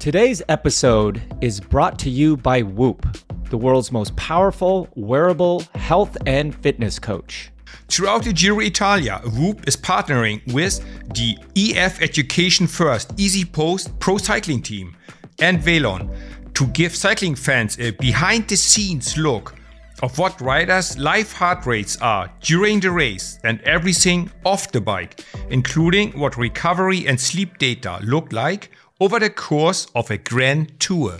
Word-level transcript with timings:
Today's 0.00 0.40
episode 0.48 1.20
is 1.42 1.60
brought 1.60 1.98
to 1.98 2.08
you 2.08 2.34
by 2.34 2.62
Whoop, 2.62 3.06
the 3.50 3.58
world's 3.58 3.92
most 3.92 4.16
powerful 4.16 4.88
wearable 4.94 5.62
health 5.74 6.16
and 6.24 6.54
fitness 6.54 6.98
coach. 6.98 7.50
Throughout 7.86 8.24
the 8.24 8.32
Giro 8.32 8.60
Italia, 8.60 9.20
Whoop 9.36 9.68
is 9.68 9.76
partnering 9.76 10.40
with 10.54 10.82
the 11.14 11.36
EF 11.54 12.00
Education 12.00 12.66
First 12.66 13.14
EasyPost 13.16 13.98
Pro 13.98 14.16
Cycling 14.16 14.62
Team 14.62 14.96
and 15.38 15.58
Velon 15.58 16.08
to 16.54 16.66
give 16.68 16.96
cycling 16.96 17.34
fans 17.34 17.78
a 17.78 17.90
behind 17.90 18.48
the 18.48 18.56
scenes 18.56 19.18
look 19.18 19.54
of 20.02 20.18
what 20.18 20.40
riders' 20.40 20.96
live 20.96 21.30
heart 21.30 21.66
rates 21.66 21.98
are 22.00 22.32
during 22.40 22.80
the 22.80 22.90
race 22.90 23.38
and 23.44 23.60
everything 23.64 24.30
off 24.46 24.72
the 24.72 24.80
bike, 24.80 25.22
including 25.50 26.18
what 26.18 26.38
recovery 26.38 27.06
and 27.06 27.20
sleep 27.20 27.58
data 27.58 27.98
look 28.02 28.32
like 28.32 28.70
over 29.00 29.18
the 29.18 29.30
course 29.30 29.86
of 29.94 30.10
a 30.10 30.18
grand 30.18 30.78
tour. 30.78 31.18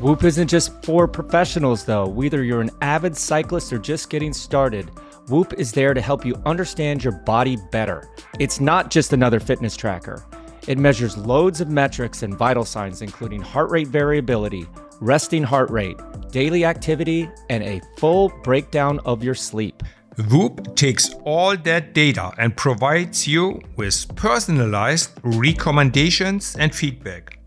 Whoop 0.00 0.24
isn't 0.24 0.48
just 0.48 0.84
for 0.84 1.06
professionals, 1.06 1.84
though. 1.84 2.06
Whether 2.06 2.42
you're 2.42 2.60
an 2.60 2.70
avid 2.80 3.16
cyclist 3.16 3.72
or 3.72 3.78
just 3.78 4.10
getting 4.10 4.32
started, 4.32 4.90
Whoop 5.28 5.52
is 5.54 5.70
there 5.70 5.94
to 5.94 6.00
help 6.00 6.26
you 6.26 6.34
understand 6.44 7.04
your 7.04 7.12
body 7.12 7.56
better. 7.70 8.08
It's 8.40 8.60
not 8.60 8.90
just 8.90 9.12
another 9.12 9.38
fitness 9.38 9.76
tracker. 9.76 10.24
It 10.66 10.78
measures 10.78 11.16
loads 11.16 11.60
of 11.60 11.68
metrics 11.68 12.22
and 12.22 12.36
vital 12.36 12.64
signs, 12.64 13.00
including 13.00 13.40
heart 13.40 13.70
rate 13.70 13.88
variability, 13.88 14.66
resting 15.00 15.42
heart 15.42 15.70
rate, 15.70 15.98
daily 16.32 16.64
activity, 16.64 17.28
and 17.48 17.62
a 17.62 17.80
full 17.96 18.30
breakdown 18.42 18.98
of 19.04 19.22
your 19.22 19.34
sleep. 19.34 19.82
Whoop 20.28 20.76
takes 20.76 21.14
all 21.24 21.56
that 21.56 21.94
data 21.94 22.32
and 22.38 22.56
provides 22.56 23.26
you 23.26 23.60
with 23.76 24.14
personalized 24.16 25.10
recommendations 25.22 26.56
and 26.58 26.74
feedback 26.74 27.38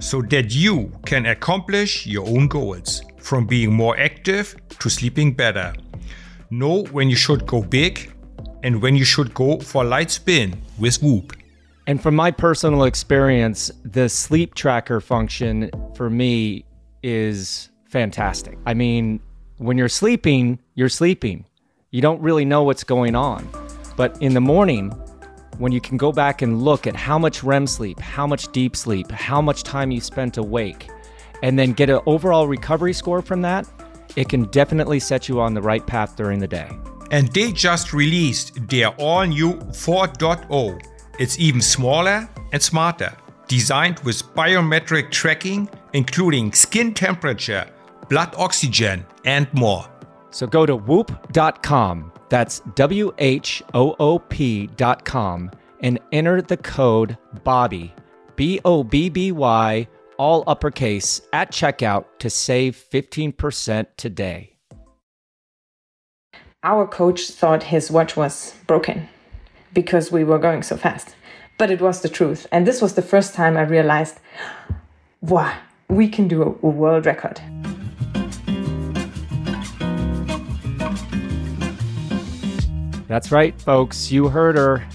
so 0.00 0.22
that 0.22 0.54
you 0.54 0.92
can 1.06 1.26
accomplish 1.26 2.06
your 2.06 2.26
own 2.26 2.48
goals 2.48 3.02
from 3.18 3.46
being 3.46 3.72
more 3.72 3.98
active 3.98 4.56
to 4.78 4.88
sleeping 4.88 5.32
better. 5.32 5.72
Know 6.50 6.84
when 6.92 7.10
you 7.10 7.16
should 7.16 7.46
go 7.46 7.62
big 7.62 8.12
and 8.62 8.80
when 8.80 8.96
you 8.96 9.04
should 9.04 9.34
go 9.34 9.58
for 9.58 9.82
a 9.82 9.86
light 9.86 10.10
spin 10.10 10.60
with 10.78 11.02
Whoop. 11.02 11.36
And 11.86 12.00
from 12.00 12.14
my 12.14 12.30
personal 12.30 12.84
experience, 12.84 13.70
the 13.84 14.08
sleep 14.08 14.54
tracker 14.54 15.00
function 15.00 15.70
for 15.94 16.08
me 16.08 16.64
is 17.02 17.70
fantastic. 17.88 18.58
I 18.66 18.72
mean, 18.72 19.20
when 19.58 19.76
you're 19.76 19.88
sleeping, 19.88 20.58
you're 20.74 20.88
sleeping. 20.88 21.44
You 21.94 22.00
don't 22.00 22.20
really 22.20 22.44
know 22.44 22.64
what's 22.64 22.82
going 22.82 23.14
on. 23.14 23.48
But 23.96 24.20
in 24.20 24.34
the 24.34 24.40
morning, 24.40 24.90
when 25.58 25.70
you 25.70 25.80
can 25.80 25.96
go 25.96 26.10
back 26.10 26.42
and 26.42 26.60
look 26.60 26.88
at 26.88 26.96
how 26.96 27.20
much 27.20 27.44
REM 27.44 27.68
sleep, 27.68 28.00
how 28.00 28.26
much 28.26 28.50
deep 28.50 28.74
sleep, 28.74 29.12
how 29.12 29.40
much 29.40 29.62
time 29.62 29.92
you 29.92 30.00
spent 30.00 30.36
awake, 30.36 30.88
and 31.44 31.56
then 31.56 31.72
get 31.72 31.90
an 31.90 32.00
overall 32.06 32.48
recovery 32.48 32.94
score 32.94 33.22
from 33.22 33.42
that, 33.42 33.68
it 34.16 34.28
can 34.28 34.46
definitely 34.46 34.98
set 34.98 35.28
you 35.28 35.40
on 35.40 35.54
the 35.54 35.62
right 35.62 35.86
path 35.86 36.16
during 36.16 36.40
the 36.40 36.48
day. 36.48 36.68
And 37.12 37.32
they 37.32 37.52
just 37.52 37.92
released 37.92 38.68
their 38.68 38.88
all 38.96 39.24
new 39.24 39.54
4.0. 39.54 40.82
It's 41.20 41.38
even 41.38 41.60
smaller 41.60 42.28
and 42.50 42.60
smarter, 42.60 43.12
designed 43.46 44.00
with 44.00 44.20
biometric 44.34 45.12
tracking, 45.12 45.68
including 45.92 46.50
skin 46.54 46.92
temperature, 46.92 47.70
blood 48.08 48.34
oxygen, 48.36 49.06
and 49.24 49.46
more. 49.54 49.88
So 50.34 50.48
go 50.48 50.66
to 50.66 50.74
whoop.com, 50.74 52.10
that's 52.28 52.58
W 52.74 53.14
H 53.18 53.62
O 53.72 53.94
O 54.00 54.18
P.com, 54.18 55.50
and 55.78 56.00
enter 56.10 56.42
the 56.42 56.56
code 56.56 57.16
BOBBY, 57.44 57.92
B 58.34 58.60
O 58.64 58.82
B 58.82 59.08
B 59.08 59.30
Y, 59.30 59.86
all 60.18 60.42
uppercase, 60.48 61.20
at 61.32 61.52
checkout 61.52 62.06
to 62.18 62.28
save 62.28 62.74
15% 62.92 63.86
today. 63.96 64.56
Our 66.64 66.88
coach 66.88 67.28
thought 67.28 67.62
his 67.62 67.92
watch 67.92 68.16
was 68.16 68.56
broken 68.66 69.08
because 69.72 70.10
we 70.10 70.24
were 70.24 70.40
going 70.40 70.64
so 70.64 70.76
fast. 70.76 71.14
But 71.58 71.70
it 71.70 71.80
was 71.80 72.00
the 72.00 72.08
truth. 72.08 72.48
And 72.50 72.66
this 72.66 72.82
was 72.82 72.94
the 72.94 73.02
first 73.02 73.34
time 73.34 73.56
I 73.56 73.62
realized, 73.62 74.18
wow, 75.20 75.56
we 75.88 76.08
can 76.08 76.26
do 76.26 76.42
a, 76.42 76.46
a 76.46 76.70
world 76.70 77.06
record. 77.06 77.40
That's 83.06 83.30
right, 83.30 83.58
folks. 83.60 84.10
You 84.10 84.28
heard 84.28 84.56
her. 84.56 84.86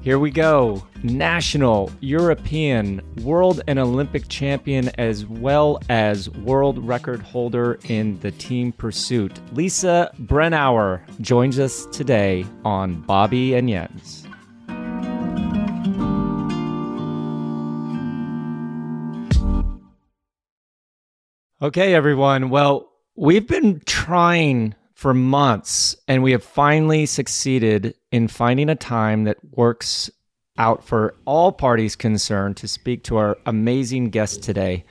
Here 0.00 0.18
we 0.18 0.30
go. 0.30 0.86
National, 1.02 1.90
European, 2.00 3.02
world, 3.22 3.60
and 3.66 3.78
Olympic 3.78 4.28
champion, 4.28 4.90
as 4.96 5.26
well 5.26 5.80
as 5.88 6.30
world 6.30 6.78
record 6.86 7.20
holder 7.20 7.78
in 7.88 8.18
the 8.20 8.30
team 8.30 8.72
pursuit. 8.72 9.40
Lisa 9.52 10.10
Brennauer 10.20 11.00
joins 11.20 11.58
us 11.58 11.86
today 11.86 12.46
on 12.64 13.00
Bobby 13.02 13.54
and 13.54 13.68
Jens. 13.68 14.24
Okay, 21.60 21.92
everyone. 21.92 22.50
Well, 22.50 22.88
we've 23.16 23.48
been 23.48 23.82
trying 23.84 24.76
for 24.98 25.14
months 25.14 25.94
and 26.08 26.24
we 26.24 26.32
have 26.32 26.42
finally 26.42 27.06
succeeded 27.06 27.94
in 28.10 28.26
finding 28.26 28.68
a 28.68 28.74
time 28.74 29.22
that 29.22 29.36
works 29.52 30.10
out 30.58 30.82
for 30.82 31.14
all 31.24 31.52
parties 31.52 31.94
concerned 31.94 32.56
to 32.56 32.66
speak 32.66 33.04
to 33.04 33.16
our 33.16 33.38
amazing 33.46 34.10
guest 34.10 34.42
today. 34.42 34.84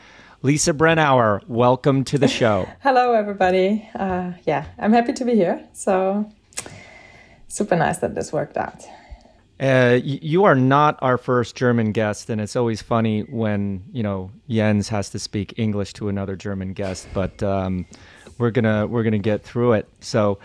Lisa 0.44 0.72
Brennauer, 0.72 1.46
welcome 1.50 2.06
to 2.06 2.18
the 2.18 2.30
show. 2.30 2.70
Hello, 2.80 3.12
everybody. 3.12 3.86
Uh, 3.96 4.32
yeah, 4.46 4.68
I'm 4.80 4.94
happy 4.94 5.12
to 5.12 5.26
be 5.26 5.36
here. 5.36 5.68
So, 5.74 6.32
super 7.50 7.76
nice 7.76 7.98
that 7.98 8.16
this 8.16 8.32
worked 8.32 8.56
out. 8.56 8.86
Uh, 9.60 10.00
you 10.02 10.46
are 10.46 10.56
not 10.56 10.98
our 11.02 11.18
first 11.18 11.58
German 11.58 11.92
guest, 11.92 12.30
and 12.30 12.40
it's 12.40 12.56
always 12.56 12.82
funny 12.82 13.22
when 13.24 13.84
you 13.92 14.04
know 14.04 14.32
Jens 14.48 14.88
has 14.88 15.10
to 15.10 15.20
speak 15.20 15.56
English 15.58 15.94
to 15.94 16.08
another 16.08 16.38
German 16.38 16.72
guest. 16.74 17.08
But 17.14 17.42
um, 17.44 17.88
we're 18.38 18.52
gonna 18.52 18.88
we're 18.88 19.04
gonna 19.04 19.18
get 19.18 19.44
through 19.44 19.74
it. 19.74 19.88
So, 20.00 20.40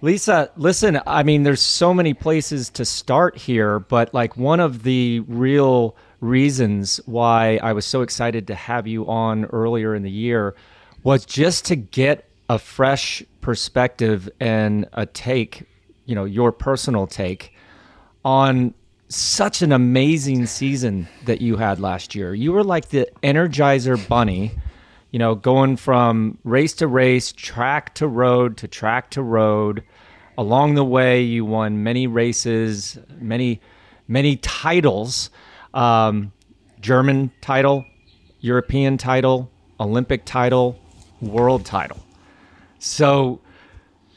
Lisa, 0.00 0.50
listen. 0.56 1.00
I 1.06 1.22
mean, 1.22 1.42
there's 1.42 1.60
so 1.60 1.92
many 1.92 2.14
places 2.14 2.70
to 2.70 2.84
start 2.84 3.36
here, 3.36 3.78
but 3.78 4.12
like 4.14 4.36
one 4.36 4.60
of 4.60 4.82
the 4.82 5.20
real 5.20 5.96
reasons 6.20 7.00
why 7.06 7.58
I 7.62 7.72
was 7.72 7.84
so 7.84 8.02
excited 8.02 8.46
to 8.48 8.54
have 8.54 8.86
you 8.86 9.06
on 9.08 9.46
earlier 9.46 9.94
in 9.94 10.02
the 10.02 10.10
year 10.10 10.54
was 11.02 11.24
just 11.24 11.64
to 11.66 11.76
get 11.76 12.28
a 12.48 12.58
fresh 12.58 13.22
perspective 13.40 14.28
and 14.38 14.86
a 14.92 15.06
take, 15.06 15.64
you 16.04 16.14
know, 16.14 16.24
your 16.24 16.52
personal 16.52 17.06
take 17.06 17.54
on 18.24 18.74
such 19.08 19.62
an 19.62 19.72
amazing 19.72 20.46
season 20.46 21.08
that 21.24 21.40
you 21.40 21.56
had 21.56 21.80
last 21.80 22.14
year. 22.14 22.34
You 22.34 22.52
were 22.52 22.64
like 22.64 22.88
the 22.90 23.08
Energizer 23.22 24.08
Bunny, 24.08 24.52
you 25.10 25.18
know, 25.18 25.34
going 25.34 25.76
from 25.76 26.38
race 26.44 26.72
to 26.74 26.86
race, 26.86 27.32
track 27.32 27.94
to 27.96 28.06
road 28.06 28.56
to 28.58 28.68
track 28.68 29.10
to 29.10 29.22
road. 29.22 29.82
Along 30.38 30.74
the 30.74 30.84
way, 30.84 31.22
you 31.22 31.44
won 31.44 31.82
many 31.82 32.06
races, 32.06 32.98
many, 33.18 33.60
many 34.08 34.36
titles 34.36 35.30
um, 35.74 36.32
German 36.80 37.30
title, 37.40 37.84
European 38.40 38.96
title, 38.96 39.50
Olympic 39.78 40.24
title, 40.24 40.78
world 41.20 41.64
title. 41.64 41.98
So 42.78 43.40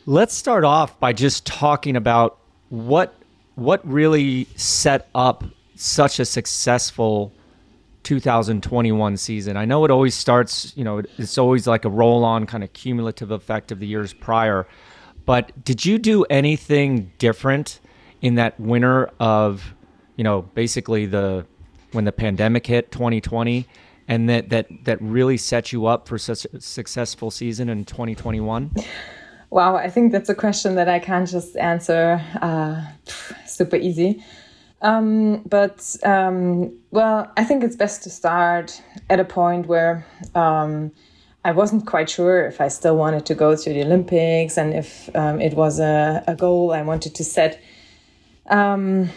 let's 0.06 0.34
start 0.34 0.64
off 0.64 1.00
by 1.00 1.14
just 1.14 1.46
talking 1.46 1.96
about 1.96 2.38
what 2.70 3.16
what 3.56 3.88
really 3.88 4.48
set 4.56 5.08
up 5.14 5.44
such 5.76 6.20
a 6.20 6.26
successful 6.26 7.32
2021 8.04 9.18
season? 9.18 9.58
I 9.58 9.66
know 9.66 9.86
it 9.86 9.92
always 9.92 10.16
starts, 10.16 10.76
you 10.76 10.84
know, 10.84 11.02
it's 11.18 11.38
always 11.38 11.68
like 11.68 11.86
a 11.86 11.90
roll 11.90 12.24
on 12.24 12.46
kind 12.46 12.64
of 12.64 12.74
cumulative 12.74 13.32
effect 13.32 13.72
of 13.72 13.80
the 13.80 13.88
years 13.88 14.14
prior. 14.14 14.68
But 15.26 15.64
did 15.64 15.86
you 15.86 15.98
do 15.98 16.24
anything 16.26 17.12
different 17.18 17.80
in 18.22 18.36
that 18.36 18.60
winter 18.60 19.10
of, 19.20 19.74
you 20.16 20.24
know, 20.24 20.42
basically 20.42 21.06
the 21.06 21.46
when 21.92 22.06
the 22.06 22.12
pandemic 22.12 22.66
hit 22.66 22.92
2020 22.92 23.68
and 24.08 24.30
that 24.30 24.50
that 24.50 24.68
that 24.84 25.02
really 25.02 25.38
set 25.38 25.72
you 25.72 25.86
up 25.86 26.08
for 26.08 26.18
such 26.18 26.46
a 26.54 26.60
successful 26.60 27.32
season 27.32 27.70
in 27.70 27.86
2021? 27.86 28.72
Wow, 29.50 29.76
I 29.76 29.90
think 29.90 30.12
that's 30.12 30.30
a 30.30 30.36
question 30.36 30.76
that 30.76 30.90
I 30.90 30.98
can't 30.98 31.30
just 31.30 31.56
answer 31.58 32.20
uh, 32.42 32.82
super 33.46 33.76
easy. 33.76 34.24
Um, 34.84 35.44
but 35.44 35.96
um, 36.04 36.78
well, 36.92 37.32
I 37.38 37.46
think 37.46 37.64
it's 37.64 37.78
best 37.78 38.04
to 38.04 38.10
start 38.10 38.82
at 39.10 39.20
a 39.20 39.26
point 39.26 39.66
where 39.66 40.06
um, 40.36 40.92
I 41.46 41.52
wasn't 41.52 41.88
quite 41.88 42.10
sure 42.10 42.46
if 42.46 42.60
I 42.60 42.68
still 42.68 42.98
wanted 42.98 43.26
to 43.28 43.36
go 43.36 43.56
to 43.56 43.70
the 43.74 43.82
Olympics 43.82 44.58
and 44.58 44.74
if 44.74 45.10
um, 45.16 45.40
it 45.40 45.54
was 45.54 45.80
a, 45.80 46.24
a, 46.28 46.36
goal 46.36 46.74
I 46.74 46.82
wanted 46.82 47.16
to 47.16 47.24
set. 47.24 47.62
Um, 48.48 49.10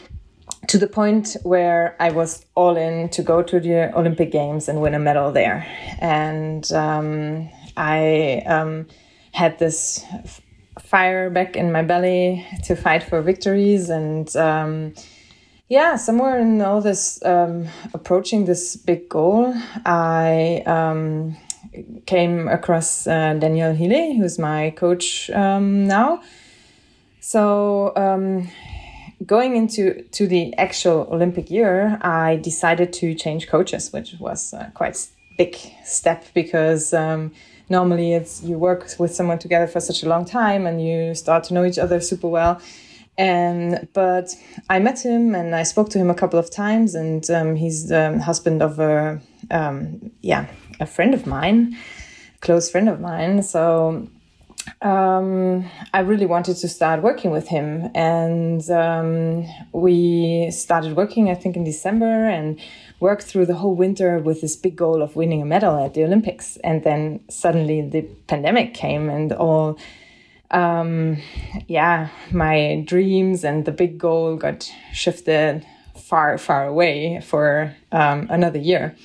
to 0.68 0.78
the 0.78 0.86
point 0.86 1.36
where 1.42 1.96
I 2.00 2.10
was 2.10 2.44
all 2.54 2.76
in 2.76 3.08
to 3.10 3.22
go 3.22 3.42
to 3.42 3.60
the 3.60 3.96
Olympic 3.96 4.30
Games 4.32 4.68
and 4.68 4.80
win 4.80 4.94
a 4.94 4.98
medal 4.98 5.32
there. 5.32 5.66
And 6.00 6.70
um, 6.72 7.48
I 7.76 8.42
had 9.32 9.58
this 9.58 10.04
fire 10.80 11.30
back 11.30 11.56
in 11.56 11.72
my 11.72 11.82
belly 11.82 12.46
to 12.64 12.74
fight 12.74 13.02
for 13.02 13.20
victories. 13.22 13.90
And 13.90 14.34
yeah, 15.68 15.96
somewhere 15.96 16.38
in 16.38 16.60
all 16.62 16.80
this 16.80 17.22
um, 17.24 17.66
approaching 17.92 18.44
this 18.44 18.76
big 18.76 19.08
goal, 19.08 19.54
I 19.84 20.62
um, 20.66 21.36
came 22.06 22.48
across 22.48 23.06
uh, 23.06 23.34
Daniel 23.34 23.74
Hille, 23.74 24.16
who's 24.16 24.38
my 24.38 24.70
coach 24.70 25.28
um, 25.30 25.86
now. 25.86 26.22
So 27.20 27.92
going 29.24 29.56
into 29.56 30.02
to 30.12 30.26
the 30.26 30.54
actual 30.56 31.08
Olympic 31.10 31.50
year, 31.50 31.98
I 32.02 32.36
decided 32.36 32.92
to 32.94 33.14
change 33.14 33.48
coaches, 33.48 33.92
which 33.92 34.14
was 34.20 34.52
uh, 34.52 34.70
quite 34.74 35.08
big 35.38 35.56
step 35.84 36.24
because 36.34 36.92
um, 36.92 37.32
normally 37.68 38.14
it's 38.14 38.42
you 38.42 38.58
work 38.58 38.88
with 38.98 39.14
someone 39.14 39.38
together 39.38 39.66
for 39.66 39.80
such 39.80 40.02
a 40.02 40.08
long 40.08 40.24
time 40.24 40.66
and 40.66 40.84
you 40.84 41.14
start 41.14 41.44
to 41.44 41.54
know 41.54 41.64
each 41.64 41.78
other 41.78 42.00
super 42.00 42.28
well. 42.28 42.60
And 43.18 43.88
but 43.94 44.34
I 44.68 44.78
met 44.78 45.04
him 45.04 45.34
and 45.34 45.54
I 45.54 45.62
spoke 45.62 45.88
to 45.90 45.98
him 45.98 46.10
a 46.10 46.14
couple 46.14 46.38
of 46.38 46.50
times, 46.50 46.94
and 46.94 47.28
um, 47.30 47.56
he's 47.56 47.88
the 47.88 48.20
husband 48.22 48.62
of 48.62 48.78
a 48.78 49.20
um, 49.50 50.10
yeah 50.20 50.46
a 50.80 50.86
friend 50.86 51.14
of 51.14 51.26
mine, 51.26 51.76
close 52.40 52.70
friend 52.70 52.88
of 52.88 53.00
mine. 53.00 53.42
So 53.42 54.08
um, 54.82 55.64
I 55.94 56.00
really 56.00 56.26
wanted 56.26 56.56
to 56.58 56.68
start 56.68 57.02
working 57.02 57.30
with 57.30 57.48
him. 57.48 57.90
And 57.94 58.68
um, 58.70 59.46
we 59.72 60.50
started 60.50 60.96
working, 60.96 61.30
I 61.30 61.34
think, 61.34 61.56
in 61.56 61.64
December 61.64 62.26
and 62.28 62.60
worked 63.00 63.24
through 63.24 63.46
the 63.46 63.54
whole 63.54 63.74
winter 63.74 64.18
with 64.18 64.40
this 64.40 64.56
big 64.56 64.76
goal 64.76 65.02
of 65.02 65.16
winning 65.16 65.42
a 65.42 65.44
medal 65.44 65.84
at 65.84 65.94
the 65.94 66.04
Olympics. 66.04 66.56
And 66.58 66.82
then 66.82 67.20
suddenly 67.28 67.82
the 67.82 68.02
pandemic 68.26 68.74
came 68.74 69.08
and 69.08 69.32
all, 69.32 69.78
um, 70.50 71.18
yeah, 71.66 72.08
my 72.30 72.82
dreams 72.86 73.44
and 73.44 73.64
the 73.64 73.72
big 73.72 73.98
goal 73.98 74.36
got 74.36 74.70
shifted 74.92 75.66
far, 75.96 76.38
far 76.38 76.66
away 76.66 77.20
for 77.20 77.74
um, 77.92 78.28
another 78.30 78.58
year. 78.58 78.96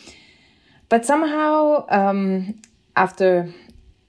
But 0.89 1.05
somehow, 1.05 1.85
um, 1.89 2.61
after 2.95 3.51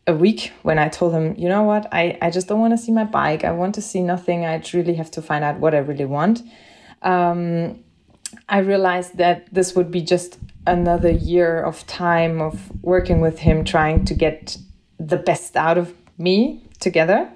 a 0.07 0.15
week 0.15 0.53
when 0.63 0.79
I 0.79 0.89
told 0.89 1.15
him, 1.15 1.35
you 1.37 1.49
know 1.49 1.63
what, 1.63 1.87
I, 1.93 2.19
I 2.21 2.31
just 2.31 2.49
don't 2.49 2.61
want 2.61 2.73
to 2.73 2.79
see 2.79 2.93
my 2.93 3.05
bike. 3.05 3.45
I 3.45 3.53
want 3.53 3.75
to 3.77 3.83
see 3.83 4.03
nothing. 4.03 4.45
I 4.45 4.61
really 4.75 4.95
have 4.95 5.11
to 5.13 5.23
find 5.23 5.45
out 5.45 5.61
what 5.61 5.75
I 5.75 5.79
really 5.79 6.05
want. 6.05 6.43
Um, 7.03 7.83
I 8.49 8.59
realized 8.59 9.17
that 9.19 9.53
this 9.53 9.75
would 9.77 9.91
be 9.91 10.03
just 10.03 10.39
another 10.67 11.11
year 11.11 11.63
of 11.63 11.87
time 11.87 12.41
of 12.41 12.71
working 12.83 13.21
with 13.21 13.39
him, 13.39 13.65
trying 13.65 14.05
to 14.07 14.15
get 14.15 14.57
the 14.99 15.17
best 15.17 15.57
out 15.57 15.79
of 15.79 15.95
me 16.19 16.63
together 16.83 17.31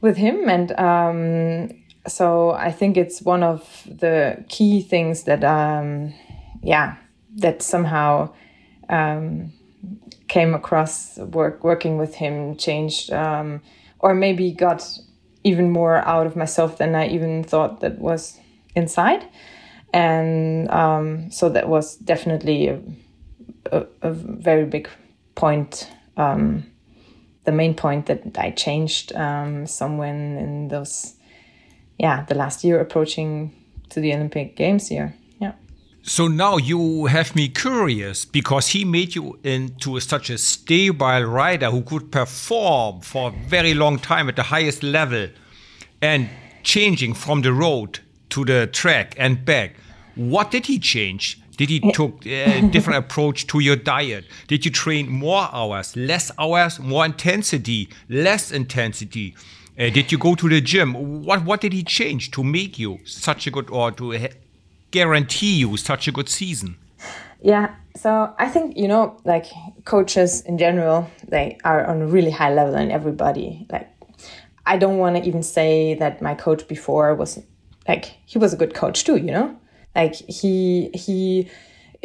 with 0.00 0.16
him. 0.16 0.48
And 0.48 0.72
um, 0.72 1.70
so 2.08 2.50
I 2.50 2.72
think 2.72 2.96
it's 2.96 3.22
one 3.22 3.44
of 3.44 3.86
the 3.86 4.44
key 4.48 4.82
things 4.82 5.24
that, 5.24 5.44
um, 5.44 6.12
yeah, 6.62 6.96
that 7.36 7.62
somehow 7.62 8.32
um, 8.88 9.52
came 10.28 10.54
across 10.54 11.18
work 11.18 11.62
working 11.62 11.98
with 11.98 12.14
him 12.14 12.56
changed 12.56 13.12
um, 13.12 13.60
or 13.98 14.14
maybe 14.14 14.50
got 14.52 14.98
even 15.44 15.70
more 15.70 15.96
out 16.08 16.26
of 16.26 16.36
myself 16.36 16.78
than 16.78 16.94
I 16.94 17.08
even 17.08 17.44
thought 17.44 17.80
that 17.80 17.98
was 17.98 18.38
inside. 18.74 19.24
And 19.92 20.70
um, 20.70 21.30
so 21.30 21.48
that 21.50 21.68
was 21.68 21.96
definitely 21.96 22.68
a, 22.68 22.80
a, 23.70 23.86
a 24.02 24.12
very 24.12 24.64
big 24.64 24.88
point, 25.34 25.90
um, 26.16 26.64
the 27.44 27.52
main 27.52 27.74
point 27.74 28.06
that 28.06 28.38
I 28.38 28.50
changed 28.50 29.12
um, 29.14 29.66
somewhere 29.66 30.14
in 30.14 30.68
those, 30.68 31.14
yeah, 31.98 32.24
the 32.24 32.34
last 32.34 32.64
year 32.64 32.80
approaching 32.80 33.52
to 33.90 34.00
the 34.00 34.14
Olympic 34.14 34.56
Games 34.56 34.88
here. 34.88 35.14
Yeah. 35.40 35.52
So 36.02 36.28
now 36.28 36.56
you 36.56 37.06
have 37.06 37.34
me 37.34 37.48
curious 37.48 38.24
because 38.24 38.68
he 38.68 38.84
made 38.84 39.14
you 39.14 39.38
into 39.42 39.98
such 40.00 40.30
a 40.30 40.38
stable 40.38 41.22
rider 41.22 41.70
who 41.70 41.82
could 41.82 42.10
perform 42.10 43.00
for 43.00 43.28
a 43.30 43.48
very 43.48 43.74
long 43.74 43.98
time 43.98 44.28
at 44.28 44.36
the 44.36 44.44
highest 44.44 44.82
level 44.82 45.28
and 46.00 46.28
changing 46.62 47.14
from 47.14 47.42
the 47.42 47.52
road 47.52 48.00
to 48.30 48.44
the 48.44 48.66
track 48.66 49.14
and 49.18 49.44
back. 49.44 49.74
What 50.14 50.50
did 50.50 50.66
he 50.66 50.78
change? 50.78 51.40
Did 51.62 51.70
he 51.70 51.92
took 51.92 52.26
a 52.26 52.60
different 52.72 53.04
approach 53.04 53.46
to 53.46 53.60
your 53.60 53.76
diet? 53.76 54.24
Did 54.48 54.64
you 54.64 54.72
train 54.72 55.08
more 55.08 55.48
hours, 55.52 55.94
less 55.94 56.32
hours, 56.36 56.80
more 56.80 57.04
intensity, 57.04 57.88
less 58.08 58.50
intensity? 58.50 59.36
Uh, 59.78 59.88
did 59.90 60.10
you 60.10 60.18
go 60.18 60.34
to 60.34 60.48
the 60.48 60.60
gym? 60.60 61.22
What 61.24 61.44
what 61.44 61.60
did 61.60 61.72
he 61.72 61.84
change 61.84 62.32
to 62.32 62.42
make 62.42 62.80
you 62.80 62.98
such 63.04 63.46
a 63.46 63.52
good 63.52 63.70
or 63.70 63.92
to 63.92 64.28
guarantee 64.90 65.54
you 65.60 65.76
such 65.76 66.08
a 66.08 66.10
good 66.10 66.28
season? 66.28 66.78
Yeah, 67.40 67.76
so 67.94 68.34
I 68.40 68.48
think 68.48 68.76
you 68.76 68.88
know, 68.88 69.16
like 69.24 69.46
coaches 69.84 70.40
in 70.40 70.58
general, 70.58 71.08
they 71.28 71.58
are 71.62 71.86
on 71.86 72.02
a 72.02 72.06
really 72.08 72.32
high 72.32 72.52
level, 72.52 72.74
and 72.74 72.90
everybody 72.90 73.68
like. 73.70 73.88
I 74.66 74.78
don't 74.78 74.98
want 74.98 75.16
to 75.16 75.22
even 75.22 75.42
say 75.42 75.94
that 75.94 76.22
my 76.22 76.34
coach 76.34 76.66
before 76.66 77.14
was 77.14 77.38
like 77.86 78.16
he 78.26 78.38
was 78.38 78.52
a 78.52 78.56
good 78.56 78.74
coach 78.74 79.04
too, 79.04 79.16
you 79.16 79.32
know, 79.32 79.56
like 79.94 80.14
he 80.14 80.90
he 80.94 81.48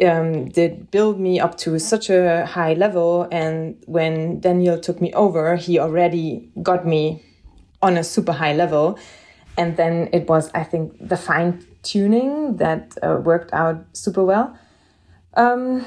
um, 0.04 0.48
did 0.48 0.90
build 0.90 1.18
me 1.18 1.40
up 1.40 1.56
to 1.58 1.78
such 1.78 2.10
a 2.10 2.46
high 2.46 2.74
level, 2.74 3.28
and 3.32 3.76
when 3.86 4.40
Daniel 4.40 4.78
took 4.78 5.00
me 5.00 5.12
over, 5.12 5.56
he 5.56 5.78
already 5.78 6.50
got 6.62 6.86
me 6.86 7.22
on 7.82 7.96
a 7.96 8.04
super 8.04 8.32
high 8.32 8.54
level, 8.54 8.98
and 9.56 9.76
then 9.76 10.08
it 10.12 10.28
was 10.28 10.50
I 10.54 10.64
think 10.64 10.92
the 11.00 11.16
fine 11.16 11.64
tuning 11.82 12.56
that 12.56 12.96
uh, 13.02 13.20
worked 13.22 13.52
out 13.52 13.84
super 13.92 14.24
well. 14.24 14.56
Um, 15.34 15.84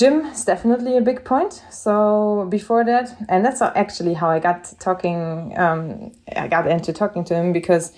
is 0.00 0.44
definitely 0.44 0.96
a 0.96 1.00
big 1.00 1.24
point. 1.24 1.62
So 1.70 2.46
before 2.48 2.84
that, 2.84 3.14
and 3.28 3.44
that's 3.44 3.60
actually 3.60 4.14
how 4.14 4.30
I 4.30 4.38
got 4.38 4.72
talking. 4.80 5.54
Um, 5.58 6.12
I 6.34 6.48
got 6.48 6.66
into 6.66 6.92
talking 6.92 7.24
to 7.24 7.34
him 7.34 7.52
because 7.52 7.92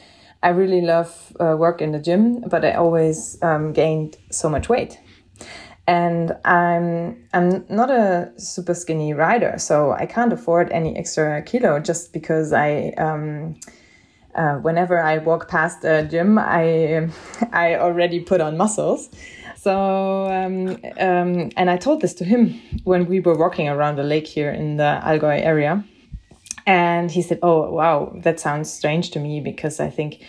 I 0.44 0.50
really 0.50 0.82
love 0.82 1.35
uh, 1.41 1.56
work 1.58 1.81
in 1.81 1.93
the 1.93 1.99
gym, 1.99 2.43
but 2.43 2.64
I 2.64 2.73
always 2.73 3.43
um, 3.43 3.73
gained 3.73 4.19
so 4.31 4.50
much 4.50 4.69
weight, 4.69 5.00
and 5.87 6.37
I'm 6.45 7.26
I'm 7.33 7.64
not 7.71 7.90
a 7.90 8.30
super 8.37 8.75
skinny 8.75 9.14
rider, 9.14 9.54
so 9.57 9.92
I 9.92 10.04
can't 10.04 10.35
afford 10.35 10.71
any 10.71 10.97
extra 10.97 11.42
kilo 11.42 11.80
just 11.80 12.12
because 12.12 12.52
I. 12.52 12.92
Um, 12.99 13.57
uh, 14.35 14.57
whenever 14.57 15.00
I 15.00 15.18
walk 15.18 15.49
past 15.49 15.85
a 15.85 16.04
gym, 16.04 16.38
I 16.38 17.09
I 17.52 17.76
already 17.76 18.21
put 18.21 18.40
on 18.40 18.57
muscles. 18.57 19.09
So 19.57 20.26
um, 20.26 20.76
um, 20.99 21.50
and 21.57 21.71
I 21.71 21.76
told 21.78 22.02
this 22.02 22.14
to 22.14 22.25
him 22.25 22.61
when 22.85 23.07
we 23.07 23.21
were 23.21 23.37
walking 23.37 23.68
around 23.68 23.97
the 23.97 24.02
lake 24.02 24.26
here 24.26 24.50
in 24.50 24.76
the 24.76 25.00
Allgäu 25.02 25.40
area, 25.40 25.85
and 26.66 27.11
he 27.11 27.23
said, 27.23 27.38
"Oh 27.42 27.71
wow, 27.71 28.12
that 28.16 28.40
sounds 28.40 28.71
strange 28.71 29.11
to 29.12 29.21
me 29.21 29.40
because 29.40 29.80
I 29.80 29.88
think." 29.88 30.23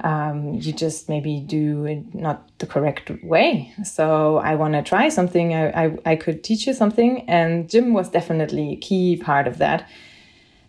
Um, 0.00 0.54
you 0.54 0.72
just 0.72 1.08
maybe 1.08 1.40
do 1.40 1.86
it 1.86 2.14
not 2.14 2.46
the 2.58 2.66
correct 2.66 3.10
way. 3.22 3.72
So 3.82 4.36
I 4.36 4.54
want 4.54 4.74
to 4.74 4.82
try 4.82 5.08
something. 5.08 5.54
I, 5.54 5.86
I, 5.86 5.98
I 6.04 6.16
could 6.16 6.44
teach 6.44 6.66
you 6.66 6.74
something. 6.74 7.28
And 7.28 7.68
gym 7.68 7.94
was 7.94 8.10
definitely 8.10 8.72
a 8.72 8.76
key 8.76 9.16
part 9.16 9.46
of 9.48 9.58
that 9.58 9.88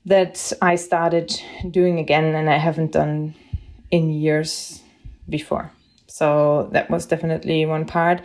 that 0.05 0.53
I 0.61 0.75
started 0.75 1.37
doing 1.69 1.99
again 1.99 2.33
and 2.33 2.49
I 2.49 2.57
haven't 2.57 2.93
done 2.93 3.35
in 3.91 4.09
years 4.09 4.81
before. 5.27 5.71
So 6.07 6.69
that 6.71 6.89
was 6.89 7.05
definitely 7.05 7.65
one 7.65 7.85
part. 7.85 8.21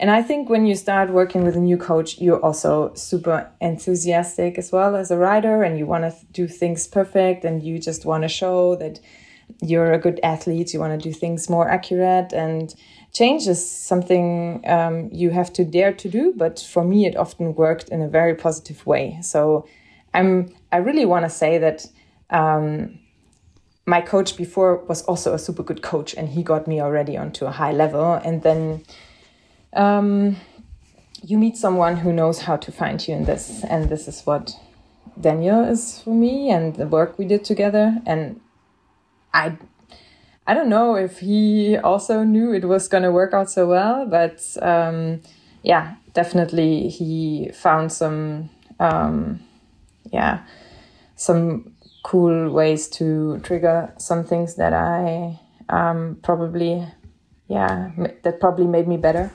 And 0.00 0.10
I 0.10 0.22
think 0.22 0.48
when 0.48 0.66
you 0.66 0.74
start 0.74 1.10
working 1.10 1.44
with 1.44 1.56
a 1.56 1.60
new 1.60 1.76
coach, 1.76 2.18
you're 2.18 2.40
also 2.40 2.92
super 2.94 3.48
enthusiastic 3.60 4.58
as 4.58 4.72
well 4.72 4.96
as 4.96 5.10
a 5.10 5.16
rider 5.16 5.62
and 5.62 5.78
you 5.78 5.86
want 5.86 6.04
to 6.04 6.26
do 6.32 6.48
things 6.48 6.88
perfect 6.88 7.44
and 7.44 7.62
you 7.62 7.78
just 7.78 8.04
want 8.04 8.22
to 8.22 8.28
show 8.28 8.74
that 8.76 8.98
you're 9.60 9.92
a 9.92 9.98
good 9.98 10.20
athlete, 10.22 10.72
you 10.72 10.80
want 10.80 11.00
to 11.00 11.08
do 11.08 11.12
things 11.12 11.48
more 11.48 11.68
accurate 11.68 12.32
and 12.32 12.74
change 13.12 13.46
is 13.46 13.68
something 13.70 14.62
um, 14.66 15.08
you 15.12 15.30
have 15.30 15.52
to 15.54 15.64
dare 15.64 15.92
to 15.92 16.08
do. 16.08 16.32
But 16.36 16.60
for 16.60 16.84
me, 16.84 17.06
it 17.06 17.16
often 17.16 17.54
worked 17.54 17.88
in 17.88 18.02
a 18.02 18.08
very 18.08 18.34
positive 18.34 18.86
way. 18.86 19.18
So 19.22 19.66
I'm 20.14 20.52
I 20.72 20.78
really 20.78 21.04
want 21.04 21.24
to 21.24 21.30
say 21.30 21.58
that 21.58 21.86
um, 22.30 22.98
my 23.86 24.00
coach 24.00 24.36
before 24.36 24.76
was 24.84 25.02
also 25.02 25.34
a 25.34 25.38
super 25.38 25.62
good 25.62 25.82
coach, 25.82 26.14
and 26.14 26.28
he 26.28 26.42
got 26.42 26.66
me 26.66 26.80
already 26.80 27.16
onto 27.16 27.46
a 27.46 27.50
high 27.50 27.72
level. 27.72 28.14
And 28.14 28.42
then 28.42 28.84
um, 29.72 30.36
you 31.22 31.38
meet 31.38 31.56
someone 31.56 31.96
who 31.96 32.12
knows 32.12 32.40
how 32.40 32.56
to 32.56 32.72
fine 32.72 32.98
tune 32.98 33.24
this, 33.24 33.64
and 33.64 33.88
this 33.88 34.06
is 34.06 34.22
what 34.24 34.54
Daniel 35.20 35.64
is 35.64 36.00
for 36.02 36.14
me, 36.14 36.50
and 36.50 36.76
the 36.76 36.86
work 36.86 37.18
we 37.18 37.24
did 37.24 37.44
together. 37.44 37.96
And 38.06 38.40
I 39.32 39.56
I 40.46 40.54
don't 40.54 40.68
know 40.68 40.96
if 40.96 41.20
he 41.20 41.76
also 41.76 42.24
knew 42.24 42.52
it 42.52 42.64
was 42.64 42.88
going 42.88 43.04
to 43.04 43.12
work 43.12 43.32
out 43.32 43.50
so 43.50 43.68
well, 43.68 44.06
but 44.06 44.44
um, 44.60 45.20
yeah, 45.62 45.94
definitely 46.12 46.88
he 46.88 47.52
found 47.54 47.92
some, 47.92 48.50
um, 48.80 49.40
yeah, 50.10 50.42
some 51.14 51.72
cool 52.02 52.50
ways 52.50 52.88
to 52.88 53.38
trigger 53.44 53.94
some 53.98 54.24
things 54.24 54.56
that 54.56 54.72
I 54.72 55.38
um, 55.68 56.18
probably, 56.22 56.84
yeah, 57.46 57.90
that 58.22 58.40
probably 58.40 58.66
made 58.66 58.88
me 58.88 58.96
better. 58.96 59.30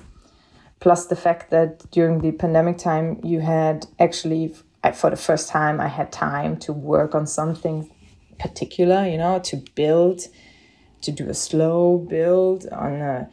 Plus 0.81 1.05
the 1.05 1.15
fact 1.15 1.49
that 1.51 1.89
during 1.91 2.19
the 2.19 2.33
pandemic 2.33 2.77
time, 2.77 3.21
you 3.23 3.39
had 3.39 3.87
actually, 3.99 4.53
for 4.93 5.09
the 5.09 5.15
first 5.15 5.47
time, 5.47 5.79
I 5.79 5.87
had 5.87 6.11
time 6.11 6.57
to 6.57 6.73
work 6.73 7.15
on 7.15 7.25
something 7.25 7.89
particular, 8.39 9.07
you 9.07 9.17
know, 9.17 9.39
to 9.39 9.57
build, 9.75 10.21
to 11.01 11.11
do 11.11 11.29
a 11.29 11.33
slow 11.33 11.97
build 11.97 12.67
on 12.71 12.93
a, 12.93 13.29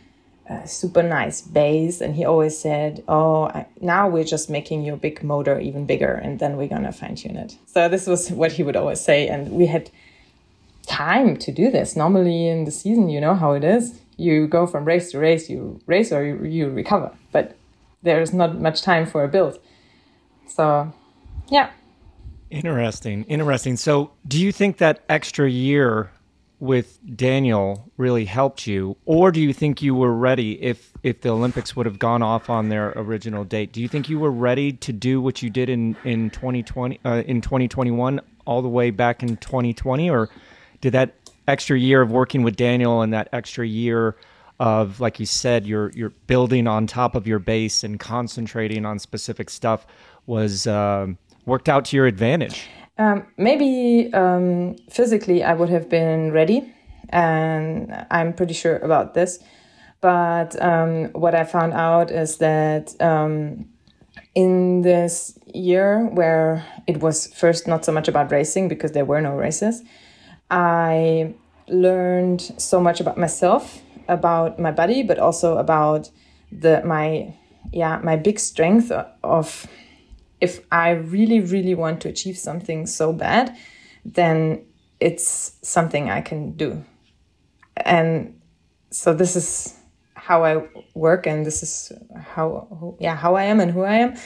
a 0.48 0.66
super 0.66 1.02
nice 1.02 1.40
base. 1.40 2.00
And 2.00 2.14
he 2.14 2.24
always 2.24 2.56
said, 2.58 3.02
Oh, 3.08 3.44
I, 3.44 3.66
now 3.80 4.08
we're 4.08 4.24
just 4.24 4.50
making 4.50 4.84
your 4.84 4.96
big 4.96 5.22
motor 5.22 5.58
even 5.58 5.86
bigger 5.86 6.12
and 6.12 6.38
then 6.38 6.56
we're 6.56 6.68
going 6.68 6.84
to 6.84 6.92
fine 6.92 7.16
tune 7.16 7.36
it. 7.36 7.56
So 7.66 7.88
this 7.88 8.06
was 8.06 8.30
what 8.30 8.52
he 8.52 8.62
would 8.62 8.76
always 8.76 9.00
say. 9.00 9.28
And 9.28 9.52
we 9.52 9.66
had 9.66 9.90
time 10.86 11.36
to 11.38 11.52
do 11.52 11.70
this. 11.70 11.96
Normally 11.96 12.48
in 12.48 12.64
the 12.64 12.70
season, 12.70 13.08
you 13.08 13.20
know 13.20 13.34
how 13.34 13.52
it 13.52 13.64
is. 13.64 14.00
You 14.16 14.46
go 14.46 14.66
from 14.66 14.84
race 14.84 15.10
to 15.12 15.18
race, 15.18 15.48
you 15.48 15.80
race 15.86 16.12
or 16.12 16.24
you, 16.24 16.44
you 16.44 16.68
recover. 16.68 17.12
But 17.32 17.56
there's 18.02 18.32
not 18.32 18.60
much 18.60 18.82
time 18.82 19.06
for 19.06 19.24
a 19.24 19.28
build. 19.28 19.58
So, 20.46 20.92
yeah. 21.48 21.70
Interesting. 22.52 23.24
Interesting. 23.24 23.76
So, 23.76 24.10
do 24.28 24.38
you 24.38 24.52
think 24.52 24.76
that 24.76 25.00
extra 25.08 25.48
year 25.48 26.10
with 26.60 26.98
Daniel 27.16 27.90
really 27.96 28.26
helped 28.26 28.66
you, 28.66 28.96
or 29.06 29.32
do 29.32 29.40
you 29.40 29.54
think 29.54 29.80
you 29.80 29.94
were 29.94 30.12
ready 30.12 30.62
if 30.62 30.92
if 31.02 31.22
the 31.22 31.30
Olympics 31.30 31.74
would 31.74 31.86
have 31.86 31.98
gone 31.98 32.22
off 32.22 32.50
on 32.50 32.68
their 32.68 32.92
original 32.94 33.42
date? 33.44 33.72
Do 33.72 33.80
you 33.80 33.88
think 33.88 34.10
you 34.10 34.18
were 34.18 34.30
ready 34.30 34.72
to 34.72 34.92
do 34.92 35.20
what 35.20 35.42
you 35.42 35.48
did 35.48 35.70
in 35.70 35.96
in 36.04 36.28
2020 36.28 37.00
uh, 37.06 37.22
in 37.26 37.40
2021 37.40 38.20
all 38.44 38.60
the 38.60 38.68
way 38.68 38.90
back 38.90 39.22
in 39.22 39.38
2020, 39.38 40.10
or 40.10 40.28
did 40.82 40.92
that 40.92 41.14
extra 41.48 41.78
year 41.78 42.02
of 42.02 42.10
working 42.10 42.42
with 42.42 42.56
Daniel 42.56 43.00
and 43.00 43.14
that 43.14 43.30
extra 43.32 43.66
year 43.66 44.14
of 44.60 45.00
like 45.00 45.18
you 45.18 45.26
said 45.26 45.66
you're 45.66 45.90
you're 45.94 46.12
building 46.26 46.66
on 46.66 46.86
top 46.86 47.14
of 47.14 47.26
your 47.26 47.38
base 47.38 47.82
and 47.82 47.98
concentrating 47.98 48.84
on 48.84 48.98
specific 48.98 49.48
stuff 49.48 49.86
was 50.26 50.66
um, 50.66 51.16
worked 51.46 51.68
out 51.68 51.84
to 51.86 51.96
your 51.96 52.06
advantage? 52.06 52.68
Um, 52.98 53.26
maybe 53.36 54.12
um, 54.12 54.76
physically 54.90 55.42
I 55.42 55.54
would 55.54 55.70
have 55.70 55.88
been 55.88 56.32
ready, 56.32 56.72
and 57.08 58.06
I'm 58.10 58.32
pretty 58.32 58.54
sure 58.54 58.76
about 58.78 59.14
this. 59.14 59.38
But 60.00 60.60
um, 60.60 61.06
what 61.12 61.34
I 61.34 61.44
found 61.44 61.72
out 61.72 62.10
is 62.10 62.38
that 62.38 63.00
um, 63.00 63.66
in 64.34 64.82
this 64.82 65.38
year 65.54 66.06
where 66.06 66.64
it 66.86 67.00
was 67.00 67.28
first 67.34 67.66
not 67.66 67.84
so 67.84 67.92
much 67.92 68.08
about 68.08 68.30
racing 68.30 68.68
because 68.68 68.92
there 68.92 69.04
were 69.04 69.20
no 69.20 69.34
races, 69.34 69.82
I 70.50 71.34
learned 71.68 72.40
so 72.58 72.80
much 72.80 73.00
about 73.00 73.16
myself, 73.16 73.80
about 74.08 74.58
my 74.58 74.70
body, 74.70 75.02
but 75.02 75.18
also 75.18 75.56
about 75.58 76.10
the 76.50 76.82
my 76.84 77.34
yeah 77.72 77.98
my 78.02 78.16
big 78.16 78.38
strength 78.38 78.90
of 79.22 79.66
if 80.42 80.60
I 80.72 80.90
really, 80.90 81.38
really 81.38 81.74
want 81.76 82.00
to 82.00 82.08
achieve 82.08 82.36
something 82.36 82.84
so 82.86 83.12
bad, 83.12 83.56
then 84.04 84.66
it's 84.98 85.56
something 85.62 86.10
I 86.10 86.20
can 86.20 86.56
do. 86.56 86.84
And 87.76 88.40
so 88.90 89.14
this 89.14 89.36
is 89.36 89.78
how 90.14 90.44
I 90.44 90.66
work 90.94 91.26
and 91.28 91.46
this 91.46 91.62
is 91.62 91.92
how 92.16 92.96
yeah, 92.98 93.14
how 93.14 93.36
I 93.36 93.44
am 93.44 93.60
and 93.60 93.70
who 93.70 93.82
I 93.82 93.94
am. 93.94 94.16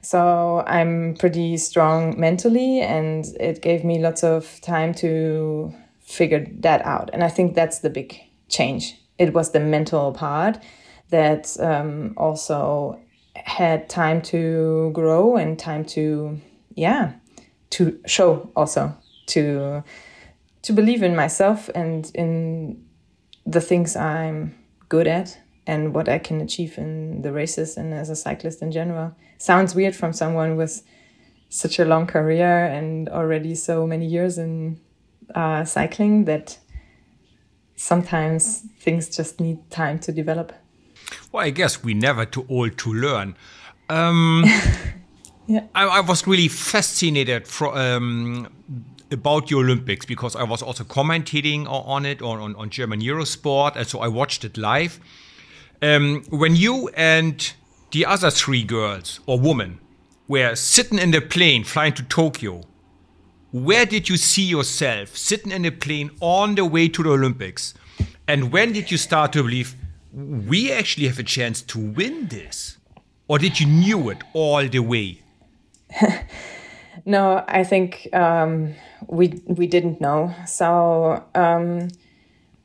So 0.00 0.62
I'm 0.64 1.14
pretty 1.14 1.56
strong 1.56 2.18
mentally 2.18 2.80
and 2.80 3.26
it 3.40 3.60
gave 3.60 3.84
me 3.84 3.98
lots 3.98 4.22
of 4.22 4.60
time 4.60 4.94
to 4.94 5.74
figure 6.00 6.46
that 6.60 6.86
out. 6.86 7.10
And 7.12 7.24
I 7.24 7.28
think 7.28 7.56
that's 7.56 7.80
the 7.80 7.90
big 7.90 8.16
change. 8.48 8.96
It 9.18 9.34
was 9.34 9.50
the 9.50 9.60
mental 9.60 10.12
part 10.12 10.62
that 11.10 11.56
um, 11.58 12.14
also 12.16 13.00
had 13.44 13.88
time 13.88 14.22
to 14.22 14.90
grow 14.92 15.36
and 15.36 15.58
time 15.58 15.84
to 15.84 16.40
yeah 16.74 17.12
to 17.70 17.98
show 18.06 18.50
also 18.56 18.96
to 19.26 19.82
to 20.62 20.72
believe 20.72 21.02
in 21.02 21.14
myself 21.16 21.68
and 21.74 22.10
in 22.14 22.84
the 23.46 23.60
things 23.60 23.96
I'm 23.96 24.54
good 24.88 25.06
at 25.06 25.38
and 25.66 25.94
what 25.94 26.08
I 26.08 26.18
can 26.18 26.40
achieve 26.40 26.78
in 26.78 27.22
the 27.22 27.32
races 27.32 27.76
and 27.76 27.92
as 27.92 28.10
a 28.10 28.16
cyclist 28.16 28.62
in 28.62 28.72
general. 28.72 29.14
Sounds 29.38 29.74
weird 29.74 29.94
from 29.94 30.12
someone 30.12 30.56
with 30.56 30.82
such 31.50 31.78
a 31.78 31.84
long 31.84 32.06
career 32.06 32.66
and 32.66 33.08
already 33.08 33.54
so 33.54 33.86
many 33.86 34.06
years 34.06 34.38
in 34.38 34.80
uh, 35.34 35.64
cycling 35.64 36.24
that 36.24 36.58
sometimes 37.76 38.64
things 38.80 39.14
just 39.14 39.40
need 39.40 39.70
time 39.70 39.98
to 40.00 40.12
develop. 40.12 40.52
Well, 41.32 41.44
I 41.44 41.50
guess 41.50 41.84
we 41.84 41.94
never 41.94 42.24
too 42.24 42.46
old 42.48 42.78
to 42.78 42.92
learn. 42.92 43.36
Um, 43.88 44.44
yeah. 45.46 45.64
I, 45.74 45.86
I, 45.86 46.00
was 46.00 46.26
really 46.26 46.48
fascinated 46.48 47.46
for, 47.46 47.76
um, 47.78 48.48
about 49.10 49.48
the 49.48 49.56
Olympics 49.56 50.06
because 50.06 50.36
I 50.36 50.42
was 50.42 50.62
also 50.62 50.84
commentating 50.84 51.66
on 51.68 52.06
it 52.06 52.22
on, 52.22 52.38
on, 52.38 52.56
on 52.56 52.70
German 52.70 53.00
Eurosport, 53.00 53.76
and 53.76 53.86
so 53.86 54.00
I 54.00 54.08
watched 54.08 54.44
it 54.44 54.56
live. 54.56 55.00
Um, 55.80 56.24
when 56.30 56.56
you 56.56 56.88
and 56.96 57.52
the 57.92 58.04
other 58.06 58.30
three 58.30 58.64
girls 58.64 59.20
or 59.26 59.38
women 59.38 59.80
were 60.26 60.54
sitting 60.54 60.98
in 60.98 61.10
the 61.10 61.20
plane 61.20 61.64
flying 61.64 61.94
to 61.94 62.02
Tokyo, 62.04 62.62
where 63.52 63.86
did 63.86 64.08
you 64.08 64.16
see 64.16 64.42
yourself 64.44 65.16
sitting 65.16 65.52
in 65.52 65.64
a 65.64 65.70
plane 65.70 66.10
on 66.20 66.54
the 66.54 66.64
way 66.64 66.88
to 66.88 67.02
the 67.02 67.10
Olympics? 67.10 67.74
And 68.26 68.52
when 68.52 68.72
did 68.72 68.90
you 68.90 68.98
start 68.98 69.32
to 69.32 69.42
believe 69.42 69.74
we 70.12 70.72
actually 70.72 71.06
have 71.06 71.18
a 71.18 71.24
chance 71.24 71.62
to 71.62 71.78
win 71.78 72.28
this? 72.28 72.78
Or 73.28 73.38
did 73.38 73.60
you 73.60 73.66
knew 73.66 74.08
it 74.08 74.18
all 74.32 74.66
the 74.66 74.80
way? 74.80 75.22
no, 77.04 77.44
I 77.46 77.64
think 77.64 78.08
um, 78.14 78.74
we 79.06 79.40
we 79.46 79.66
didn't 79.66 80.00
know. 80.00 80.34
So 80.46 81.24
um, 81.34 81.88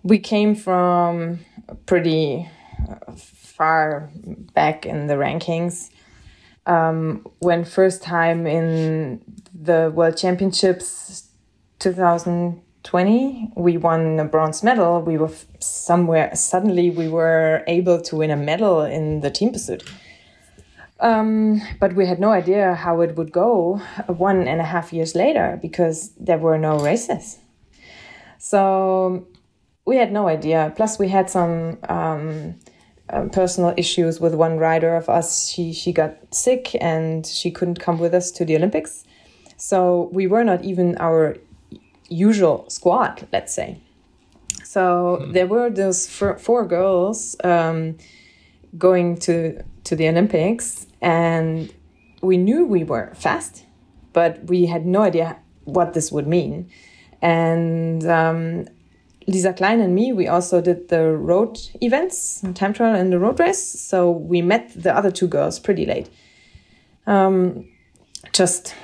we 0.04 0.20
came 0.20 0.56
from 0.56 1.40
pretty 1.86 2.50
far 3.16 4.10
back 4.54 4.86
in 4.86 5.08
the 5.08 5.16
rankings. 5.16 5.90
Um, 6.66 7.28
when 7.40 7.66
first 7.66 8.02
time 8.02 8.48
in 8.48 9.22
the 9.54 9.92
World 9.94 10.16
Championships 10.16 11.30
2020, 12.84 13.52
we 13.56 13.78
won 13.78 14.20
a 14.20 14.26
bronze 14.26 14.62
medal. 14.62 15.02
We 15.02 15.18
were 15.18 15.32
somewhere 15.60 16.36
suddenly 16.36 16.90
we 16.90 17.08
were 17.08 17.64
able 17.68 18.02
to 18.02 18.18
win 18.18 18.30
a 18.30 18.36
medal 18.36 18.82
in 18.82 19.22
the 19.22 19.32
team 19.32 19.52
pursuit. 19.52 19.84
Um, 21.00 21.62
but 21.80 21.96
we 21.96 22.06
had 22.06 22.20
no 22.20 22.32
idea 22.32 22.76
how 22.76 23.02
it 23.02 23.16
would 23.18 23.32
go 23.32 23.82
one 24.08 24.48
and 24.48 24.62
a 24.62 24.64
half 24.64 24.94
years 24.94 25.16
later 25.16 25.60
because 25.62 26.12
there 26.20 26.38
were 26.38 26.58
no 26.58 26.80
races. 26.80 27.40
So 28.38 29.28
we 29.86 29.98
had 29.98 30.12
no 30.12 30.28
idea. 30.28 30.72
Plus, 30.76 31.00
we 31.00 31.10
had 31.10 31.30
some 31.30 31.78
um, 31.90 32.56
uh, 33.10 33.26
personal 33.32 33.74
issues 33.76 34.20
with 34.20 34.34
one 34.34 34.58
rider 34.58 34.96
of 34.96 35.10
us. 35.10 35.50
She 35.50 35.74
she 35.74 35.92
got 35.92 36.16
sick 36.34 36.76
and 36.82 37.26
she 37.26 37.52
couldn't 37.52 37.80
come 37.80 38.00
with 38.00 38.14
us 38.14 38.32
to 38.32 38.46
the 38.46 38.56
Olympics. 38.56 39.04
So 39.58 40.10
we 40.14 40.28
were 40.28 40.44
not 40.44 40.64
even 40.64 40.98
our 40.98 41.38
usual 42.14 42.66
squad, 42.70 43.28
let's 43.32 43.54
say. 43.54 43.82
So 44.64 45.20
hmm. 45.22 45.32
there 45.32 45.48
were 45.48 45.70
those 45.70 46.08
four 46.08 46.66
girls 46.66 47.36
um, 47.44 47.98
going 48.78 49.18
to 49.18 49.64
to 49.84 49.96
the 49.96 50.08
Olympics, 50.08 50.88
and 51.02 51.74
we 52.22 52.38
knew 52.38 52.66
we 52.66 52.84
were 52.84 53.12
fast, 53.16 53.66
but 54.14 54.46
we 54.46 54.66
had 54.66 54.86
no 54.86 55.02
idea 55.02 55.38
what 55.66 55.94
this 55.94 56.12
would 56.12 56.28
mean. 56.28 56.70
And 57.22 58.06
um, 58.06 58.66
Lisa 59.28 59.54
Klein 59.54 59.80
and 59.80 59.96
me, 59.96 60.12
we 60.14 60.28
also 60.28 60.62
did 60.62 60.90
the 60.90 61.12
road 61.12 61.58
events, 61.82 62.44
time 62.54 62.74
trial 62.74 62.96
and 62.96 63.12
the 63.12 63.20
road 63.20 63.40
race. 63.40 63.62
So 63.62 64.12
we 64.12 64.42
met 64.42 64.72
the 64.76 64.96
other 64.96 65.12
two 65.12 65.28
girls 65.28 65.60
pretty 65.60 65.86
late. 65.86 66.10
Um, 67.08 67.70
just, 68.32 68.76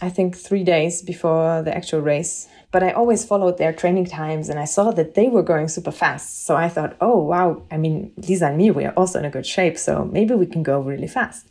I 0.00 0.08
think, 0.08 0.36
three 0.36 0.64
days 0.64 1.02
before 1.02 1.62
the 1.62 1.74
actual 1.74 2.00
race. 2.00 2.48
But 2.72 2.82
I 2.82 2.90
always 2.90 3.24
followed 3.24 3.58
their 3.58 3.72
training 3.72 4.06
times 4.06 4.48
and 4.48 4.58
I 4.58 4.64
saw 4.64 4.90
that 4.92 5.14
they 5.14 5.28
were 5.28 5.42
going 5.42 5.68
super 5.68 5.92
fast. 5.92 6.46
So 6.46 6.56
I 6.56 6.68
thought, 6.68 6.96
oh, 7.00 7.18
wow. 7.18 7.62
I 7.70 7.76
mean, 7.76 8.12
Lisa 8.16 8.46
and 8.46 8.56
me, 8.56 8.70
we 8.70 8.86
are 8.86 8.94
also 8.94 9.18
in 9.18 9.26
a 9.26 9.30
good 9.30 9.46
shape. 9.46 9.76
So 9.76 10.06
maybe 10.06 10.34
we 10.34 10.46
can 10.46 10.62
go 10.62 10.80
really 10.80 11.06
fast. 11.06 11.46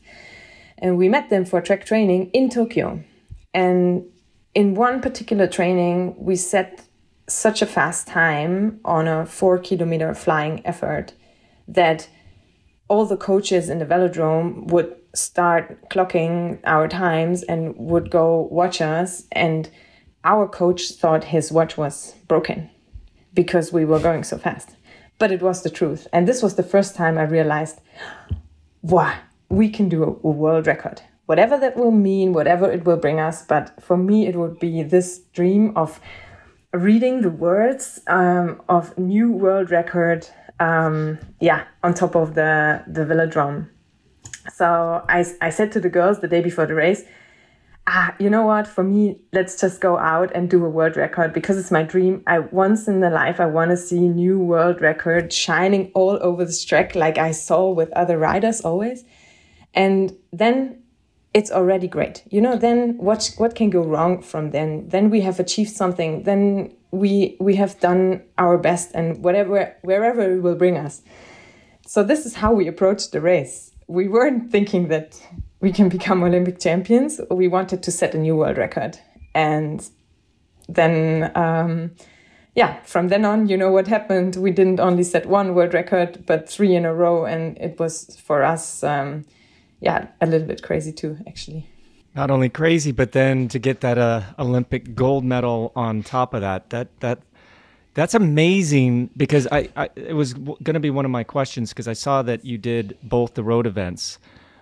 And 0.79 0.97
we 0.97 1.07
met 1.07 1.29
them 1.29 1.45
for 1.45 1.61
track 1.61 1.85
training 1.85 2.31
in 2.31 2.49
Tokyo. 2.49 3.03
And 3.53 4.05
in 4.55 4.73
one 4.73 4.99
particular 4.99 5.47
training, 5.47 6.15
we 6.17 6.35
set 6.35 6.87
such 7.29 7.61
a 7.61 7.67
fast 7.67 8.07
time 8.07 8.79
on 8.83 9.07
a 9.07 9.25
four 9.25 9.59
kilometer 9.59 10.13
flying 10.15 10.65
effort 10.65 11.13
that 11.67 12.09
all 12.87 13.05
the 13.05 13.15
coaches 13.15 13.69
in 13.69 13.79
the 13.79 13.85
velodrome 13.85 14.67
would 14.67 14.95
start 15.13 15.89
clocking 15.89 16.59
our 16.65 16.87
times 16.87 17.43
and 17.43 17.75
would 17.77 18.09
go 18.09 18.47
watch 18.51 18.81
us 18.81 19.25
and 19.31 19.69
our 20.23 20.47
coach 20.47 20.91
thought 20.91 21.25
his 21.25 21.51
watch 21.51 21.77
was 21.77 22.15
broken 22.27 22.69
because 23.33 23.71
we 23.71 23.85
were 23.85 23.99
going 23.99 24.23
so 24.23 24.37
fast. 24.37 24.75
But 25.17 25.31
it 25.31 25.41
was 25.41 25.61
the 25.61 25.69
truth. 25.69 26.07
And 26.11 26.27
this 26.27 26.41
was 26.41 26.55
the 26.55 26.63
first 26.63 26.95
time 26.95 27.17
i 27.17 27.23
realized 27.23 27.79
wow 28.81 29.15
we 29.49 29.69
can 29.69 29.89
do 29.89 30.03
a, 30.03 30.29
world 30.29 30.65
record. 30.65 31.01
Whatever 31.25 31.57
that 31.59 31.77
will 31.77 31.91
mean 31.91 32.33
whatever 32.33 32.69
it 32.71 32.85
will 32.85 32.97
bring 32.97 33.19
us 33.19 33.45
but 33.45 33.81
for 33.81 33.97
me 33.97 34.27
it 34.27 34.35
would 34.35 34.59
be 34.59 34.83
this 34.83 35.19
dream 35.33 35.73
of 35.75 35.99
reading 36.73 37.21
the 37.21 37.29
words 37.29 37.99
um, 38.07 38.61
of 38.69 38.97
new 38.97 39.31
world 39.31 39.71
record 39.71 40.27
um, 40.59 41.19
yeah 41.39 41.65
on 41.83 41.93
top 41.93 42.15
of 42.15 42.35
the 42.35 42.83
the 42.87 43.01
velodrome. 43.01 43.69
So 44.53 45.03
I, 45.07 45.25
I 45.39 45.49
said 45.49 45.71
to 45.73 45.79
the 45.79 45.89
girls 45.89 46.19
the 46.19 46.27
day 46.27 46.41
before 46.41 46.65
the 46.65 46.73
race, 46.73 47.03
ah, 47.87 48.15
you 48.19 48.29
know 48.29 48.43
what? 48.43 48.67
For 48.67 48.83
me, 48.83 49.19
let's 49.33 49.59
just 49.59 49.81
go 49.81 49.97
out 49.97 50.31
and 50.33 50.49
do 50.49 50.63
a 50.65 50.69
world 50.69 50.95
record 50.95 51.33
because 51.33 51.57
it's 51.57 51.71
my 51.71 51.83
dream. 51.83 52.23
I 52.27 52.39
once 52.39 52.87
in 52.87 52.99
the 52.99 53.09
life 53.09 53.39
I 53.39 53.45
want 53.45 53.71
to 53.71 53.77
see 53.77 53.99
new 53.99 54.39
world 54.39 54.81
record 54.81 55.33
shining 55.33 55.91
all 55.93 56.17
over 56.21 56.45
the 56.45 56.65
track 56.67 56.95
like 56.95 57.17
I 57.17 57.31
saw 57.31 57.69
with 57.71 57.91
other 57.93 58.17
riders 58.17 58.61
always. 58.61 59.03
And 59.73 60.15
then 60.31 60.81
it's 61.33 61.51
already 61.51 61.87
great. 61.87 62.23
You 62.29 62.41
know, 62.41 62.55
then 62.55 62.97
what 62.97 63.33
what 63.37 63.55
can 63.55 63.69
go 63.69 63.81
wrong 63.81 64.21
from 64.21 64.51
then? 64.51 64.89
Then 64.89 65.09
we 65.09 65.21
have 65.21 65.39
achieved 65.39 65.71
something. 65.71 66.23
Then 66.23 66.73
we 66.91 67.37
we 67.39 67.55
have 67.55 67.79
done 67.79 68.23
our 68.37 68.57
best 68.57 68.91
and 68.93 69.23
whatever 69.23 69.75
wherever 69.81 70.33
it 70.33 70.41
will 70.41 70.55
bring 70.55 70.77
us. 70.77 71.01
So 71.87 72.03
this 72.03 72.25
is 72.25 72.35
how 72.35 72.53
we 72.53 72.67
approach 72.67 73.11
the 73.11 73.21
race 73.21 73.71
we 73.91 74.07
weren't 74.07 74.49
thinking 74.49 74.87
that 74.87 75.21
we 75.61 75.71
can 75.71 75.89
become 75.89 76.23
Olympic 76.23 76.59
champions. 76.59 77.21
We 77.29 77.47
wanted 77.47 77.83
to 77.83 77.91
set 77.91 78.15
a 78.15 78.17
new 78.17 78.35
world 78.35 78.57
record. 78.57 78.99
And 79.33 79.87
then, 80.67 81.31
um, 81.35 81.91
yeah, 82.55 82.81
from 82.81 83.07
then 83.07 83.23
on, 83.23 83.47
you 83.47 83.55
know 83.55 83.71
what 83.71 83.87
happened. 83.87 84.35
We 84.35 84.51
didn't 84.51 84.79
only 84.79 85.03
set 85.03 85.27
one 85.27 85.53
world 85.55 85.73
record, 85.73 86.25
but 86.25 86.49
three 86.49 86.75
in 86.75 86.83
a 86.83 86.93
row. 86.93 87.25
And 87.25 87.57
it 87.59 87.79
was 87.79 88.19
for 88.19 88.43
us, 88.43 88.83
um, 88.83 89.25
yeah, 89.79 90.07
a 90.19 90.25
little 90.25 90.47
bit 90.47 90.63
crazy 90.63 90.91
too, 90.91 91.17
actually. 91.27 91.69
Not 92.15 92.29
only 92.29 92.49
crazy, 92.49 92.91
but 92.91 93.13
then 93.13 93.47
to 93.49 93.59
get 93.59 93.81
that 93.81 93.97
uh, 93.97 94.23
Olympic 94.37 94.95
gold 94.95 95.23
medal 95.23 95.71
on 95.75 96.03
top 96.03 96.33
of 96.33 96.41
that, 96.41 96.71
that, 96.71 96.99
that, 96.99 97.19
that's 97.93 98.13
amazing 98.13 99.11
because 99.15 99.47
I, 99.51 99.69
I 99.75 99.89
it 99.95 100.13
was 100.13 100.33
going 100.33 100.73
to 100.73 100.79
be 100.79 100.89
one 100.89 101.05
of 101.05 101.11
my 101.11 101.23
questions 101.23 101.71
because 101.71 101.87
I 101.87 101.93
saw 101.93 102.21
that 102.23 102.43
you 102.45 102.57
did 102.57 102.97
both 103.03 103.33
the 103.33 103.43
road 103.43 103.67
events, 103.67 104.17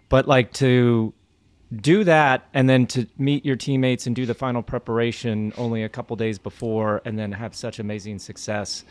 but 0.10 0.28
like 0.28 0.52
to 0.54 1.14
do 1.76 2.04
that 2.04 2.48
and 2.54 2.68
then 2.68 2.88
to 2.88 3.06
meet 3.18 3.46
your 3.46 3.56
teammates 3.56 4.08
and 4.08 4.16
do 4.16 4.26
the 4.26 4.34
final 4.34 4.62
preparation 4.64 5.54
only 5.58 5.84
a 5.84 5.90
couple 5.90 6.16
days 6.16 6.40
before 6.40 7.02
and 7.06 7.18
then 7.18 7.32
have 7.32 7.56
such 7.56 7.80
amazing 7.80 8.18
success 8.18 8.84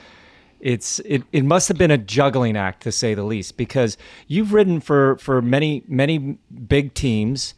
it's 0.60 0.98
it, 1.00 1.22
it 1.32 1.44
must 1.44 1.68
have 1.68 1.78
been 1.78 1.90
a 1.90 1.98
juggling 1.98 2.56
act 2.56 2.82
to 2.82 2.92
say 2.92 3.14
the 3.14 3.22
least 3.22 3.56
because 3.56 3.96
you've 4.26 4.52
ridden 4.52 4.80
for 4.80 5.16
for 5.18 5.42
many 5.42 5.82
many 5.88 6.38
big 6.68 6.94
teams 6.94 7.54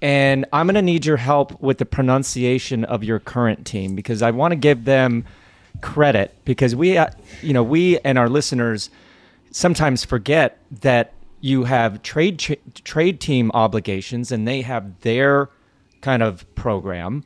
and 0.00 0.46
i'm 0.52 0.66
going 0.66 0.74
to 0.74 0.82
need 0.82 1.04
your 1.04 1.18
help 1.18 1.60
with 1.60 1.78
the 1.78 1.86
pronunciation 1.86 2.84
of 2.84 3.04
your 3.04 3.18
current 3.18 3.66
team 3.66 3.94
because 3.94 4.22
i 4.22 4.30
want 4.30 4.52
to 4.52 4.56
give 4.56 4.84
them 4.84 5.24
credit 5.80 6.34
because 6.44 6.74
we, 6.74 6.96
uh, 6.96 7.08
you 7.42 7.52
know, 7.52 7.62
we 7.62 7.98
and 8.00 8.18
our 8.18 8.28
listeners 8.28 8.90
sometimes 9.50 10.04
forget 10.04 10.58
that 10.80 11.12
you 11.42 11.64
have 11.64 12.02
trade 12.02 12.38
trade 12.84 13.20
team 13.20 13.50
obligations 13.52 14.32
and 14.32 14.48
they 14.48 14.62
have 14.62 15.00
their 15.00 15.50
kind 16.00 16.22
of 16.22 16.52
program. 16.54 17.24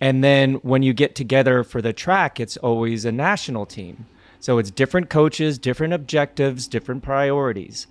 And 0.00 0.22
then 0.22 0.54
when 0.56 0.82
you 0.82 0.92
get 0.92 1.14
together 1.14 1.64
for 1.64 1.80
the 1.80 1.92
track, 1.92 2.38
it's 2.38 2.58
always 2.58 3.04
a 3.04 3.12
national 3.12 3.64
team. 3.64 4.06
So 4.38 4.58
it's 4.58 4.70
different 4.70 5.08
coaches, 5.08 5.58
different 5.58 5.94
objectives, 5.94 6.68
different 6.68 7.02
priorities. 7.02 7.86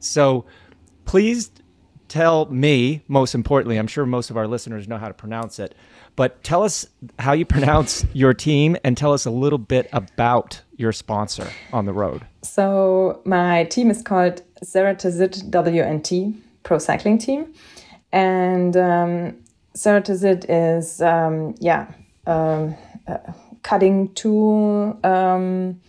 So 0.00 0.46
please 1.04 1.50
tell 2.08 2.46
me, 2.46 3.02
most 3.06 3.34
importantly, 3.34 3.76
I'm 3.76 3.86
sure 3.86 4.06
most 4.06 4.30
of 4.30 4.36
our 4.38 4.46
listeners 4.46 4.88
know 4.88 4.96
how 4.96 5.08
to 5.08 5.14
pronounce 5.14 5.58
it, 5.58 5.74
but 6.16 6.42
tell 6.42 6.64
us 6.64 6.86
how 7.18 7.32
you 7.32 7.44
pronounce 7.44 8.06
your 8.14 8.32
team 8.32 8.78
and 8.82 8.96
tell 8.96 9.12
us 9.12 9.26
a 9.26 9.30
little 9.30 9.58
bit 9.58 9.90
about 9.92 10.62
your 10.76 10.92
sponsor 10.92 11.50
on 11.72 11.84
the 11.84 11.92
road. 11.92 12.24
So, 12.42 13.20
my 13.24 13.64
team 13.64 13.90
is 13.90 14.00
called 14.00 14.42
Ceratizit 14.64 15.50
WNT 15.50 16.34
Pro 16.62 16.78
Cycling 16.78 17.18
Team. 17.18 17.52
And 18.12 18.76
um, 18.76 19.36
is, 20.48 21.00
um, 21.02 21.54
yeah, 21.60 21.88
um, 22.26 22.74
a 23.06 23.34
cutting 23.62 24.12
tool 24.14 24.98
um, 25.04 25.80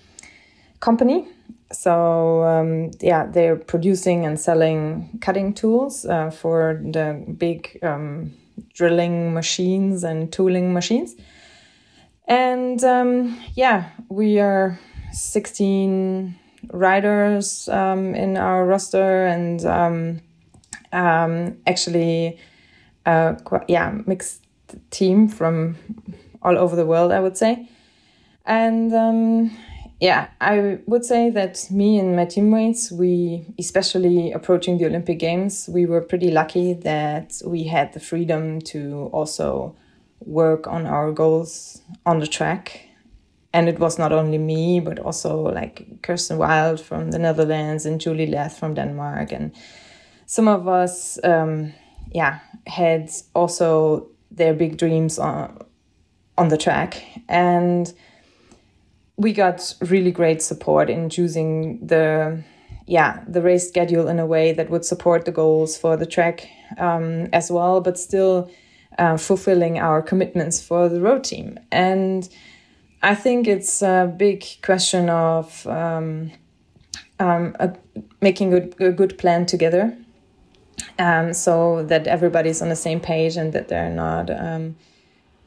company. 0.80 1.28
So, 1.72 2.44
um, 2.44 2.92
yeah, 3.00 3.26
they're 3.28 3.56
producing 3.56 4.26
and 4.26 4.40
selling 4.40 5.20
cutting 5.22 5.54
tools 5.54 6.06
uh, 6.06 6.32
for 6.32 6.82
the 6.84 7.24
big 7.38 7.78
um, 7.84 8.34
drilling 8.74 9.34
machines 9.34 10.04
and 10.04 10.32
tooling 10.32 10.74
machines. 10.74 11.16
And 12.28 12.84
yeah, 13.56 13.90
we 14.10 14.40
are 14.40 14.80
16 15.12 16.36
riders 16.72 17.70
um, 17.70 18.16
in 18.16 18.38
our 18.38 18.66
roster 18.66 19.26
and 19.26 19.66
um, 19.66 20.22
um 20.92 21.58
actually, 21.68 22.40
uh, 23.06 23.36
yeah, 23.68 23.94
mixed 24.06 24.44
team 24.90 25.28
from 25.28 25.76
all 26.42 26.58
over 26.58 26.76
the 26.76 26.86
world, 26.86 27.12
I 27.12 27.20
would 27.20 27.38
say. 27.38 27.68
And 28.46 28.94
um, 28.94 29.52
yeah, 30.00 30.30
I 30.40 30.80
would 30.86 31.04
say 31.04 31.30
that 31.30 31.70
me 31.70 32.00
and 32.00 32.16
my 32.16 32.26
teammates, 32.26 32.92
we, 32.92 33.46
especially 33.60 34.32
approaching 34.32 34.78
the 34.78 34.86
Olympic 34.86 35.20
Games, 35.20 35.70
we 35.72 35.86
were 35.86 36.02
pretty 36.02 36.32
lucky 36.32 36.74
that 36.74 37.42
we 37.46 37.66
had 37.66 37.94
the 37.94 38.00
freedom 38.00 38.62
to 38.62 39.10
also 39.12 39.76
work 40.22 40.68
on 40.68 40.86
our 40.86 41.12
goals 41.12 41.82
on 42.06 42.20
the 42.20 42.28
track. 42.28 42.89
And 43.52 43.68
it 43.68 43.80
was 43.80 43.98
not 43.98 44.12
only 44.12 44.38
me, 44.38 44.80
but 44.80 45.00
also 45.00 45.42
like 45.42 46.02
Kirsten 46.04 46.38
Wild 46.38 46.80
from 46.80 47.12
the 47.12 47.20
Netherlands 47.20 47.86
and 47.86 48.00
Julie 48.00 48.28
Leth 48.28 48.58
from 48.60 48.76
Denmark. 48.76 49.32
And 49.32 49.52
some 50.26 50.48
of 50.48 50.68
us, 50.68 51.18
um, 51.24 51.74
yeah, 52.12 52.40
had 52.68 53.10
also 53.34 54.08
their 54.30 54.54
big 54.54 54.78
dreams 54.78 55.18
on, 55.18 55.66
on 56.38 56.50
the 56.50 56.58
track. 56.58 57.04
And 57.28 57.92
we 59.20 59.34
got 59.34 59.76
really 59.82 60.12
great 60.12 60.42
support 60.42 60.90
in 60.90 61.10
choosing 61.10 61.86
the 61.86 62.42
yeah 62.88 63.22
the 63.28 63.42
race 63.42 63.68
schedule 63.68 64.08
in 64.08 64.18
a 64.18 64.26
way 64.26 64.54
that 64.54 64.70
would 64.70 64.86
support 64.86 65.26
the 65.26 65.32
goals 65.32 65.78
for 65.78 65.98
the 65.98 66.06
track 66.06 66.48
um, 66.78 67.28
as 67.34 67.52
well, 67.52 67.82
but 67.82 68.00
still 68.00 68.50
uh, 68.98 69.18
fulfilling 69.18 69.78
our 69.78 70.02
commitments 70.02 70.62
for 70.62 70.88
the 70.88 71.02
road 71.02 71.24
team. 71.24 71.60
And 71.72 72.30
I 73.02 73.16
think 73.16 73.48
it's 73.48 73.82
a 73.82 74.14
big 74.16 74.46
question 74.62 75.10
of 75.10 75.66
um, 75.68 76.32
um, 77.20 77.56
a, 77.60 77.74
making 78.22 78.54
a, 78.54 78.88
a, 78.88 78.92
good 78.92 79.18
plan 79.18 79.46
together, 79.46 79.98
um, 80.98 81.34
so 81.34 81.84
that 81.84 82.08
everybody's 82.08 82.62
on 82.62 82.70
the 82.70 82.76
same 82.76 83.00
page 83.00 83.38
and 83.38 83.54
that 83.54 83.70
they're 83.70 83.90
not 83.90 84.30
um, 84.30 84.76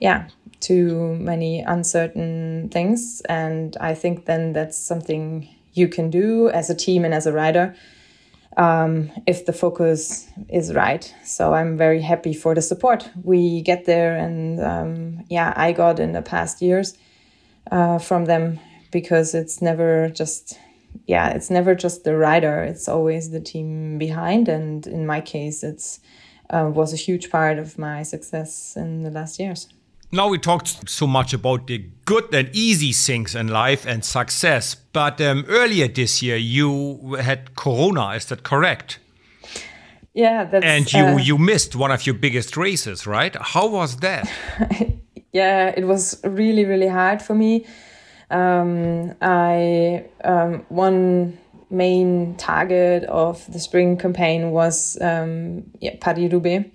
yeah 0.01 0.29
too 0.61 1.15
many 1.17 1.61
uncertain 1.61 2.71
things. 2.71 3.21
And 3.29 3.77
I 3.81 3.95
think 3.95 4.25
then 4.25 4.53
that's 4.53 4.79
something 4.79 5.49
you 5.75 5.88
can 5.88 6.09
do 6.11 6.49
as 6.49 6.71
a 6.71 6.75
team 6.75 7.05
and 7.05 7.12
as 7.12 7.27
a 7.27 7.33
rider 7.33 7.75
um, 8.57 9.11
if 9.27 9.47
the 9.47 9.53
focus 9.53 10.29
is 10.49 10.73
right. 10.75 11.15
So 11.25 11.55
I'm 11.55 11.77
very 11.77 12.01
happy 12.01 12.33
for 12.33 12.55
the 12.55 12.62
support 12.62 13.11
we 13.23 13.62
get 13.62 13.85
there. 13.85 14.17
And 14.17 14.61
um, 14.61 15.25
yeah, 15.29 15.53
I 15.57 15.73
got 15.73 15.99
in 15.99 16.12
the 16.12 16.23
past 16.23 16.62
years 16.62 16.97
uh, 17.70 17.98
from 17.98 18.27
them 18.27 18.59
because 18.90 19.35
it's 19.35 19.62
never 19.62 20.09
just 20.11 20.59
yeah 21.07 21.31
it's 21.31 21.51
never 21.51 21.75
just 21.75 22.05
the 22.05 22.16
rider 22.16 22.62
it's 22.62 22.88
always 22.88 23.31
the 23.31 23.40
team 23.40 23.98
behind 23.98 24.48
and 24.48 24.87
in 24.87 25.07
my 25.07 25.20
case 25.20 25.62
it's 25.62 26.01
uh, 26.51 26.70
was 26.72 26.92
a 26.92 26.96
huge 26.96 27.31
part 27.31 27.59
of 27.59 27.79
my 27.79 28.03
success 28.03 28.75
in 28.77 29.03
the 29.03 29.11
last 29.11 29.38
years 29.38 29.68
now 30.14 30.29
we 30.29 30.38
talked 30.38 30.90
so 30.90 31.07
much 31.07 31.33
about 31.33 31.66
the 31.68 31.87
good 32.05 32.35
and 32.35 32.51
easy 32.53 32.92
things 32.92 33.35
in 33.35 33.48
life 33.48 33.87
and 33.87 34.05
success, 34.05 34.75
but 34.75 35.18
um, 35.22 35.46
earlier 35.48 35.88
this 35.88 36.22
year 36.22 36.37
you 36.37 37.14
had 37.14 37.57
Corona. 37.57 38.11
Is 38.11 38.27
that 38.27 38.42
correct? 38.42 38.98
Yeah, 40.12 40.51
and 40.53 40.92
you 40.92 41.03
uh, 41.03 41.16
you 41.16 41.38
missed 41.38 41.75
one 41.75 41.90
of 41.90 42.05
your 42.05 42.14
biggest 42.14 42.59
races, 42.59 43.07
right? 43.07 43.35
How 43.40 43.66
was 43.66 43.96
that? 44.01 44.31
yeah, 45.33 45.73
it 45.77 45.87
was 45.87 46.21
really 46.25 46.64
really 46.64 46.88
hard 46.88 47.23
for 47.23 47.35
me. 47.35 47.66
Um, 48.31 49.14
I 49.21 50.07
um, 50.25 50.64
one 50.68 51.38
main 51.71 52.37
target 52.37 53.05
of 53.05 53.51
the 53.51 53.59
spring 53.59 53.97
campaign 53.97 54.51
was 54.51 54.99
um, 55.01 55.64
yeah, 55.81 55.97
Paris 56.01 56.33
Roubaix. 56.33 56.71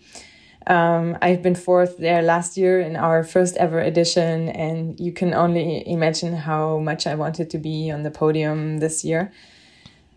Um, 0.67 1.17
I've 1.21 1.41
been 1.41 1.55
fourth 1.55 1.97
there 1.97 2.21
last 2.21 2.57
year 2.57 2.81
in 2.81 2.97
our 2.97 3.23
first 3.23 3.55
ever 3.55 3.79
edition, 3.79 4.49
and 4.49 4.99
you 4.99 5.13
can 5.13 5.33
only 5.33 5.87
imagine 5.87 6.33
how 6.33 6.79
much 6.79 7.07
I 7.07 7.15
wanted 7.15 7.49
to 7.51 7.57
be 7.57 7.89
on 7.89 8.03
the 8.03 8.11
podium 8.11 8.79
this 8.79 9.05
year. 9.05 9.31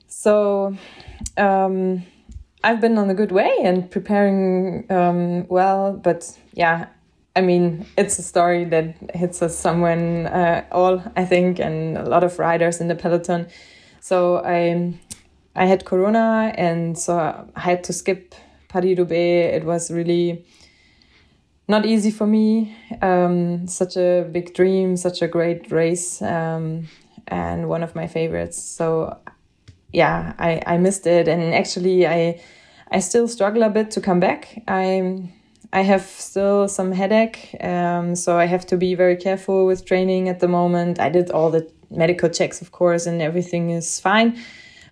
So 0.09 0.77
um, 1.37 2.03
I've 2.65 2.81
been 2.81 2.99
on 2.99 3.11
a 3.11 3.15
good 3.15 3.31
way 3.31 3.51
and 3.63 3.89
preparing 3.89 4.91
um, 4.91 5.47
well, 5.49 5.93
but 5.93 6.37
yeah, 6.53 6.87
I 7.41 7.43
mean, 7.43 7.87
it's 7.97 8.19
a 8.19 8.23
story 8.23 8.67
that 8.67 8.97
hits 9.15 9.41
us 9.41 9.57
someone 9.57 10.27
uh, 10.27 10.67
all, 10.71 11.03
I 11.17 11.25
think, 11.25 11.59
and 11.59 11.97
a 11.97 12.05
lot 12.05 12.23
of 12.23 12.39
riders 12.39 12.83
in 12.83 12.89
the 12.89 12.95
peloton. 12.95 13.47
So 14.01 14.45
I, 14.45 14.93
I 15.57 15.65
had 15.65 15.87
Corona, 15.87 16.53
and 16.55 16.99
so 16.99 17.17
I 17.57 17.61
had 17.61 17.83
to 17.85 17.95
skip 17.95 18.35
Paris 18.69 18.99
Roubaix. 18.99 19.57
It 19.57 19.65
was 19.65 19.91
really 19.91 20.45
not 21.67 21.87
easy 21.87 22.11
for 22.11 22.27
me. 22.27 22.77
Um, 23.01 23.67
such 23.67 23.97
a 23.97 24.29
big 24.31 24.53
dream, 24.53 24.99
such 24.99 25.23
a 25.23 25.27
great 25.27 25.73
race, 25.73 26.21
um, 26.21 26.89
and 27.27 27.71
one 27.71 27.83
of 27.83 27.95
my 27.95 28.07
favorites. 28.07 28.63
So 28.63 29.17
yeah, 29.95 30.35
I, 30.39 30.61
I 30.67 30.77
missed 30.77 31.07
it, 31.07 31.27
and 31.27 31.55
actually 31.55 32.07
I 32.07 32.39
I 32.91 33.01
still 33.01 33.29
struggle 33.29 33.63
a 33.63 33.71
bit 33.71 33.91
to 33.93 34.03
come 34.03 34.21
back. 34.21 34.63
I 34.69 35.33
I 35.73 35.83
have 35.83 36.03
still 36.03 36.67
some 36.67 36.91
headache, 36.91 37.55
um, 37.61 38.17
so 38.17 38.37
I 38.37 38.47
have 38.47 38.67
to 38.67 38.77
be 38.77 38.95
very 38.95 39.17
careful 39.17 39.67
with 39.67 39.85
training 39.85 40.29
at 40.29 40.41
the 40.41 40.49
moment. 40.49 40.99
I 40.99 41.09
did 41.11 41.31
all 41.31 41.51
the 41.51 41.71
medical 41.91 42.29
checks, 42.29 42.61
of 42.61 42.73
course, 42.73 43.07
and 43.07 43.23
everything 43.23 43.71
is 43.71 44.01
fine, 44.01 44.39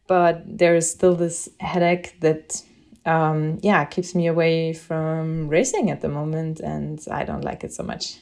but 0.06 0.42
there 0.46 0.76
is 0.76 0.88
still 0.88 1.16
this 1.16 1.48
headache 1.58 2.20
that 2.20 2.62
um, 3.06 3.58
yeah, 3.62 3.84
keeps 3.86 4.14
me 4.14 4.26
away 4.26 4.72
from 4.72 5.48
racing 5.48 5.90
at 5.90 6.00
the 6.00 6.08
moment, 6.08 6.60
and 6.60 7.04
I 7.10 7.24
don't 7.24 7.42
like 7.42 7.64
it 7.64 7.72
so 7.72 7.82
much. 7.82 8.18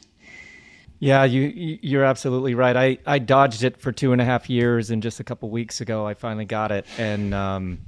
Yeah, 0.99 1.25
you 1.25 1.79
you're 1.83 2.05
absolutely 2.05 2.55
right. 2.55 2.77
I 2.77 2.99
I 3.05 3.19
dodged 3.19 3.65
it 3.65 3.81
for 3.81 3.93
two 3.93 4.13
and 4.13 4.21
a 4.21 4.25
half 4.25 4.49
years, 4.49 4.91
and 4.91 5.03
just 5.03 5.21
a 5.21 5.25
couple 5.25 5.51
weeks 5.51 5.81
ago, 5.81 6.07
I 6.07 6.15
finally 6.15 6.47
got 6.47 6.73
it, 6.73 6.87
and 6.97 7.35
um, 7.35 7.81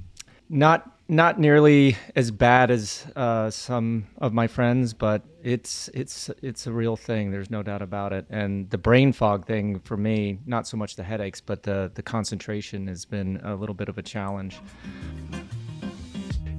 not 0.49 0.98
not 1.09 1.39
nearly 1.39 1.97
as 2.15 2.29
bad 2.29 2.69
as 2.69 3.05
uh, 3.15 3.49
some 3.49 4.05
of 4.19 4.31
my 4.31 4.45
friends, 4.45 4.93
but 4.93 5.23
it's 5.43 5.89
it's 5.95 6.29
it's 6.43 6.67
a 6.67 6.71
real 6.71 6.95
thing. 6.95 7.31
There's 7.31 7.49
no 7.49 7.63
doubt 7.63 7.81
about 7.81 8.13
it. 8.13 8.27
And 8.29 8.69
the 8.69 8.77
brain 8.77 9.11
fog 9.11 9.47
thing 9.47 9.79
for 9.79 9.97
me, 9.97 10.37
not 10.45 10.67
so 10.67 10.77
much 10.77 10.95
the 10.95 11.03
headaches, 11.03 11.41
but 11.41 11.63
the 11.63 11.91
the 11.95 12.03
concentration 12.03 12.87
has 12.87 13.05
been 13.05 13.41
a 13.43 13.55
little 13.55 13.73
bit 13.73 13.89
of 13.89 13.97
a 13.97 14.03
challenge. 14.03 14.59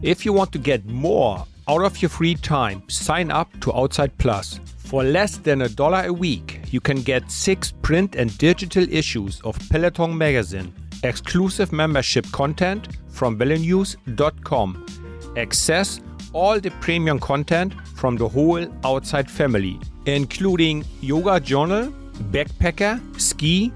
If 0.03 0.25
you 0.25 0.33
want 0.33 0.51
to 0.53 0.59
get 0.59 0.85
more 0.85 1.47
out 1.69 1.85
of 1.85 2.03
your 2.03 2.09
free 2.09 2.35
time, 2.35 2.83
sign 2.89 3.31
up 3.31 3.49
to 3.61 3.73
Outside 3.73 4.17
Plus. 4.19 4.59
For 4.79 5.05
less 5.05 5.37
than 5.37 5.63
a 5.63 5.69
dollar 5.69 6.03
a 6.07 6.13
week, 6.13 6.61
you 6.73 6.81
can 6.81 7.03
get 7.03 7.31
six 7.31 7.73
print 7.83 8.17
and 8.17 8.37
digital 8.39 8.85
issues 8.93 9.41
of 9.43 9.57
Peloton 9.71 10.19
magazine, 10.19 10.75
exclusive 11.05 11.71
membership 11.73 12.27
content 12.33 12.89
from 13.11 13.39
VeloNews.com, 13.39 14.87
access 15.37 16.01
all 16.33 16.61
the 16.61 16.71
premium 16.81 17.19
content 17.19 17.75
from 17.97 18.17
the 18.17 18.29
whole 18.29 18.67
Outside 18.85 19.31
family, 19.31 19.79
including 20.07 20.85
Yoga 21.01 21.41
Journal, 21.41 21.93
Backpacker, 22.31 23.01
Ski, 23.21 23.73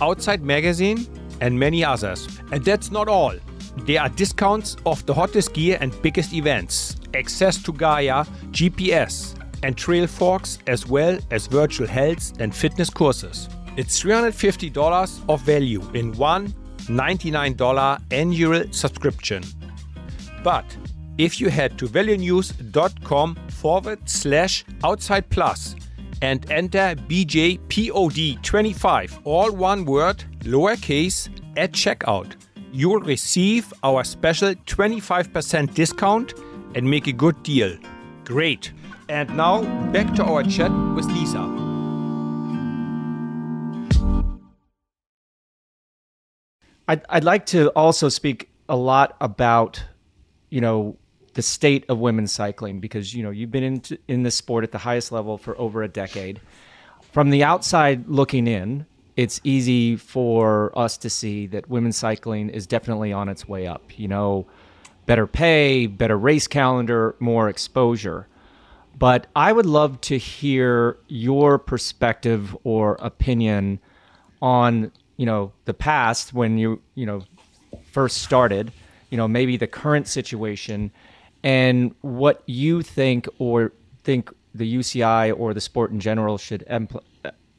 Outside 0.00 0.42
Magazine, 0.42 1.06
and 1.40 1.58
many 1.58 1.84
others. 1.84 2.26
And 2.52 2.64
that's 2.64 2.90
not 2.90 3.08
all. 3.08 3.34
There 3.78 4.00
are 4.00 4.08
discounts 4.08 4.76
of 4.86 5.04
the 5.06 5.14
hottest 5.14 5.52
gear 5.52 5.78
and 5.80 5.92
biggest 6.00 6.32
events, 6.32 6.96
access 7.12 7.62
to 7.64 7.72
Gaia, 7.72 8.24
GPS, 8.50 9.34
and 9.62 9.76
Trailforks, 9.76 10.58
as 10.66 10.86
well 10.86 11.18
as 11.30 11.46
virtual 11.46 11.86
health 11.86 12.32
and 12.38 12.54
fitness 12.54 12.90
courses. 12.90 13.48
It's 13.76 14.00
$350 14.00 15.28
of 15.28 15.40
value 15.40 15.82
in 15.94 16.12
one 16.12 16.54
$99 16.88 18.02
annual 18.10 18.64
subscription. 18.72 19.44
But 20.42 20.64
if 21.18 21.40
you 21.40 21.48
head 21.48 21.78
to 21.78 21.86
velonews.com 21.86 23.36
forward 23.48 24.08
slash 24.08 24.64
outside 24.82 25.30
plus 25.30 25.76
and 26.22 26.50
enter 26.50 26.96
BJPOD25, 27.08 29.20
all 29.24 29.52
one 29.52 29.84
word, 29.84 30.24
lowercase, 30.40 31.28
at 31.56 31.72
checkout, 31.72 32.34
you 32.72 32.88
will 32.88 33.00
receive 33.00 33.72
our 33.84 34.02
special 34.02 34.54
25% 34.54 35.74
discount 35.74 36.34
and 36.74 36.88
make 36.88 37.06
a 37.06 37.12
good 37.12 37.40
deal. 37.42 37.76
Great. 38.24 38.72
And 39.08 39.36
now 39.36 39.62
back 39.92 40.12
to 40.14 40.24
our 40.24 40.42
chat 40.42 40.72
with 40.96 41.06
Lisa. 41.06 41.63
I'd, 46.88 47.02
I'd 47.08 47.24
like 47.24 47.46
to 47.46 47.68
also 47.70 48.08
speak 48.08 48.50
a 48.68 48.76
lot 48.76 49.16
about, 49.20 49.82
you 50.50 50.60
know, 50.60 50.96
the 51.34 51.42
state 51.42 51.84
of 51.88 51.98
women's 51.98 52.32
cycling 52.32 52.80
because, 52.80 53.14
you 53.14 53.22
know, 53.22 53.30
you've 53.30 53.50
been 53.50 53.64
in, 53.64 53.82
in 54.08 54.22
this 54.22 54.36
sport 54.36 54.64
at 54.64 54.72
the 54.72 54.78
highest 54.78 55.10
level 55.10 55.36
for 55.36 55.58
over 55.58 55.82
a 55.82 55.88
decade. 55.88 56.40
From 57.12 57.30
the 57.30 57.42
outside 57.44 58.08
looking 58.08 58.46
in, 58.46 58.86
it's 59.16 59.40
easy 59.44 59.96
for 59.96 60.76
us 60.78 60.96
to 60.98 61.10
see 61.10 61.46
that 61.48 61.68
women's 61.68 61.96
cycling 61.96 62.50
is 62.50 62.66
definitely 62.66 63.12
on 63.12 63.28
its 63.28 63.48
way 63.48 63.66
up. 63.66 63.98
You 63.98 64.08
know, 64.08 64.46
better 65.06 65.26
pay, 65.26 65.86
better 65.86 66.18
race 66.18 66.46
calendar, 66.46 67.14
more 67.20 67.48
exposure. 67.48 68.26
But 68.96 69.26
I 69.34 69.52
would 69.52 69.66
love 69.66 70.00
to 70.02 70.18
hear 70.18 70.98
your 71.08 71.58
perspective 71.58 72.56
or 72.64 72.96
opinion 73.00 73.80
on, 74.40 74.92
you 75.16 75.26
know, 75.26 75.52
the 75.64 75.74
past 75.74 76.32
when 76.32 76.58
you, 76.58 76.80
you 76.94 77.06
know, 77.06 77.22
first 77.92 78.18
started, 78.18 78.72
you 79.10 79.16
know, 79.16 79.28
maybe 79.28 79.56
the 79.56 79.66
current 79.66 80.08
situation 80.08 80.90
and 81.44 81.94
what 82.00 82.42
you 82.46 82.82
think 82.82 83.28
or 83.38 83.72
think 84.02 84.32
the 84.54 84.76
UCI 84.76 85.38
or 85.38 85.52
the 85.52 85.60
sport 85.60 85.90
in 85.90 86.00
general 86.00 86.38
should 86.38 86.64
impl- 86.70 87.02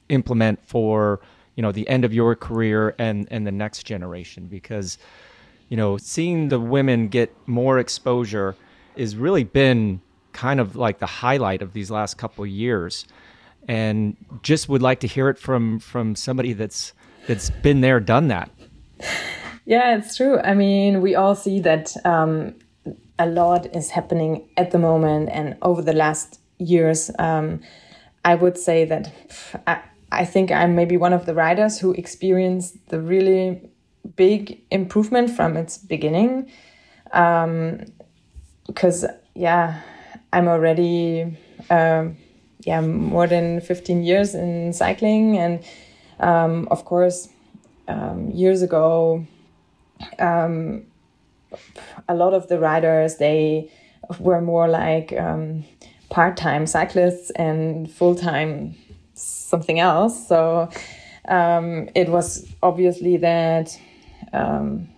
implement 0.10 0.60
for 0.66 1.22
you 1.56 1.62
know 1.62 1.72
the 1.72 1.88
end 1.88 2.04
of 2.04 2.14
your 2.14 2.36
career 2.36 2.96
and 2.98 3.28
and 3.32 3.46
the 3.46 3.52
next 3.52 3.84
generation. 3.84 4.48
Because 4.48 4.98
you 5.70 5.78
know 5.78 5.98
seeing 5.98 6.50
the 6.50 6.60
women 6.60 7.08
get 7.08 7.34
more 7.48 7.80
exposure 7.80 8.56
has 8.98 9.16
really 9.16 9.44
been 9.44 10.02
kind 10.32 10.60
of 10.60 10.76
like 10.76 11.00
the 11.00 11.06
highlight 11.06 11.62
of 11.62 11.74
these 11.74 11.92
last 11.92 12.18
couple 12.18 12.46
years. 12.46 13.06
And 13.68 14.16
just 14.44 14.70
would 14.70 14.82
like 14.82 15.00
to 15.00 15.08
hear 15.08 15.30
it 15.30 15.38
from 15.38 15.80
from 15.80 16.16
somebody 16.16 16.54
that's 16.54 16.94
that's 17.28 17.50
been 17.50 17.82
there 17.82 18.00
done 18.00 18.28
that. 18.30 18.50
Yeah 19.66 19.98
it's 19.98 20.16
true. 20.16 20.40
I 20.40 20.54
mean 20.54 21.02
we 21.02 21.16
all 21.16 21.36
see 21.36 21.60
that 21.62 21.96
um, 22.06 22.56
a 23.18 23.26
lot 23.26 23.76
is 23.76 23.90
happening 23.92 24.48
at 24.58 24.72
the 24.72 24.80
moment 24.80 25.30
and 25.32 25.58
over 25.62 25.82
the 25.82 25.94
last 25.94 26.40
years. 26.58 27.12
Um, 27.20 27.62
i 28.24 28.34
would 28.34 28.58
say 28.58 28.86
that 28.86 29.14
I, 29.68 29.82
I 30.12 30.26
think 30.26 30.52
I'm 30.52 30.76
maybe 30.76 30.98
one 30.98 31.14
of 31.14 31.26
the 31.26 31.34
riders 31.34 31.80
who 31.80 31.92
experienced 31.94 32.90
the 32.90 33.00
really 33.00 33.62
big 34.16 34.62
improvement 34.72 35.30
from 35.32 35.58
its 35.58 35.78
beginning. 35.78 36.50
Um, 37.12 37.86
because 38.68 39.06
yeah, 39.36 39.82
I'm 40.34 40.48
already 40.48 41.38
um, 41.70 42.18
yeah 42.62 42.82
more 42.82 43.28
than 43.28 43.62
15 43.62 44.04
years 44.04 44.34
in 44.34 44.74
cycling, 44.74 45.38
and 45.38 45.64
um, 46.20 46.68
of 46.72 46.86
course, 46.86 47.30
um, 47.88 48.32
years 48.32 48.62
ago, 48.62 49.26
um, 50.20 50.86
a 52.08 52.16
lot 52.16 52.34
of 52.34 52.48
the 52.48 52.60
riders 52.60 53.16
they 53.18 53.72
were 54.20 54.42
more 54.42 54.68
like 54.68 55.14
um, 55.14 55.64
part-time 56.10 56.68
cyclists 56.68 57.32
and 57.32 57.90
full-time 57.92 58.76
something 59.14 59.80
else. 59.80 60.28
So 60.28 60.70
um, 61.28 61.90
it 61.96 62.10
was 62.10 62.48
obviously 62.62 63.18
that 63.18 63.80
um, 64.34 64.90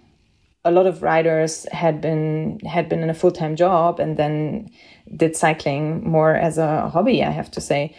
a 0.65 0.71
lot 0.71 0.85
of 0.85 1.01
riders 1.01 1.65
had 1.71 2.01
been 2.01 2.59
had 2.65 2.89
been 2.89 3.01
in 3.01 3.09
a 3.09 3.13
full 3.13 3.31
time 3.31 3.55
job 3.55 3.99
and 3.99 4.17
then 4.17 4.69
did 5.15 5.35
cycling 5.35 6.07
more 6.09 6.35
as 6.35 6.57
a 6.57 6.89
hobby. 6.89 7.23
I 7.23 7.29
have 7.29 7.49
to 7.51 7.61
say, 7.61 7.95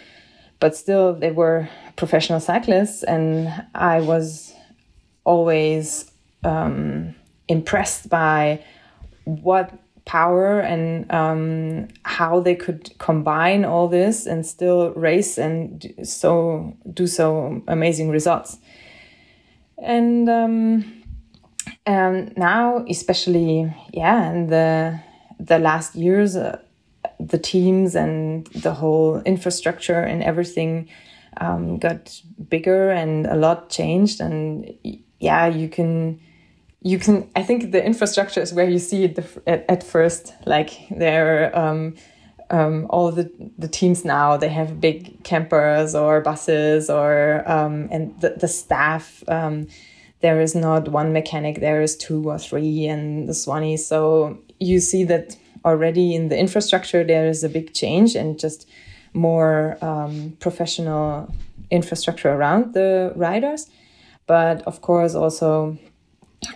but 0.61 0.77
still 0.77 1.15
they 1.15 1.31
were 1.31 1.69
professional 1.97 2.41
cyclists, 2.41 3.03
and 3.03 3.53
I 3.75 4.01
was 4.01 4.53
always 5.25 6.11
um, 6.45 7.15
impressed 7.49 8.09
by 8.09 8.65
what 9.25 9.73
power 10.05 10.61
and 10.61 11.11
um, 11.13 11.87
how 12.03 12.41
they 12.41 12.55
could 12.55 12.91
combine 12.99 13.65
all 13.65 13.89
this 13.89 14.27
and 14.27 14.47
still 14.47 14.91
race 14.95 15.37
and 15.37 15.93
so 16.03 16.75
do 16.95 17.07
so 17.07 17.63
amazing 17.69 18.09
results. 18.09 18.57
And 19.77 20.29
um, 20.29 21.05
now, 21.87 22.85
especially, 22.89 23.73
yeah, 23.93 24.31
in 24.33 24.49
the 24.49 25.01
the 25.39 25.59
last 25.59 25.95
years, 25.95 26.37
uh, 26.37 26.59
the 27.21 27.39
teams 27.39 27.95
and 27.95 28.47
the 28.49 28.75
whole 28.75 29.21
infrastructure 29.23 30.01
and 30.01 30.23
everything 30.23 30.89
um, 31.41 31.79
got 31.79 32.21
bigger 32.49 32.91
and 32.91 33.27
a 33.27 33.35
lot 33.35 33.71
changed. 33.71 34.21
And 34.21 34.73
yeah, 35.19 35.47
you 35.47 35.69
can 35.69 36.21
you 36.81 36.99
can 36.99 37.29
i 37.35 37.43
think 37.43 37.73
the 37.73 37.85
infrastructure 37.85 38.41
is 38.41 38.53
where 38.53 38.69
you 38.69 38.79
see 38.79 39.05
it 39.05 39.19
at, 39.47 39.65
at 39.69 39.83
first 39.83 40.35
like 40.47 40.71
there 40.91 41.57
um, 41.59 41.95
um, 42.51 42.87
all 42.89 43.13
the, 43.13 43.31
the 43.59 43.69
teams 43.69 44.05
now 44.05 44.37
they 44.37 44.49
have 44.49 44.81
big 44.81 45.23
campers 45.25 45.95
or 45.95 46.21
buses 46.21 46.89
or 46.89 47.43
um, 47.51 47.89
and 47.91 48.19
the, 48.21 48.31
the 48.31 48.49
staff 48.49 49.23
um, 49.29 49.67
there 50.21 50.41
is 50.41 50.55
not 50.55 50.89
one 50.89 51.13
mechanic 51.13 51.61
there 51.61 51.83
is 51.83 51.97
two 51.97 52.31
or 52.31 52.39
three 52.39 52.87
and 52.87 53.29
the 53.29 53.35
soigneur 53.35 53.79
so 53.79 54.39
you 54.61 54.81
see 54.81 55.05
that 55.05 55.37
already 55.69 56.15
in 56.15 56.29
the 56.29 56.39
infrastructure 56.39 57.05
there 57.05 57.27
is 57.29 57.45
a 57.45 57.49
big 57.49 57.75
change 57.75 58.15
and 58.15 58.39
just 58.39 58.69
more 59.13 59.77
um, 59.83 60.37
professional 60.41 61.33
infrastructure 61.71 62.31
around 62.31 62.75
the 62.75 63.13
riders. 63.17 63.71
But 64.27 64.63
of 64.63 64.81
course 64.81 65.15
also 65.15 65.79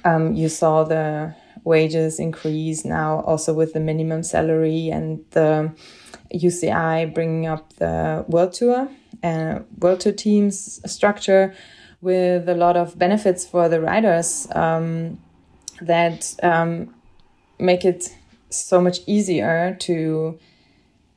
um, 0.05 0.35
you 0.35 0.49
saw 0.49 0.85
the 0.85 1.35
wages 1.65 2.19
increase 2.19 2.85
now 2.85 3.21
also 3.21 3.55
with 3.55 3.73
the 3.73 3.81
minimum 3.81 4.23
salary 4.23 4.89
and 4.89 5.25
the 5.31 5.73
UCI 6.35 7.13
bringing 7.15 7.47
up 7.47 7.73
the 7.75 8.25
World 8.29 8.53
Tour 8.53 8.89
and 9.23 9.59
uh, 9.59 9.63
World 9.79 10.01
Tour 10.01 10.13
teams 10.13 10.81
structure 10.91 11.55
with 12.01 12.49
a 12.49 12.55
lot 12.55 12.77
of 12.77 12.99
benefits 12.99 13.47
for 13.47 13.69
the 13.69 13.81
riders 13.81 14.49
um, 14.53 15.19
that 15.81 16.35
um, 16.43 16.93
make 17.59 17.85
it 17.85 18.15
so 18.53 18.81
much 18.81 19.01
easier 19.07 19.77
to 19.81 20.39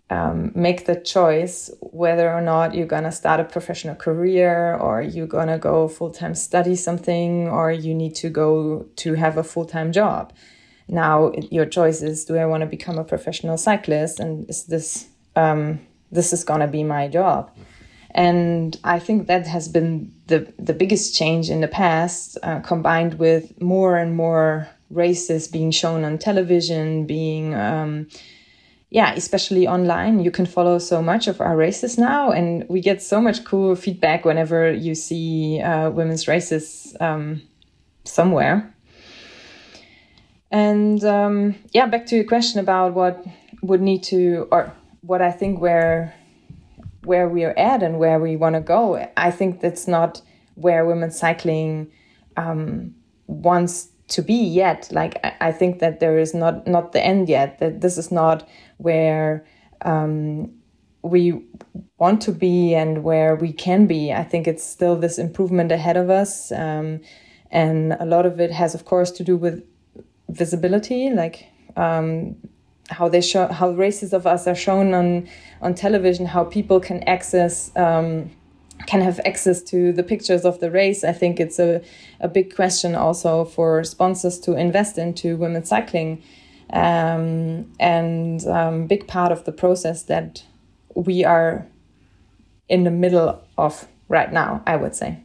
um, 0.10 0.52
make 0.54 0.86
the 0.86 0.95
choice 0.95 1.71
whether 1.80 2.32
or 2.32 2.41
not 2.41 2.76
you're 2.76 2.86
gonna 2.86 3.12
start 3.12 3.39
a 3.39 3.43
professional 3.43 3.95
career 3.95 4.76
or 4.76 5.02
you're 5.02 5.28
gonna 5.28 5.58
go 5.58 5.88
full 5.88 6.12
time 6.12 6.36
study 6.36 6.76
something 6.76 7.48
or 7.48 7.71
you 7.71 7.93
need 7.95 8.13
to 8.15 8.30
go 8.30 8.86
to 8.98 9.15
have 9.15 9.38
a 9.38 9.43
full 9.43 9.65
time 9.65 9.91
job. 9.91 10.32
Now 10.88 11.32
your 11.50 11.65
choice 11.65 12.04
is: 12.04 12.26
Do 12.26 12.38
I 12.38 12.45
want 12.45 12.62
to 12.62 12.67
become 12.67 13.00
a 13.00 13.04
professional 13.04 13.58
cyclist, 13.58 14.19
and 14.19 14.48
is 14.48 14.65
this 14.65 15.08
um, 15.36 15.80
this 16.12 16.32
is 16.34 16.43
gonna 16.43 16.67
be 16.67 16.84
my 16.84 17.08
job? 17.08 17.52
And 18.12 18.80
I 18.84 19.00
think 19.00 19.28
that 19.28 19.48
has 19.48 19.67
been 19.67 20.13
the 20.28 20.54
the 20.60 20.74
biggest 20.74 21.15
change 21.15 21.50
in 21.50 21.62
the 21.62 21.67
past, 21.67 22.38
uh, 22.43 22.60
combined 22.60 23.15
with 23.15 23.60
more 23.60 23.98
and 23.98 24.15
more 24.15 24.69
races 24.96 25.48
being 25.48 25.72
shown 25.72 26.04
on 26.04 26.18
television, 26.18 27.06
being 27.06 27.54
um, 27.54 28.08
yeah, 28.90 29.14
especially 29.14 29.68
online, 29.68 30.20
you 30.20 30.32
can 30.32 30.46
follow 30.46 30.80
so 30.80 31.02
much 31.02 31.28
of 31.28 31.42
our 31.42 31.58
races 31.58 31.98
now, 31.98 32.32
and 32.32 32.66
we 32.70 32.80
get 32.80 33.02
so 33.02 33.20
much 33.20 33.44
cool 33.44 33.76
feedback 33.76 34.24
whenever 34.24 34.72
you 34.72 34.96
see 34.96 35.60
uh, 35.60 35.90
women's 35.90 36.28
races 36.28 36.96
um, 37.02 37.42
somewhere. 38.06 38.74
And 40.52 41.04
um, 41.04 41.56
yeah, 41.74 41.88
back 41.88 42.06
to 42.06 42.16
your 42.16 42.24
question 42.24 42.60
about 42.62 42.94
what 42.94 43.26
would 43.62 43.82
need 43.82 44.04
to, 44.04 44.48
or 44.52 44.72
what 45.02 45.22
I 45.22 45.32
think 45.32 45.60
where 45.60 46.16
where 47.04 47.28
we 47.28 47.44
are 47.44 47.58
at 47.58 47.84
and 47.84 48.00
where 48.00 48.20
we 48.20 48.36
want 48.36 48.56
to 48.56 48.62
go. 48.62 49.08
I 49.18 49.30
think 49.30 49.60
that's 49.60 49.88
not 49.88 50.22
where 50.56 50.86
women's 50.86 51.20
cycling 51.20 51.92
um, 52.38 52.96
wants 53.28 53.90
to 54.08 54.22
be 54.22 54.36
yet. 54.36 54.89
Like 54.91 55.24
I, 55.41 55.52
think 55.52 55.80
that 55.80 56.00
there 56.00 56.18
is 56.18 56.34
not 56.34 56.68
not 56.68 56.91
the 56.91 57.04
end 57.04 57.30
yet. 57.30 57.60
That 57.60 57.82
this 57.82 57.98
is 57.98 58.12
not 58.12 58.48
where 58.78 59.46
um, 59.82 60.52
we 61.02 61.41
want 61.98 62.22
to 62.24 62.32
be 62.32 62.74
and 62.76 63.04
where 63.04 63.36
we 63.36 63.52
can 63.54 63.88
be. 63.88 64.12
I 64.12 64.24
think 64.24 64.48
it's 64.48 64.63
still 64.63 64.96
this 64.96 65.18
improvement 65.18 65.72
ahead 65.72 65.98
of 65.98 66.10
us. 66.10 66.52
Um, 66.52 67.02
and 67.52 67.94
a 68.00 68.06
lot 68.06 68.26
of 68.26 68.39
it 68.39 68.52
has, 68.52 68.76
of 68.76 68.86
course, 68.86 69.12
to 69.12 69.24
do 69.24 69.38
with 69.38 69.63
visibility, 70.30 71.10
like 71.10 71.46
um, 71.76 72.36
how 72.89 73.08
they 73.08 73.22
show 73.22 73.48
how 73.48 73.70
races 73.72 74.13
of 74.13 74.28
us 74.28 74.48
are 74.48 74.56
shown 74.56 74.94
on 74.94 75.28
on 75.62 75.74
television, 75.74 76.26
how 76.26 76.44
people 76.44 76.80
can 76.80 77.04
access 77.04 77.76
um, 77.76 78.32
can 78.88 79.02
have 79.02 79.20
access 79.26 79.62
to 79.64 79.92
the 79.92 80.04
pictures 80.04 80.46
of 80.46 80.60
the 80.60 80.70
race. 80.70 81.04
I 81.04 81.12
think 81.12 81.40
it's 81.40 81.60
a, 81.60 81.82
a 82.20 82.28
big 82.28 82.56
question 82.56 82.96
also 82.96 83.46
for 83.46 83.84
sponsors 83.84 84.40
to 84.42 84.56
invest 84.56 84.98
into 84.98 85.38
women's 85.38 85.70
cycling 85.70 86.22
um, 86.72 87.72
and 87.80 88.46
um, 88.48 88.88
big 88.88 89.08
part 89.08 89.32
of 89.32 89.46
the 89.46 89.52
process 89.52 90.04
that 90.04 90.44
we 90.96 91.24
are 91.24 91.66
in 92.68 92.84
the 92.84 92.92
middle 92.92 93.42
of 93.58 93.88
right 94.08 94.32
now, 94.32 94.62
I 94.66 94.76
would 94.76 94.96
say. 94.96 95.20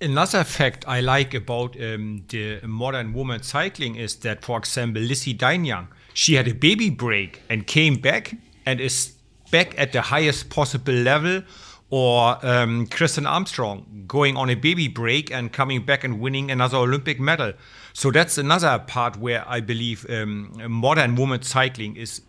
Another 0.00 0.44
fact 0.44 0.84
I 0.86 1.00
like 1.00 1.32
about 1.32 1.74
um, 1.80 2.24
the 2.28 2.60
modern 2.66 3.14
woman 3.14 3.42
cycling 3.42 3.96
is 3.96 4.16
that, 4.16 4.44
for 4.44 4.58
example, 4.58 5.00
Lizzie 5.00 5.34
Deignan, 5.34 5.88
she 6.12 6.34
had 6.34 6.48
a 6.48 6.54
baby 6.54 6.90
break 6.90 7.42
and 7.48 7.66
came 7.66 7.96
back 7.96 8.34
and 8.66 8.80
is 8.80 9.14
back 9.50 9.78
at 9.78 9.92
the 9.92 10.02
highest 10.02 10.50
possible 10.50 10.92
level. 10.92 11.42
Or 11.88 12.44
um, 12.44 12.86
Kristin 12.88 13.30
Armstrong 13.30 14.04
going 14.08 14.36
on 14.36 14.50
a 14.50 14.54
baby 14.54 14.88
break 14.88 15.30
and 15.30 15.52
coming 15.52 15.84
back 15.84 16.02
and 16.02 16.18
winning 16.20 16.50
another 16.50 16.78
Olympic 16.78 17.20
medal. 17.20 17.52
So 17.92 18.10
that's 18.10 18.38
another 18.38 18.78
part 18.78 19.16
where 19.16 19.48
I 19.48 19.60
believe 19.60 20.04
um, 20.10 20.60
modern 20.68 21.14
women's 21.14 21.48
cycling 21.48 21.96
is 21.96 22.22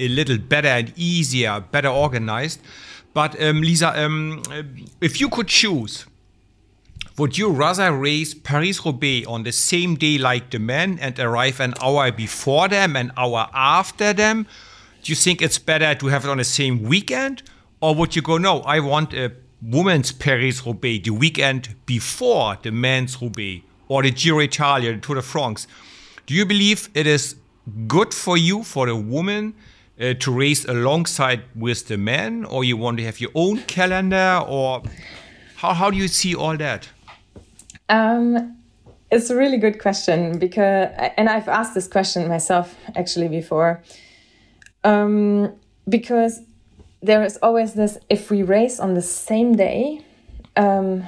a 0.00 0.08
little 0.08 0.38
better 0.38 0.68
and 0.68 0.92
easier, 0.96 1.60
better 1.60 1.88
organized. 1.88 2.60
But 3.14 3.40
um, 3.40 3.60
Lisa, 3.60 3.98
um, 4.00 4.42
if 5.00 5.20
you 5.20 5.28
could 5.28 5.48
choose, 5.48 6.06
would 7.16 7.36
you 7.36 7.50
rather 7.50 7.92
race 7.92 8.34
Paris 8.34 8.84
Roubaix 8.84 9.26
on 9.26 9.42
the 9.42 9.52
same 9.52 9.96
day 9.96 10.16
like 10.16 10.50
the 10.50 10.58
men 10.58 10.98
and 11.00 11.18
arrive 11.18 11.60
an 11.60 11.74
hour 11.82 12.10
before 12.10 12.68
them, 12.68 12.96
an 12.96 13.12
hour 13.16 13.48
after 13.52 14.12
them? 14.12 14.46
Do 15.02 15.12
you 15.12 15.16
think 15.16 15.42
it's 15.42 15.58
better 15.58 15.94
to 15.94 16.06
have 16.06 16.24
it 16.24 16.30
on 16.30 16.38
the 16.38 16.44
same 16.44 16.82
weekend? 16.82 17.42
Or 17.80 17.94
would 17.94 18.14
you 18.14 18.22
go, 18.22 18.38
no, 18.38 18.60
I 18.60 18.80
want 18.80 19.14
a 19.14 19.32
women's 19.62 20.12
Paris 20.12 20.66
Roubaix 20.66 21.04
the 21.04 21.10
weekend 21.10 21.74
before 21.86 22.58
the 22.62 22.70
men's 22.70 23.20
Roubaix? 23.20 23.64
or 23.90 24.04
the 24.04 24.12
Giro 24.12 24.38
Italia, 24.38 24.92
the 24.94 25.00
Tour 25.00 25.16
de 25.16 25.22
France. 25.22 25.66
Do 26.24 26.32
you 26.32 26.46
believe 26.46 26.88
it 26.94 27.06
is 27.08 27.34
good 27.88 28.14
for 28.14 28.36
you, 28.36 28.62
for 28.62 28.86
the 28.86 28.94
woman, 28.94 29.52
uh, 30.00 30.14
to 30.14 30.32
race 30.32 30.64
alongside 30.64 31.42
with 31.56 31.88
the 31.88 31.98
men, 31.98 32.44
or 32.44 32.62
you 32.62 32.76
want 32.76 32.98
to 32.98 33.04
have 33.04 33.20
your 33.20 33.32
own 33.34 33.58
calendar, 33.62 34.42
or 34.46 34.82
how, 35.56 35.74
how 35.74 35.90
do 35.90 35.96
you 35.96 36.06
see 36.06 36.36
all 36.36 36.56
that? 36.56 36.88
Um, 37.88 38.56
it's 39.10 39.28
a 39.28 39.36
really 39.36 39.58
good 39.58 39.80
question 39.80 40.38
because, 40.38 40.88
and 41.16 41.28
I've 41.28 41.48
asked 41.48 41.74
this 41.74 41.88
question 41.88 42.28
myself 42.28 42.76
actually 42.94 43.26
before, 43.26 43.82
um, 44.84 45.52
because 45.88 46.42
there 47.02 47.24
is 47.24 47.38
always 47.42 47.74
this: 47.74 47.98
if 48.08 48.30
we 48.30 48.42
race 48.42 48.80
on 48.80 48.94
the 48.94 49.02
same 49.02 49.56
day, 49.56 50.04
um, 50.56 51.04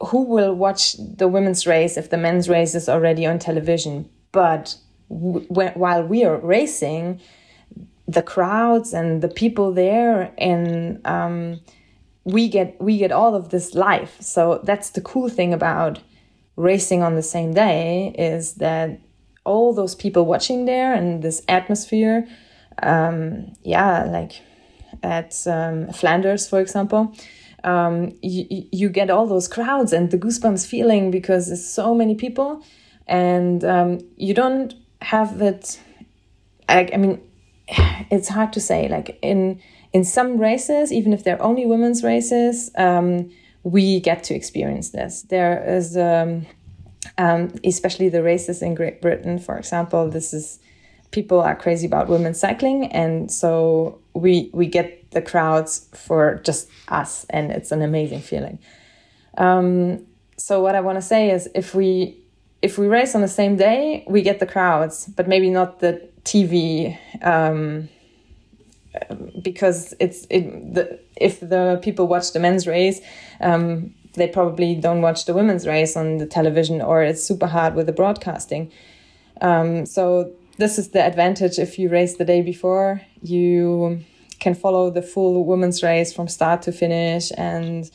who 0.00 0.22
will 0.22 0.54
watch 0.54 0.94
the 0.98 1.28
women's 1.28 1.66
race 1.66 1.96
if 1.96 2.10
the 2.10 2.16
men's 2.16 2.48
race 2.48 2.74
is 2.74 2.88
already 2.88 3.26
on 3.26 3.38
television? 3.38 4.08
But 4.32 4.76
while 5.08 6.02
we 6.02 6.24
are 6.24 6.36
racing, 6.38 7.20
the 8.06 8.22
crowds 8.22 8.92
and 8.92 9.22
the 9.22 9.28
people 9.28 9.72
there, 9.72 10.32
and 10.38 11.00
um, 11.06 11.60
we 12.24 12.48
get 12.48 12.80
we 12.80 12.98
get 12.98 13.12
all 13.12 13.34
of 13.34 13.50
this 13.50 13.74
live. 13.74 14.16
So 14.20 14.60
that's 14.64 14.90
the 14.90 15.00
cool 15.00 15.28
thing 15.28 15.52
about 15.52 16.00
racing 16.56 17.02
on 17.02 17.14
the 17.14 17.22
same 17.22 17.52
day 17.52 18.14
is 18.18 18.54
that 18.54 19.00
all 19.44 19.74
those 19.74 19.94
people 19.94 20.24
watching 20.24 20.64
there 20.64 20.94
and 20.94 21.22
this 21.22 21.42
atmosphere. 21.48 22.26
Um, 22.82 23.52
yeah, 23.62 24.04
like 24.04 24.40
at 25.04 25.46
um, 25.46 25.92
Flanders, 25.92 26.48
for 26.48 26.60
example 26.60 27.14
um, 27.64 28.12
you, 28.22 28.66
you 28.70 28.88
get 28.90 29.10
all 29.10 29.26
those 29.26 29.48
crowds 29.48 29.92
and 29.92 30.10
the 30.10 30.18
goosebumps 30.18 30.66
feeling 30.66 31.10
because 31.10 31.46
there's 31.48 31.66
so 31.66 31.94
many 31.94 32.14
people. 32.14 32.62
And 33.06 33.64
um, 33.64 34.00
you 34.16 34.34
don't 34.34 34.74
have 35.00 35.38
that 35.38 35.78
I, 36.68 36.88
I 36.92 36.96
mean 36.96 37.20
it's 38.10 38.28
hard 38.28 38.52
to 38.54 38.60
say 38.60 38.88
like 38.88 39.18
in 39.22 39.60
in 39.92 40.04
some 40.04 40.38
races 40.38 40.92
even 40.92 41.12
if 41.12 41.24
they're 41.24 41.42
only 41.42 41.66
women's 41.66 42.02
races 42.02 42.70
um, 42.76 43.30
we 43.62 44.00
get 44.00 44.24
to 44.24 44.34
experience 44.34 44.90
this. 44.90 45.22
There 45.22 45.62
is 45.66 45.96
um, 45.96 46.46
um, 47.18 47.54
especially 47.64 48.08
the 48.08 48.22
races 48.22 48.62
in 48.62 48.74
great 48.74 49.00
britain 49.02 49.38
for 49.38 49.58
example 49.58 50.08
this 50.08 50.32
is 50.32 50.58
people 51.10 51.40
are 51.40 51.54
crazy 51.54 51.86
about 51.86 52.08
women's 52.08 52.40
cycling, 52.40 52.86
and 52.86 53.30
so 53.30 54.00
we 54.14 54.50
we 54.52 54.66
get 54.66 55.10
the 55.10 55.22
crowds 55.22 55.88
for 55.92 56.40
just 56.44 56.68
us, 56.88 57.26
and 57.30 57.50
it's 57.50 57.72
an 57.72 57.82
amazing 57.82 58.20
feeling. 58.20 58.58
Um, 59.36 60.06
so 60.36 60.60
what 60.60 60.74
I 60.74 60.80
want 60.80 60.96
to 60.96 61.02
say 61.02 61.30
is, 61.30 61.48
if 61.54 61.74
we 61.74 62.18
if 62.62 62.78
we 62.78 62.86
race 62.86 63.14
on 63.14 63.20
the 63.20 63.28
same 63.28 63.56
day, 63.56 64.04
we 64.08 64.22
get 64.22 64.40
the 64.40 64.46
crowds, 64.46 65.06
but 65.06 65.28
maybe 65.28 65.50
not 65.50 65.80
the 65.80 66.08
TV. 66.24 66.98
Um, 67.22 67.88
because 69.42 69.94
it's 69.98 70.26
it 70.30 70.74
the 70.74 70.98
if 71.16 71.40
the 71.40 71.80
people 71.82 72.06
watch 72.06 72.32
the 72.32 72.38
men's 72.38 72.66
race 72.66 73.00
um, 73.40 73.92
they 74.14 74.28
probably 74.28 74.76
don't 74.76 75.02
watch 75.02 75.24
the 75.24 75.34
women's 75.34 75.66
race 75.66 75.96
on 75.96 76.18
the 76.18 76.26
television 76.26 76.80
or 76.80 77.02
it's 77.02 77.22
super 77.22 77.46
hard 77.46 77.74
with 77.74 77.86
the 77.86 77.92
broadcasting 77.92 78.70
um, 79.40 79.84
so 79.84 80.32
this 80.56 80.78
is 80.78 80.90
the 80.90 81.02
advantage 81.02 81.58
if 81.58 81.78
you 81.78 81.88
race 81.88 82.16
the 82.16 82.24
day 82.24 82.42
before. 82.42 83.00
You 83.22 84.00
can 84.40 84.54
follow 84.54 84.90
the 84.90 85.02
full 85.02 85.44
women's 85.44 85.82
race 85.82 86.12
from 86.12 86.28
start 86.28 86.62
to 86.62 86.72
finish 86.72 87.30
and 87.36 87.90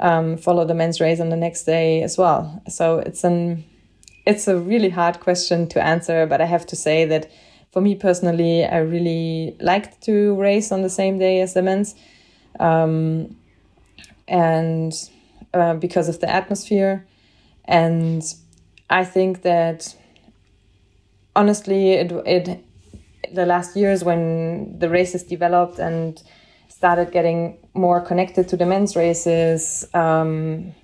um, 0.00 0.36
follow 0.36 0.64
the 0.64 0.74
men's 0.74 1.00
race 1.00 1.20
on 1.20 1.30
the 1.30 1.36
next 1.36 1.64
day 1.64 2.02
as 2.02 2.18
well. 2.18 2.62
So 2.68 2.98
it's 2.98 3.24
an 3.24 3.64
it's 4.26 4.48
a 4.48 4.56
really 4.58 4.88
hard 4.88 5.20
question 5.20 5.68
to 5.68 5.82
answer 5.82 6.26
but 6.26 6.40
i 6.40 6.46
have 6.46 6.64
to 6.64 6.76
say 6.76 7.04
that 7.04 7.30
for 7.72 7.82
me 7.82 7.94
personally 7.94 8.64
i 8.64 8.78
really 8.78 9.54
liked 9.60 10.00
to 10.02 10.34
race 10.36 10.72
on 10.72 10.80
the 10.80 10.88
same 10.88 11.18
day 11.18 11.40
as 11.40 11.54
the 11.54 11.62
men's. 11.62 11.94
Um, 12.60 13.36
and 14.26 14.92
uh, 15.52 15.74
because 15.74 16.08
of 16.08 16.20
the 16.20 16.30
atmosphere. 16.30 17.06
And 17.66 18.22
i 18.90 19.04
think 19.04 19.42
that 19.42 19.96
honestly, 21.36 21.92
it 21.92 22.12
it 22.26 22.64
the 23.32 23.46
last 23.46 23.76
years 23.76 24.04
when 24.04 24.78
the 24.78 24.88
races 24.88 25.22
developed 25.22 25.78
and 25.78 26.22
started 26.68 27.12
getting 27.12 27.56
more 27.74 28.00
connected 28.00 28.48
to 28.48 28.56
the 28.56 28.66
men's 28.66 28.96
races, 28.96 29.86
um, 29.94 30.74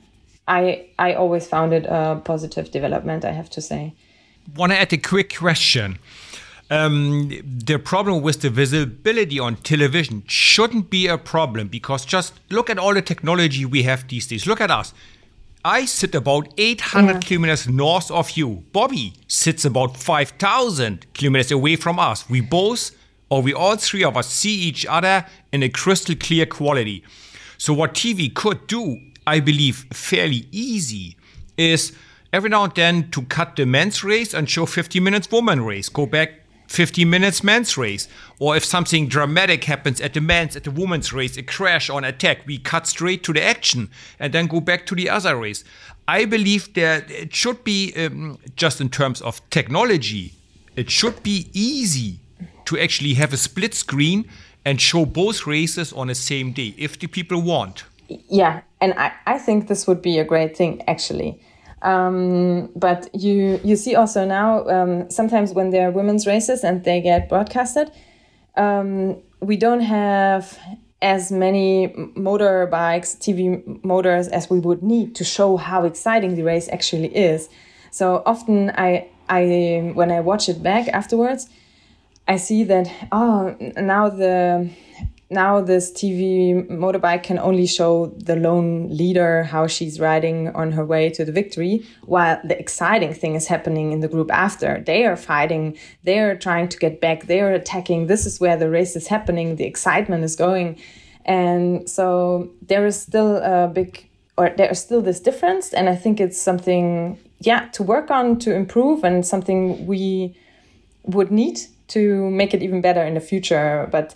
I 0.48 0.86
I 0.98 1.14
always 1.14 1.46
found 1.46 1.72
it 1.72 1.86
a 1.86 2.20
positive 2.24 2.70
development. 2.70 3.24
I 3.24 3.32
have 3.32 3.50
to 3.50 3.60
say. 3.60 3.94
Want 4.56 4.72
to 4.72 4.78
add 4.78 4.92
a 4.92 4.96
quick 4.96 5.36
question? 5.36 5.98
Um, 6.70 7.28
the 7.44 7.78
problem 7.78 8.22
with 8.22 8.42
the 8.42 8.50
visibility 8.50 9.40
on 9.40 9.56
television 9.56 10.22
shouldn't 10.28 10.88
be 10.88 11.08
a 11.08 11.18
problem 11.18 11.66
because 11.66 12.04
just 12.04 12.34
look 12.48 12.70
at 12.70 12.78
all 12.78 12.94
the 12.94 13.02
technology 13.02 13.64
we 13.64 13.82
have 13.82 14.06
these 14.06 14.28
days. 14.28 14.46
Look 14.46 14.60
at 14.60 14.70
us. 14.70 14.94
I 15.64 15.84
sit 15.84 16.14
about 16.14 16.54
800 16.56 17.12
yeah. 17.12 17.20
kilometers 17.20 17.68
north 17.68 18.10
of 18.10 18.30
you. 18.30 18.64
Bobby 18.72 19.12
sits 19.28 19.64
about 19.64 19.96
5,000 19.96 21.06
kilometers 21.12 21.50
away 21.50 21.76
from 21.76 21.98
us. 21.98 22.28
We 22.30 22.40
both, 22.40 22.92
or 23.28 23.42
we 23.42 23.52
all 23.52 23.76
three 23.76 24.02
of 24.02 24.16
us, 24.16 24.28
see 24.28 24.54
each 24.54 24.86
other 24.86 25.26
in 25.52 25.62
a 25.62 25.68
crystal 25.68 26.14
clear 26.14 26.46
quality. 26.46 27.04
So, 27.58 27.74
what 27.74 27.92
TV 27.92 28.32
could 28.32 28.66
do, 28.66 29.00
I 29.26 29.40
believe, 29.40 29.84
fairly 29.92 30.48
easy, 30.50 31.16
is 31.58 31.92
every 32.32 32.48
now 32.48 32.64
and 32.64 32.74
then 32.74 33.10
to 33.10 33.22
cut 33.22 33.56
the 33.56 33.66
men's 33.66 34.02
race 34.02 34.32
and 34.32 34.48
show 34.48 34.64
50 34.64 34.98
minutes 35.00 35.30
woman 35.30 35.62
race. 35.62 35.90
Go 35.90 36.06
back 36.06 36.39
50 36.70 37.04
minutes 37.04 37.42
men's 37.42 37.76
race. 37.76 38.06
Or 38.38 38.56
if 38.56 38.64
something 38.64 39.09
dramatic 39.09 39.64
happens 39.64 40.00
at 40.00 40.14
the 40.14 40.20
men's, 40.20 40.54
at 40.54 40.62
the 40.62 40.70
women's 40.70 41.12
race, 41.12 41.37
a 41.37 41.42
crash 41.42 41.90
or 41.90 41.98
an 41.98 42.04
attack, 42.04 42.46
we 42.46 42.59
cut 42.59 42.87
straight 42.87 43.24
to 43.24 43.33
the 43.33 43.42
action 43.42 43.90
and 44.20 44.33
then 44.33 44.46
go 44.46 44.61
back 44.61 44.87
to 44.87 44.94
the 44.94 45.11
other 45.11 45.37
race. 45.37 45.64
I 46.06 46.24
believe 46.26 46.72
that 46.74 47.11
it 47.11 47.35
should 47.35 47.64
be, 47.64 47.92
um, 47.96 48.38
just 48.54 48.80
in 48.80 48.88
terms 48.88 49.20
of 49.20 49.42
technology, 49.50 50.35
it 50.76 50.90
should 50.90 51.24
be 51.24 51.50
easy 51.52 52.20
to 52.66 52.78
actually 52.78 53.14
have 53.14 53.33
a 53.33 53.37
split 53.37 53.74
screen 53.74 54.28
and 54.64 54.80
show 54.80 55.04
both 55.04 55.48
races 55.48 55.92
on 55.92 56.06
the 56.06 56.14
same 56.14 56.52
day 56.52 56.72
if 56.78 56.96
the 57.00 57.09
people 57.09 57.42
want. 57.42 57.83
Yeah, 58.28 58.61
and 58.80 58.94
I, 58.94 59.12
I 59.26 59.38
think 59.38 59.66
this 59.66 59.88
would 59.88 60.02
be 60.02 60.20
a 60.20 60.24
great 60.24 60.56
thing 60.56 60.83
actually. 60.87 61.40
Um, 61.82 62.70
but 62.76 63.08
you 63.14 63.58
you 63.64 63.76
see 63.76 63.94
also 63.94 64.26
now 64.26 64.66
um, 64.68 65.10
sometimes 65.10 65.54
when 65.54 65.70
there 65.70 65.88
are 65.88 65.90
women's 65.90 66.26
races 66.26 66.62
and 66.62 66.84
they 66.84 67.00
get 67.00 67.28
broadcasted, 67.28 67.90
um, 68.56 69.16
we 69.40 69.56
don't 69.56 69.80
have 69.80 70.58
as 71.02 71.32
many 71.32 71.88
motorbikes, 71.88 73.16
TV 73.16 73.82
motors 73.82 74.28
as 74.28 74.50
we 74.50 74.58
would 74.58 74.82
need 74.82 75.14
to 75.14 75.24
show 75.24 75.56
how 75.56 75.84
exciting 75.84 76.34
the 76.34 76.42
race 76.42 76.68
actually 76.70 77.16
is. 77.16 77.48
So 77.90 78.22
often 78.26 78.70
I 78.70 79.08
I 79.28 79.92
when 79.94 80.10
I 80.10 80.20
watch 80.20 80.48
it 80.48 80.62
back 80.62 80.88
afterwards, 80.88 81.48
I 82.28 82.36
see 82.36 82.64
that 82.64 82.90
oh 83.10 83.56
now 83.76 84.10
the 84.10 84.68
now 85.30 85.60
this 85.60 85.92
TV 85.92 86.68
motorbike 86.68 87.22
can 87.22 87.38
only 87.38 87.66
show 87.66 88.06
the 88.16 88.34
lone 88.34 88.88
leader 88.94 89.44
how 89.44 89.68
she's 89.68 90.00
riding 90.00 90.48
on 90.48 90.72
her 90.72 90.84
way 90.84 91.08
to 91.10 91.24
the 91.24 91.30
victory, 91.30 91.86
while 92.04 92.40
the 92.42 92.58
exciting 92.58 93.14
thing 93.14 93.36
is 93.36 93.46
happening 93.46 93.92
in 93.92 94.00
the 94.00 94.08
group 94.08 94.30
after. 94.32 94.82
They 94.84 95.06
are 95.06 95.16
fighting, 95.16 95.78
they 96.02 96.18
are 96.18 96.34
trying 96.36 96.68
to 96.70 96.78
get 96.78 97.00
back, 97.00 97.26
they 97.26 97.40
are 97.40 97.52
attacking. 97.52 98.08
This 98.08 98.26
is 98.26 98.40
where 98.40 98.56
the 98.56 98.68
race 98.68 98.96
is 98.96 99.06
happening, 99.06 99.56
the 99.56 99.66
excitement 99.66 100.24
is 100.24 100.34
going. 100.34 100.78
And 101.24 101.88
so 101.88 102.50
there 102.62 102.84
is 102.86 103.00
still 103.00 103.36
a 103.36 103.68
big, 103.68 104.08
or 104.36 104.50
there 104.50 104.70
is 104.70 104.80
still 104.80 105.00
this 105.00 105.20
difference. 105.20 105.72
And 105.72 105.88
I 105.88 105.94
think 105.94 106.18
it's 106.18 106.40
something, 106.40 107.18
yeah, 107.38 107.68
to 107.68 107.84
work 107.84 108.10
on, 108.10 108.38
to 108.40 108.52
improve, 108.52 109.04
and 109.04 109.24
something 109.24 109.86
we 109.86 110.36
would 111.04 111.30
need 111.30 111.60
to 111.88 112.30
make 112.30 112.52
it 112.52 112.62
even 112.62 112.80
better 112.80 113.02
in 113.02 113.14
the 113.14 113.20
future. 113.20 113.88
But 113.92 114.14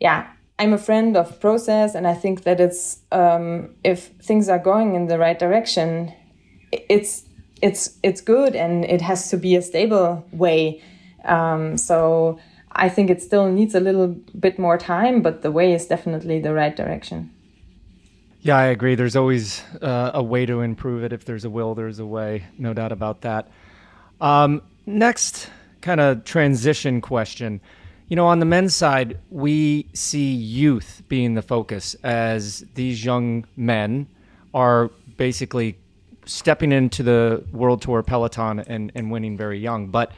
yeah, 0.00 0.28
I'm 0.58 0.72
a 0.72 0.78
friend 0.78 1.16
of 1.16 1.40
process, 1.40 1.94
and 1.94 2.06
I 2.06 2.14
think 2.14 2.44
that 2.44 2.60
it's 2.60 3.00
um, 3.10 3.74
if 3.82 4.06
things 4.22 4.48
are 4.48 4.58
going 4.58 4.94
in 4.94 5.08
the 5.08 5.18
right 5.18 5.38
direction, 5.38 6.12
it's 6.70 7.24
it's 7.60 7.98
it's 8.02 8.20
good, 8.20 8.54
and 8.54 8.84
it 8.84 9.00
has 9.00 9.30
to 9.30 9.36
be 9.36 9.56
a 9.56 9.62
stable 9.62 10.24
way. 10.32 10.82
Um, 11.24 11.76
so 11.76 12.38
I 12.72 12.88
think 12.88 13.10
it 13.10 13.22
still 13.22 13.50
needs 13.50 13.74
a 13.74 13.80
little 13.80 14.08
bit 14.38 14.58
more 14.58 14.78
time, 14.78 15.22
but 15.22 15.42
the 15.42 15.50
way 15.50 15.72
is 15.72 15.86
definitely 15.86 16.40
the 16.40 16.52
right 16.52 16.76
direction. 16.76 17.30
Yeah, 18.40 18.58
I 18.58 18.64
agree. 18.64 18.94
There's 18.94 19.16
always 19.16 19.62
uh, 19.80 20.10
a 20.12 20.22
way 20.22 20.44
to 20.44 20.60
improve 20.60 21.02
it. 21.02 21.12
If 21.12 21.24
there's 21.24 21.46
a 21.46 21.50
will, 21.50 21.74
there's 21.74 21.98
a 21.98 22.06
way. 22.06 22.44
No 22.58 22.74
doubt 22.74 22.92
about 22.92 23.22
that. 23.22 23.48
Um, 24.20 24.60
next, 24.84 25.48
kind 25.80 26.00
of 26.00 26.24
transition 26.24 27.00
question. 27.00 27.60
You 28.08 28.16
know, 28.16 28.26
on 28.26 28.38
the 28.38 28.46
men's 28.46 28.74
side, 28.74 29.18
we 29.30 29.88
see 29.94 30.32
youth 30.34 31.02
being 31.08 31.34
the 31.34 31.42
focus 31.42 31.96
as 32.02 32.64
these 32.74 33.02
young 33.02 33.46
men 33.56 34.06
are 34.52 34.90
basically 35.16 35.78
stepping 36.26 36.70
into 36.70 37.02
the 37.02 37.44
World 37.52 37.80
Tour 37.80 38.02
peloton 38.02 38.60
and, 38.60 38.92
and 38.94 39.10
winning 39.10 39.38
very 39.38 39.58
young. 39.58 39.88
But 39.88 40.12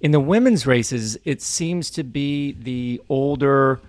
in 0.00 0.10
the 0.10 0.20
women's 0.20 0.66
races, 0.66 1.18
it 1.24 1.40
seems 1.40 1.90
to 1.92 2.02
be 2.02 2.52
the 2.52 3.00
older, 3.08 3.80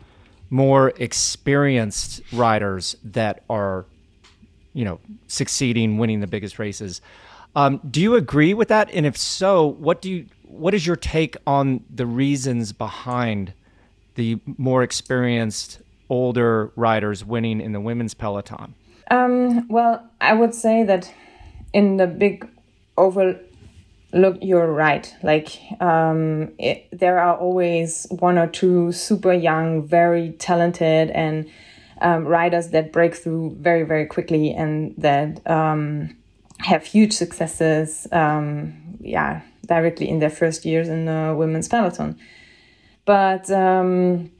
more 0.51 0.93
experienced 0.97 2.21
riders 2.32 2.95
that 3.04 3.43
are, 3.49 3.86
you 4.73 4.86
know, 4.86 4.99
succeeding, 5.27 5.97
winning 5.97 6.19
the 6.19 6.27
biggest 6.27 6.60
races. 6.60 7.01
Um, 7.56 7.82
do 7.89 8.01
you 8.01 8.15
agree 8.15 8.54
with 8.54 8.67
that? 8.67 8.91
And 8.93 9.06
if 9.06 9.17
so, 9.17 9.65
what 9.65 10.01
do 10.01 10.12
you 10.12 10.25
what 10.52 10.74
is 10.74 10.86
your 10.86 10.96
take 10.96 11.38
on 11.48 11.84
the 11.90 12.06
reasons 12.06 12.74
behind 12.74 13.54
the 14.16 14.40
more 14.58 14.84
experienced 14.84 15.80
older 16.10 16.72
riders 16.76 17.24
winning 17.24 17.62
in 17.62 17.72
the 17.72 17.80
women's 17.80 18.14
peloton? 18.14 18.76
Um, 19.10 19.68
well, 19.70 20.06
I 20.20 20.34
would 20.34 20.54
say 20.54 20.84
that 20.84 21.12
in 21.74 21.98
the 21.98 22.08
big 22.08 22.48
overlook, 22.98 24.38
you're 24.42 24.72
right. 24.72 25.14
Like 25.24 25.60
um, 25.80 26.52
it, 26.60 26.88
there 26.92 27.20
are 27.20 27.38
always 27.38 28.08
one 28.10 28.38
or 28.38 28.48
two 28.48 28.92
super 28.92 29.34
young, 29.34 29.88
very 29.88 30.32
talented, 30.34 31.10
and 31.12 31.50
um, 32.02 32.26
riders 32.26 32.70
that 32.70 32.92
break 32.92 33.16
through 33.16 33.56
very, 33.60 33.84
very 33.84 34.06
quickly 34.06 34.52
and 34.52 34.94
that 34.98 35.46
um, 35.50 36.16
have 36.64 36.86
huge 36.86 37.14
successes. 37.14 38.07
Um, 38.12 38.97
yeah, 38.99 39.41
directly 39.66 40.09
in 40.09 40.20
their 40.20 40.30
first 40.30 40.66
years 40.66 40.88
in 40.89 41.05
the 41.05 41.36
women's 41.38 41.68
peloton. 41.68 42.18
But 43.05 43.49
um, 43.51 44.32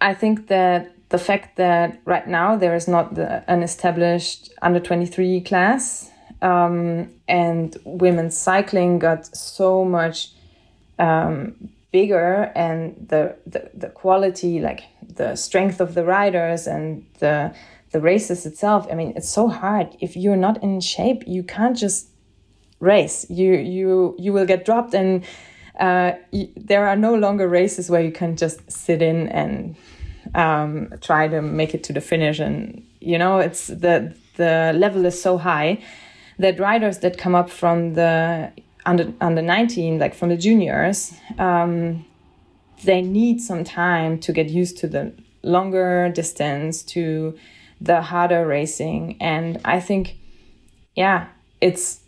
I 0.00 0.14
think 0.14 0.48
that 0.48 0.92
the 1.08 1.18
fact 1.18 1.56
that 1.56 2.00
right 2.04 2.26
now 2.26 2.56
there 2.56 2.74
is 2.74 2.88
not 2.88 3.14
the, 3.14 3.48
an 3.50 3.62
established 3.62 4.52
under 4.62 4.80
23 4.80 5.40
class 5.42 6.10
um, 6.42 7.10
and 7.28 7.76
women's 7.84 8.36
cycling 8.36 8.98
got 8.98 9.26
so 9.36 9.84
much 9.84 10.30
um, 10.98 11.70
bigger 11.92 12.52
and 12.54 13.06
the, 13.08 13.36
the, 13.46 13.70
the 13.74 13.88
quality, 13.88 14.60
like 14.60 14.82
the 15.02 15.36
strength 15.36 15.80
of 15.80 15.94
the 15.94 16.04
riders 16.04 16.66
and 16.66 17.06
the, 17.20 17.54
the 17.96 18.02
races 18.02 18.44
itself. 18.44 18.86
I 18.92 18.94
mean, 18.94 19.14
it's 19.16 19.30
so 19.30 19.48
hard. 19.48 19.96
If 20.00 20.16
you're 20.16 20.42
not 20.48 20.62
in 20.62 20.80
shape, 20.80 21.22
you 21.26 21.42
can't 21.42 21.76
just 21.76 22.08
race. 22.78 23.24
You 23.30 23.54
you 23.54 24.14
you 24.18 24.34
will 24.34 24.44
get 24.44 24.66
dropped 24.66 24.92
and 24.94 25.24
uh, 25.80 26.12
there 26.56 26.86
are 26.86 26.96
no 26.96 27.14
longer 27.14 27.48
races 27.48 27.88
where 27.90 28.02
you 28.02 28.12
can 28.12 28.36
just 28.36 28.58
sit 28.70 29.00
in 29.00 29.28
and 29.28 29.76
um, 30.34 30.92
try 31.00 31.26
to 31.28 31.40
make 31.40 31.74
it 31.74 31.82
to 31.84 31.92
the 31.94 32.02
finish. 32.02 32.38
And 32.38 32.86
you 33.00 33.16
know, 33.16 33.38
it's 33.38 33.68
the 33.68 34.14
the 34.36 34.72
level 34.76 35.06
is 35.06 35.20
so 35.20 35.38
high 35.38 35.78
that 36.38 36.60
riders 36.60 36.98
that 36.98 37.16
come 37.16 37.34
up 37.34 37.48
from 37.48 37.94
the 37.94 38.52
under 38.84 39.12
under 39.22 39.40
19, 39.40 39.98
like 39.98 40.14
from 40.14 40.28
the 40.28 40.36
juniors, 40.36 41.14
um, 41.38 42.04
they 42.84 43.00
need 43.00 43.40
some 43.40 43.64
time 43.64 44.18
to 44.18 44.32
get 44.32 44.50
used 44.50 44.76
to 44.78 44.86
the 44.86 45.12
longer 45.42 46.10
distance, 46.14 46.82
to 46.82 47.34
the 47.80 48.02
harder 48.02 48.46
racing, 48.46 49.16
and 49.20 49.60
I 49.64 49.80
think, 49.80 50.16
yeah, 50.94 51.28
it's 51.60 52.00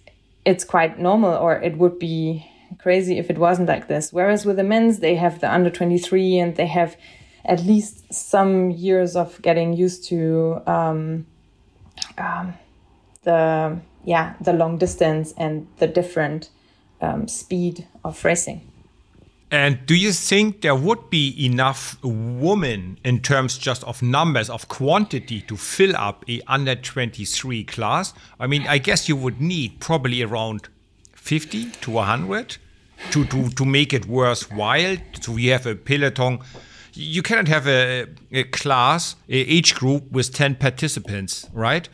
it's 0.45 0.64
quite 0.64 0.99
normal, 0.99 1.35
or 1.35 1.61
it 1.61 1.77
would 1.77 1.99
be 1.99 2.47
crazy 2.79 3.19
if 3.19 3.31
it 3.31 3.39
wasn't 3.39 3.69
like 3.69 3.89
this. 3.89 4.12
Whereas 4.12 4.45
with 4.45 4.57
the 4.57 4.64
men's, 4.64 5.01
they 5.01 5.14
have 5.14 5.41
the 5.41 5.53
under 5.53 5.71
23 5.71 6.39
and 6.39 6.57
they 6.57 6.66
have 6.66 6.97
at 7.45 7.64
least 7.64 8.12
some 8.12 8.71
years 8.71 9.16
of 9.16 9.41
getting 9.43 9.73
used 9.73 10.05
to 10.09 10.61
um, 10.66 11.27
um, 12.19 12.55
the 13.23 13.81
yeah 14.05 14.35
the 14.41 14.53
long 14.53 14.79
distance 14.79 15.33
and 15.37 15.66
the 15.79 15.87
different 15.87 16.51
um, 17.01 17.27
speed 17.27 17.87
of 18.05 18.25
racing. 18.25 18.68
And 19.51 19.86
do 19.86 19.94
you 19.94 20.12
think 20.12 20.61
there 20.61 20.74
would 20.74 21.09
be 21.09 21.34
enough 21.44 21.96
women 22.03 22.99
in 23.03 23.20
terms 23.20 23.57
just 23.57 23.82
of 23.84 24.03
numbers 24.03 24.51
of 24.51 24.68
quantity 24.68 25.40
to 25.42 25.57
fill 25.57 25.96
up 25.96 26.24
a 26.28 26.42
under 26.46 26.74
23 26.74 27.64
class? 27.64 28.12
I 28.38 28.46
mean, 28.46 28.66
I 28.66 28.76
guess 28.78 29.09
you 29.09 29.16
would 29.16 29.40
need 29.40 29.80
probably 29.80 30.22
around 30.22 30.68
50 31.14 31.70
to 31.70 31.90
100 31.90 32.59
to, 33.11 33.24
to, 33.24 33.49
to 33.49 33.64
make 33.64 33.94
it 33.94 34.07
worthwhile. 34.07 34.99
So 35.20 35.32
we 35.32 35.46
have 35.46 35.64
a 35.66 35.74
peloton. 35.74 36.40
You 36.92 37.22
cannot 37.22 37.49
have 37.49 37.66
a, 37.66 38.07
a 38.30 38.44
class, 38.44 39.16
a 39.28 39.36
age 39.36 39.74
group 39.74 40.11
with 40.12 40.34
10 40.34 40.57
participants, 40.57 41.49
right? 41.55 41.88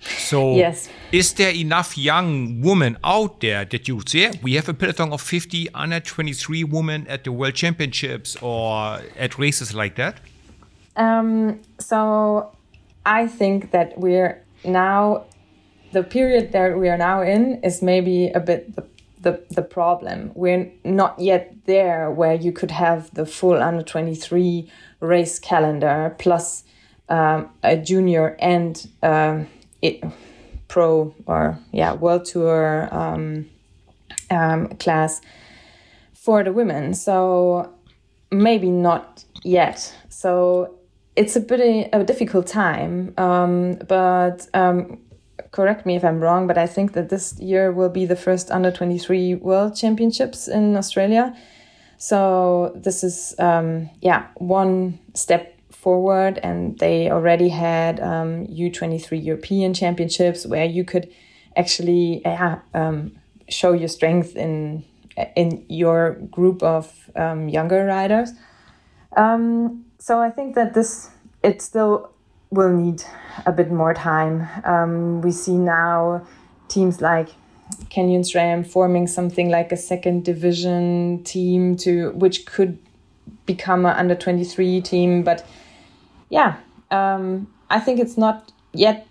So, 0.00 0.54
yes. 0.54 0.88
is 1.12 1.32
there 1.34 1.52
enough 1.52 1.98
young 1.98 2.60
women 2.60 2.98
out 3.02 3.40
there 3.40 3.64
that 3.64 3.88
you 3.88 3.96
would 3.96 4.08
say 4.08 4.32
we 4.42 4.54
have 4.54 4.68
a 4.68 4.74
peloton 4.74 5.12
of 5.12 5.20
50 5.20 5.68
under 5.74 6.00
23 6.00 6.64
women 6.64 7.06
at 7.08 7.24
the 7.24 7.32
World 7.32 7.54
Championships 7.54 8.36
or 8.40 9.00
at 9.18 9.38
races 9.38 9.74
like 9.74 9.96
that? 9.96 10.20
Um, 10.96 11.60
so, 11.78 12.52
I 13.06 13.26
think 13.26 13.70
that 13.70 13.98
we're 13.98 14.42
now 14.64 15.24
the 15.92 16.02
period 16.02 16.52
that 16.52 16.78
we 16.78 16.88
are 16.88 16.98
now 16.98 17.22
in 17.22 17.62
is 17.62 17.82
maybe 17.82 18.28
a 18.28 18.40
bit 18.40 18.76
the 18.76 18.84
the, 19.20 19.42
the 19.50 19.62
problem. 19.62 20.30
We're 20.34 20.70
not 20.84 21.18
yet 21.18 21.54
there 21.66 22.10
where 22.10 22.34
you 22.34 22.52
could 22.52 22.70
have 22.70 23.12
the 23.14 23.26
full 23.26 23.60
under 23.60 23.82
23 23.82 24.70
race 25.00 25.38
calendar 25.38 26.14
plus 26.18 26.64
um, 27.08 27.50
a 27.62 27.76
junior 27.76 28.36
and 28.38 28.88
um, 29.02 29.48
it, 29.82 30.02
pro 30.68 31.14
or 31.26 31.58
yeah 31.72 31.94
world 31.94 32.24
tour 32.26 32.88
um, 32.92 33.48
um, 34.30 34.68
class 34.76 35.20
for 36.12 36.44
the 36.44 36.52
women. 36.52 36.94
So 36.94 37.72
maybe 38.30 38.70
not 38.70 39.24
yet. 39.42 39.94
So 40.08 40.74
it's 41.16 41.36
a 41.36 41.40
bit 41.40 41.88
a 41.92 42.04
difficult 42.04 42.46
time, 42.46 43.14
um, 43.16 43.74
but 43.88 44.46
um, 44.54 45.00
correct 45.50 45.86
me 45.86 45.96
if 45.96 46.04
I'm 46.04 46.20
wrong, 46.20 46.46
but 46.46 46.58
I 46.58 46.66
think 46.66 46.92
that 46.92 47.08
this 47.08 47.38
year 47.38 47.72
will 47.72 47.88
be 47.88 48.06
the 48.06 48.16
first 48.16 48.50
under 48.50 48.70
23 48.70 49.36
World 49.36 49.76
Championships 49.76 50.48
in 50.48 50.76
Australia. 50.76 51.34
So 51.96 52.72
this 52.76 53.02
is, 53.02 53.34
um, 53.38 53.90
yeah, 54.00 54.28
one 54.36 55.00
step 55.14 55.57
forward. 55.80 56.38
And 56.42 56.78
they 56.78 57.10
already 57.10 57.48
had 57.48 58.00
um, 58.00 58.46
U23 58.46 59.24
European 59.24 59.74
Championships 59.74 60.46
where 60.46 60.64
you 60.64 60.84
could 60.84 61.12
actually 61.56 62.24
uh, 62.24 62.56
um, 62.74 63.12
show 63.48 63.72
your 63.72 63.88
strength 63.88 64.36
in 64.36 64.84
in 65.34 65.64
your 65.68 66.12
group 66.30 66.62
of 66.62 67.10
um, 67.16 67.48
younger 67.48 67.84
riders. 67.84 68.30
Um, 69.16 69.84
so 69.98 70.20
I 70.20 70.30
think 70.30 70.54
that 70.54 70.74
this 70.74 71.10
it 71.42 71.60
still 71.62 72.12
will 72.50 72.72
need 72.72 73.02
a 73.46 73.52
bit 73.52 73.70
more 73.70 73.94
time. 73.94 74.46
Um, 74.64 75.20
we 75.20 75.32
see 75.32 75.56
now 75.56 76.26
teams 76.68 77.00
like 77.00 77.28
Canyon 77.90 78.22
SRAM 78.22 78.66
forming 78.66 79.06
something 79.06 79.50
like 79.50 79.72
a 79.72 79.76
second 79.76 80.24
division 80.24 81.22
team 81.24 81.76
to 81.78 82.10
which 82.12 82.46
could 82.46 82.78
become 83.46 83.86
an 83.86 83.96
under 83.96 84.14
23 84.14 84.80
team. 84.80 85.22
But 85.22 85.46
yeah, 86.30 86.56
um, 86.90 87.52
I 87.70 87.80
think 87.80 88.00
it's 88.00 88.16
not 88.16 88.52
yet 88.72 89.06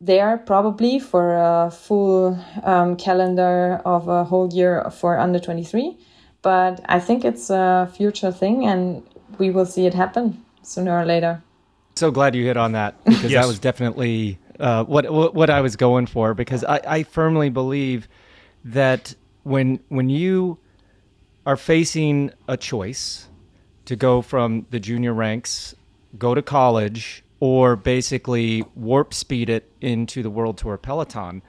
there 0.00 0.38
probably 0.38 0.98
for 0.98 1.34
a 1.34 1.70
full 1.70 2.38
um, 2.64 2.96
calendar 2.96 3.80
of 3.84 4.08
a 4.08 4.24
whole 4.24 4.52
year 4.52 4.90
for 4.90 5.18
under 5.18 5.38
23. 5.38 5.96
But 6.42 6.80
I 6.88 6.98
think 6.98 7.24
it's 7.24 7.50
a 7.50 7.90
future 7.94 8.32
thing 8.32 8.66
and 8.66 9.02
we 9.38 9.50
will 9.50 9.66
see 9.66 9.86
it 9.86 9.94
happen 9.94 10.44
sooner 10.62 10.98
or 10.98 11.04
later 11.04 11.42
so 11.94 12.10
glad 12.10 12.34
you 12.34 12.44
hit 12.44 12.56
on 12.56 12.72
that 12.72 13.02
because 13.04 13.30
yes. 13.30 13.42
that 13.42 13.48
was 13.48 13.58
definitely 13.58 14.38
uh, 14.58 14.84
what, 14.84 15.10
what, 15.10 15.34
what 15.34 15.50
I 15.50 15.60
was 15.60 15.76
going 15.76 16.06
for. 16.06 16.34
Because 16.34 16.64
I, 16.64 16.80
I 16.86 17.02
firmly 17.02 17.50
believe 17.50 18.08
that 18.64 19.14
when 19.42 19.80
when 19.88 20.08
you 20.08 20.58
are 21.44 21.56
facing 21.56 22.30
a 22.46 22.56
choice 22.56 23.28
to 23.86 23.96
go 23.96 24.22
from 24.22 24.66
the 24.70 24.78
junior 24.78 25.12
ranks, 25.12 25.74
go 26.18 26.34
to 26.34 26.42
college, 26.42 27.24
or 27.40 27.76
basically 27.76 28.64
warp 28.74 29.12
speed 29.14 29.48
it 29.48 29.70
into 29.80 30.22
the 30.22 30.30
World 30.30 30.58
Tour 30.58 30.76
peloton, 30.78 31.42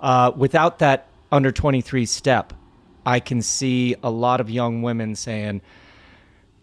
uh, 0.00 0.32
without 0.36 0.78
that 0.78 1.08
under 1.32 1.50
23 1.50 2.06
step, 2.06 2.52
I 3.04 3.20
can 3.20 3.42
see 3.42 3.94
a 4.02 4.10
lot 4.10 4.40
of 4.40 4.50
young 4.50 4.82
women 4.82 5.14
saying, 5.14 5.62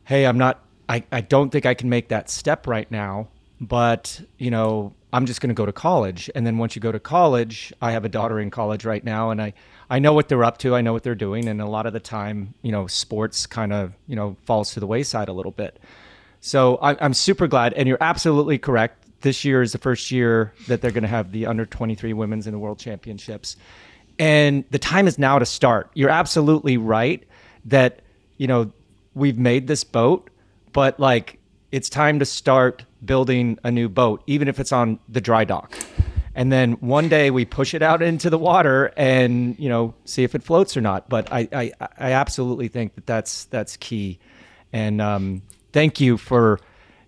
Hey, 0.05 0.25
I'm 0.25 0.37
not 0.37 0.63
I, 0.89 1.03
I 1.11 1.21
don't 1.21 1.49
think 1.49 1.65
I 1.65 1.73
can 1.73 1.89
make 1.89 2.09
that 2.09 2.29
step 2.29 2.67
right 2.67 2.89
now, 2.91 3.29
but 3.61 4.21
you 4.37 4.51
know, 4.51 4.93
I'm 5.11 5.25
just 5.25 5.41
going 5.41 5.49
to 5.49 5.55
go 5.55 5.65
to 5.65 5.71
college. 5.71 6.29
And 6.35 6.45
then 6.45 6.57
once 6.57 6.75
you 6.75 6.81
go 6.81 6.91
to 6.91 6.99
college, 6.99 7.71
I 7.81 7.91
have 7.91 8.03
a 8.03 8.09
daughter 8.09 8.39
in 8.39 8.49
college 8.49 8.83
right 8.83 9.03
now, 9.03 9.29
and 9.29 9.41
I, 9.41 9.53
I 9.89 9.99
know 9.99 10.13
what 10.13 10.27
they're 10.27 10.43
up 10.43 10.57
to. 10.59 10.75
I 10.75 10.81
know 10.81 10.91
what 10.91 11.03
they're 11.03 11.15
doing. 11.15 11.47
And 11.47 11.61
a 11.61 11.67
lot 11.67 11.85
of 11.85 11.93
the 11.93 11.99
time, 11.99 12.53
you 12.61 12.71
know, 12.71 12.87
sports 12.87 13.45
kind 13.45 13.71
of, 13.71 13.93
you 14.07 14.15
know, 14.15 14.35
falls 14.45 14.73
to 14.73 14.79
the 14.79 14.87
wayside 14.87 15.29
a 15.29 15.33
little 15.33 15.51
bit. 15.51 15.79
So 16.45 16.75
I, 16.77 16.97
I'm 17.03 17.13
super 17.13 17.47
glad. 17.47 17.73
And 17.73 17.87
you're 17.87 18.01
absolutely 18.01 18.57
correct. 18.57 19.05
This 19.21 19.45
year 19.45 19.61
is 19.61 19.71
the 19.71 19.77
first 19.77 20.11
year 20.11 20.53
that 20.67 20.81
they're 20.81 20.91
going 20.91 21.03
to 21.03 21.07
have 21.07 21.31
the 21.31 21.45
under 21.45 21.65
23 21.65 22.11
women's 22.11 22.47
in 22.47 22.51
the 22.51 22.59
world 22.59 22.79
championships. 22.79 23.55
And 24.19 24.65
the 24.69 24.79
time 24.79 25.07
is 25.07 25.17
now 25.17 25.39
to 25.39 25.45
start. 25.45 25.89
You're 25.93 26.09
absolutely 26.09 26.77
right 26.77 27.23
that, 27.65 28.01
you 28.37 28.47
know, 28.47 28.71
we've 29.15 29.37
made 29.37 29.67
this 29.67 29.83
boat 29.83 30.29
but 30.73 30.99
like 30.99 31.39
it's 31.71 31.89
time 31.89 32.19
to 32.19 32.25
start 32.25 32.83
building 33.05 33.57
a 33.63 33.71
new 33.71 33.87
boat, 33.87 34.23
even 34.27 34.47
if 34.47 34.59
it's 34.59 34.71
on 34.71 34.99
the 35.07 35.21
dry 35.21 35.45
dock. 35.45 35.77
And 36.35 36.51
then 36.51 36.73
one 36.73 37.09
day 37.09 37.29
we 37.29 37.45
push 37.45 37.73
it 37.75 37.83
out 37.83 38.01
into 38.01 38.29
the 38.29 38.39
water 38.39 38.91
and 38.97 39.57
you 39.59 39.69
know 39.69 39.93
see 40.03 40.23
if 40.23 40.33
it 40.35 40.43
floats 40.43 40.75
or 40.75 40.81
not. 40.81 41.07
But 41.07 41.31
I 41.31 41.47
I, 41.53 41.71
I 41.79 42.11
absolutely 42.13 42.67
think 42.67 42.95
that 42.95 43.05
that's 43.05 43.45
that's 43.45 43.77
key. 43.77 44.19
And 44.73 44.99
um, 44.99 45.43
thank 45.73 45.99
you 45.99 46.17
for 46.17 46.59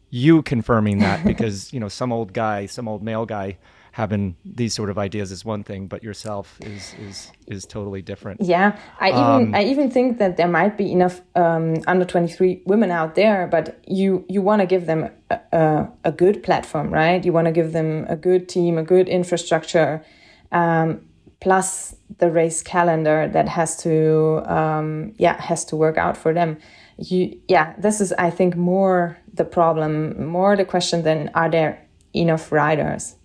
you 0.10 0.42
confirming 0.42 1.00
that 1.00 1.24
because 1.32 1.72
you 1.72 1.80
know 1.80 1.90
some 1.90 2.12
old 2.12 2.34
guy, 2.34 2.66
some 2.66 2.88
old 2.88 3.04
male 3.04 3.26
guy 3.26 3.58
having 3.96 4.36
these 4.44 4.74
sort 4.74 4.90
of 4.90 4.98
ideas 4.98 5.32
is 5.32 5.46
one 5.46 5.64
thing, 5.64 5.88
but 5.88 6.04
yourself 6.04 6.58
is 6.62 6.94
is 7.00 7.32
is 7.48 7.66
totally 7.66 8.02
different. 8.02 8.42
Yeah, 8.42 8.78
I 9.00 9.10
even 9.10 9.24
um, 9.24 9.56
I 9.56 9.64
even 9.64 9.90
think 9.90 10.18
that 10.18 10.36
there 10.36 10.50
might 10.50 10.78
be 10.78 10.92
enough 10.92 11.22
um, 11.36 11.76
under 11.88 12.04
twenty 12.04 12.28
three 12.28 12.62
women 12.66 12.92
out 12.92 13.16
there, 13.16 13.48
but 13.48 13.80
you 13.88 14.26
you 14.28 14.42
want 14.42 14.60
to 14.60 14.66
give 14.66 14.86
them 14.86 15.10
a, 15.30 15.40
a, 15.54 15.90
a, 16.04 16.12
good 16.12 16.44
platform, 16.44 16.94
right? 16.94 17.24
You 17.24 17.32
want 17.32 17.46
to 17.46 17.54
give 17.54 17.72
them 17.72 18.06
a 18.10 18.18
good 18.18 18.50
team, 18.50 18.78
a 18.78 18.84
good 18.84 19.08
infrastructure, 19.08 20.04
um, 20.52 21.06
plus 21.40 21.96
the 22.18 22.30
race 22.30 22.62
calendar 22.62 23.30
that 23.30 23.48
has 23.48 23.78
to 23.84 24.44
um, 24.46 25.14
yeah 25.18 25.42
has 25.42 25.64
to 25.66 25.78
work 25.78 25.98
out 25.98 26.18
for 26.18 26.34
them. 26.34 26.58
You 26.98 27.38
yeah, 27.48 27.74
this 27.78 28.02
is 28.02 28.14
I 28.14 28.30
think 28.30 28.56
more 28.56 29.18
the 29.34 29.46
problem, 29.46 30.26
more 30.28 30.56
the 30.56 30.66
question 30.66 31.04
than 31.04 31.30
are 31.34 31.50
there 31.50 31.86
enough 32.14 32.52
riders 32.52 33.16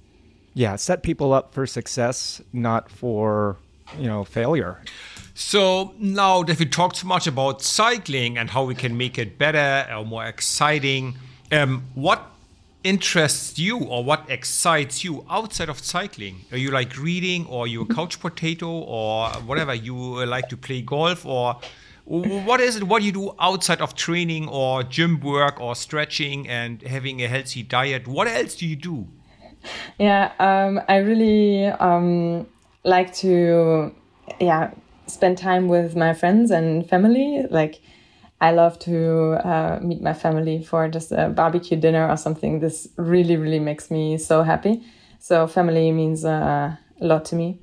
yeah, 0.54 0.76
set 0.76 1.02
people 1.02 1.32
up 1.32 1.54
for 1.54 1.66
success, 1.66 2.42
not 2.52 2.90
for 2.90 3.56
you 3.98 4.06
know 4.06 4.24
failure. 4.24 4.80
So 5.34 5.94
now 5.98 6.42
that 6.42 6.58
we 6.58 6.66
talked 6.66 6.96
so 6.96 7.06
much 7.06 7.26
about 7.26 7.62
cycling 7.62 8.36
and 8.36 8.50
how 8.50 8.64
we 8.64 8.74
can 8.74 8.96
make 8.96 9.18
it 9.18 9.38
better 9.38 9.90
or 9.92 10.04
more 10.04 10.26
exciting, 10.26 11.16
um, 11.52 11.84
what 11.94 12.26
interests 12.82 13.58
you 13.58 13.78
or 13.78 14.02
what 14.02 14.24
excites 14.28 15.04
you 15.04 15.24
outside 15.30 15.68
of 15.68 15.78
cycling? 15.78 16.44
Are 16.50 16.58
you 16.58 16.70
like 16.70 16.96
reading 16.98 17.46
or 17.46 17.64
are 17.64 17.66
you 17.66 17.82
a 17.82 17.86
couch 17.86 18.20
potato 18.20 18.68
or 18.68 19.30
whatever? 19.46 19.74
You 19.74 20.26
like 20.26 20.48
to 20.48 20.56
play 20.56 20.82
golf 20.82 21.24
or 21.24 21.58
what 22.10 22.60
is 22.60 22.74
it? 22.74 22.84
What 22.84 23.00
do 23.00 23.06
you 23.06 23.12
do 23.12 23.34
outside 23.38 23.80
of 23.80 23.94
training 23.94 24.48
or 24.48 24.82
gym 24.82 25.20
work 25.20 25.60
or 25.60 25.76
stretching 25.76 26.48
and 26.48 26.82
having 26.82 27.22
a 27.22 27.28
healthy 27.28 27.62
diet? 27.62 28.08
What 28.08 28.26
else 28.26 28.56
do 28.56 28.66
you 28.66 28.74
do? 28.74 29.06
Yeah, 29.98 30.32
um, 30.40 30.80
I 30.88 30.96
really 30.96 31.66
um, 31.66 32.48
like 32.82 33.14
to, 33.16 33.94
yeah, 34.40 34.72
spend 35.06 35.38
time 35.38 35.68
with 35.68 35.94
my 35.94 36.12
friends 36.12 36.50
and 36.50 36.88
family. 36.88 37.46
Like, 37.48 37.80
I 38.40 38.50
love 38.52 38.80
to 38.80 39.46
uh, 39.46 39.78
meet 39.80 40.02
my 40.02 40.14
family 40.14 40.64
for 40.64 40.88
just 40.88 41.12
a 41.12 41.28
barbecue 41.28 41.76
dinner 41.76 42.08
or 42.08 42.16
something. 42.16 42.58
This 42.58 42.88
really, 42.96 43.36
really 43.36 43.60
makes 43.60 43.88
me 43.88 44.18
so 44.18 44.42
happy. 44.42 44.82
So, 45.20 45.46
family 45.46 45.92
means 45.92 46.24
uh, 46.24 46.74
a 47.00 47.06
lot 47.06 47.24
to 47.26 47.36
me. 47.36 47.60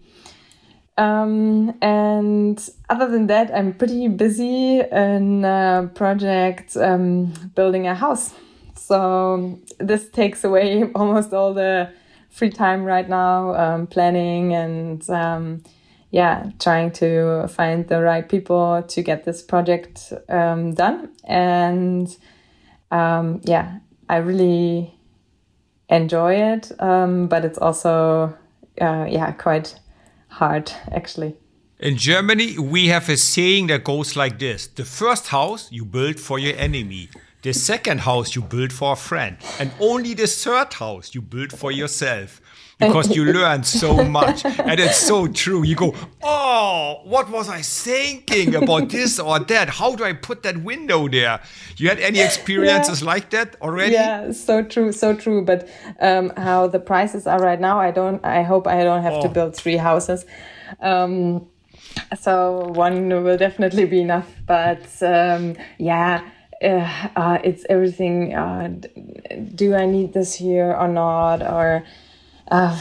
Um, 0.98 1.78
and 1.82 2.70
other 2.90 3.08
than 3.08 3.28
that, 3.28 3.54
I'm 3.54 3.74
pretty 3.74 4.08
busy 4.08 4.80
in 4.80 5.46
a 5.46 5.92
project 5.94 6.76
um, 6.76 7.34
building 7.54 7.88
a 7.88 7.94
house. 7.94 8.34
So 8.76 9.60
this 9.80 10.10
takes 10.10 10.44
away 10.44 10.90
almost 10.96 11.34
all 11.34 11.54
the 11.54 11.92
free 12.30 12.50
time 12.50 12.84
right 12.84 13.08
now, 13.08 13.54
um, 13.56 13.88
planning 13.88 14.54
and 14.54 15.08
um, 15.10 15.64
yeah, 16.10 16.50
trying 16.60 16.92
to 16.94 17.48
find 17.48 17.88
the 17.88 18.02
right 18.02 18.28
people 18.28 18.82
to 18.82 19.02
get 19.04 19.24
this 19.24 19.44
project 19.44 20.14
um, 20.30 20.74
done. 20.74 21.10
And 21.26 22.16
um, 22.90 23.42
yeah, 23.44 23.80
I 24.10 24.18
really 24.18 24.96
enjoy 25.90 26.36
it, 26.36 26.72
but 26.80 27.46
it's 27.46 27.58
also 27.58 28.36
uh, 28.80 29.06
yeah 29.10 29.32
quite 29.32 29.80
hard, 30.38 30.72
actually. 30.92 31.36
In 31.80 31.98
Germany, 31.98 32.58
we 32.58 32.88
have 32.88 33.10
a 33.10 33.18
saying 33.18 33.68
that 33.68 33.84
goes 33.84 34.16
like 34.16 34.40
this. 34.40 34.68
The 34.68 34.86
first 34.86 35.28
house 35.28 35.72
you 35.72 35.86
build 35.86 36.20
for 36.20 36.40
your 36.40 36.56
enemy, 36.58 37.10
the 37.42 37.54
second 37.54 38.02
house 38.02 38.36
you 38.36 38.42
build 38.42 38.74
for 38.74 38.94
a 38.94 38.96
friend, 38.96 39.38
and 39.60 39.72
only 39.80 40.14
the 40.14 40.28
third 40.28 40.74
house 40.74 41.14
you 41.14 41.22
build 41.22 41.52
for 41.52 41.72
yourself 41.72 42.42
because 42.80 43.16
you 43.16 43.26
learn 43.34 43.64
so 43.64 44.04
much. 44.04 44.46
And 44.46 44.80
it's 44.80 44.98
so 44.98 45.28
true. 45.28 45.64
You 45.64 45.76
go, 45.76 45.96
oh, 46.24 47.02
what 47.04 47.30
was 47.30 47.50
I 47.50 47.62
thinking 47.62 48.56
about 48.56 48.90
this 48.90 49.20
or 49.20 49.40
that? 49.40 49.70
How 49.70 49.96
do 49.96 50.04
I 50.04 50.14
put 50.14 50.44
that 50.44 50.58
window 50.58 51.08
there? 51.08 51.40
You 51.78 51.90
had 51.90 52.00
any 52.00 52.20
experiences 52.20 53.02
yeah. 53.02 53.08
like 53.08 53.30
that 53.32 53.56
already? 53.62 53.94
Yeah, 53.94 54.32
so 54.32 54.64
true, 54.64 54.92
so 54.92 55.16
true. 55.16 55.44
But 55.44 55.68
um, 56.00 56.32
how 56.38 56.68
the 56.68 56.80
prices 56.80 57.28
are 57.28 57.40
right 57.40 57.60
now, 57.60 57.80
I 57.80 57.92
don't. 57.92 58.24
I 58.24 58.44
hope 58.44 58.68
I 58.68 58.84
don't 58.84 59.04
have 59.04 59.14
oh. 59.14 59.22
to 59.24 59.30
build 59.30 59.56
three 59.56 59.78
houses. 59.78 60.26
Um, 60.80 61.48
so 62.20 62.72
one 62.76 63.10
will 63.10 63.38
definitely 63.38 63.86
be 63.86 64.02
enough. 64.02 64.30
But 64.46 64.86
um, 65.02 65.56
yeah. 65.78 66.30
Uh, 66.60 67.10
uh, 67.16 67.38
it's 67.44 67.68
everything. 67.70 68.34
Uh, 68.34 68.68
do 69.54 69.76
I 69.76 69.86
need 69.86 70.14
this 70.14 70.34
here 70.34 70.74
or 70.74 70.88
not? 70.88 71.44
Or 71.44 71.84
uh, 72.50 72.78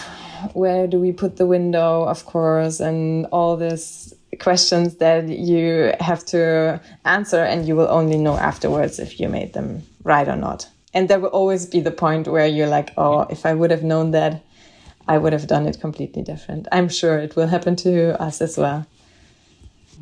where 0.53 0.87
do 0.87 1.01
we 1.01 1.13
put 1.13 1.37
the 1.37 1.47
window, 1.47 2.05
of 2.05 2.25
course, 2.27 2.81
and 2.81 3.27
all 3.27 3.57
these 3.57 4.15
questions 4.39 4.97
that 4.97 5.29
you 5.29 5.93
have 6.01 6.25
to 6.27 6.81
answer, 7.05 7.43
and 7.43 7.67
you 7.67 7.77
will 7.77 7.89
only 7.89 8.19
know 8.19 8.37
afterwards 8.37 8.99
if 8.99 9.19
you 9.19 9.29
made 9.29 9.53
them 9.53 9.83
right 10.05 10.29
or 10.29 10.37
not. 10.37 10.69
And 10.93 11.09
there 11.09 11.21
will 11.21 11.29
always 11.31 11.67
be 11.67 11.81
the 11.81 11.91
point 11.91 12.29
where 12.29 12.47
you're 12.47 12.69
like, 12.69 12.91
oh, 12.97 13.23
if 13.31 13.45
I 13.45 13.55
would 13.55 13.71
have 13.71 13.83
known 13.83 14.13
that, 14.13 14.43
I 15.09 15.19
would 15.19 15.33
have 15.33 15.47
done 15.47 15.67
it 15.67 15.81
completely 15.81 16.23
different. 16.23 16.67
I'm 16.73 16.89
sure 16.89 17.19
it 17.19 17.37
will 17.37 17.47
happen 17.47 17.77
to 17.77 18.21
us 18.21 18.41
as 18.41 18.57
well. 18.57 18.87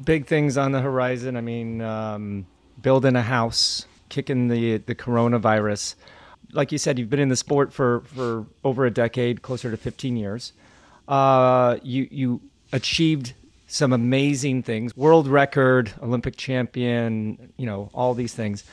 Big 0.05 0.27
things 0.27 0.57
on 0.57 0.73
the 0.73 0.81
horizon. 0.81 1.37
I 1.37 1.41
mean, 1.41 1.81
um, 1.81 2.47
building 2.81 3.17
a 3.17 3.23
house, 3.23 3.87
kicking 4.09 4.49
the 4.49 4.79
the 4.79 4.95
coronavirus 4.95 5.95
like 6.55 6.73
you 6.73 6.79
said, 6.79 6.99
you've 6.99 7.11
been 7.11 7.21
in 7.21 7.29
the 7.29 7.37
sport 7.37 7.73
for, 7.73 8.01
for 8.15 8.47
over 8.63 8.87
a 8.87 8.91
decade, 8.91 9.43
closer 9.43 9.71
to 9.71 9.77
15 9.77 10.17
years. 10.17 10.53
Uh, 11.07 11.77
you 11.83 12.09
you 12.11 12.41
achieved 12.73 13.35
some 13.67 13.93
amazing 13.93 14.63
things, 14.63 14.97
world 14.97 15.27
record, 15.27 15.93
Olympic 16.03 16.37
champion, 16.37 17.53
you 17.57 17.67
know, 17.67 17.91
all 17.93 18.15
these 18.15 18.33
things. 18.33 18.65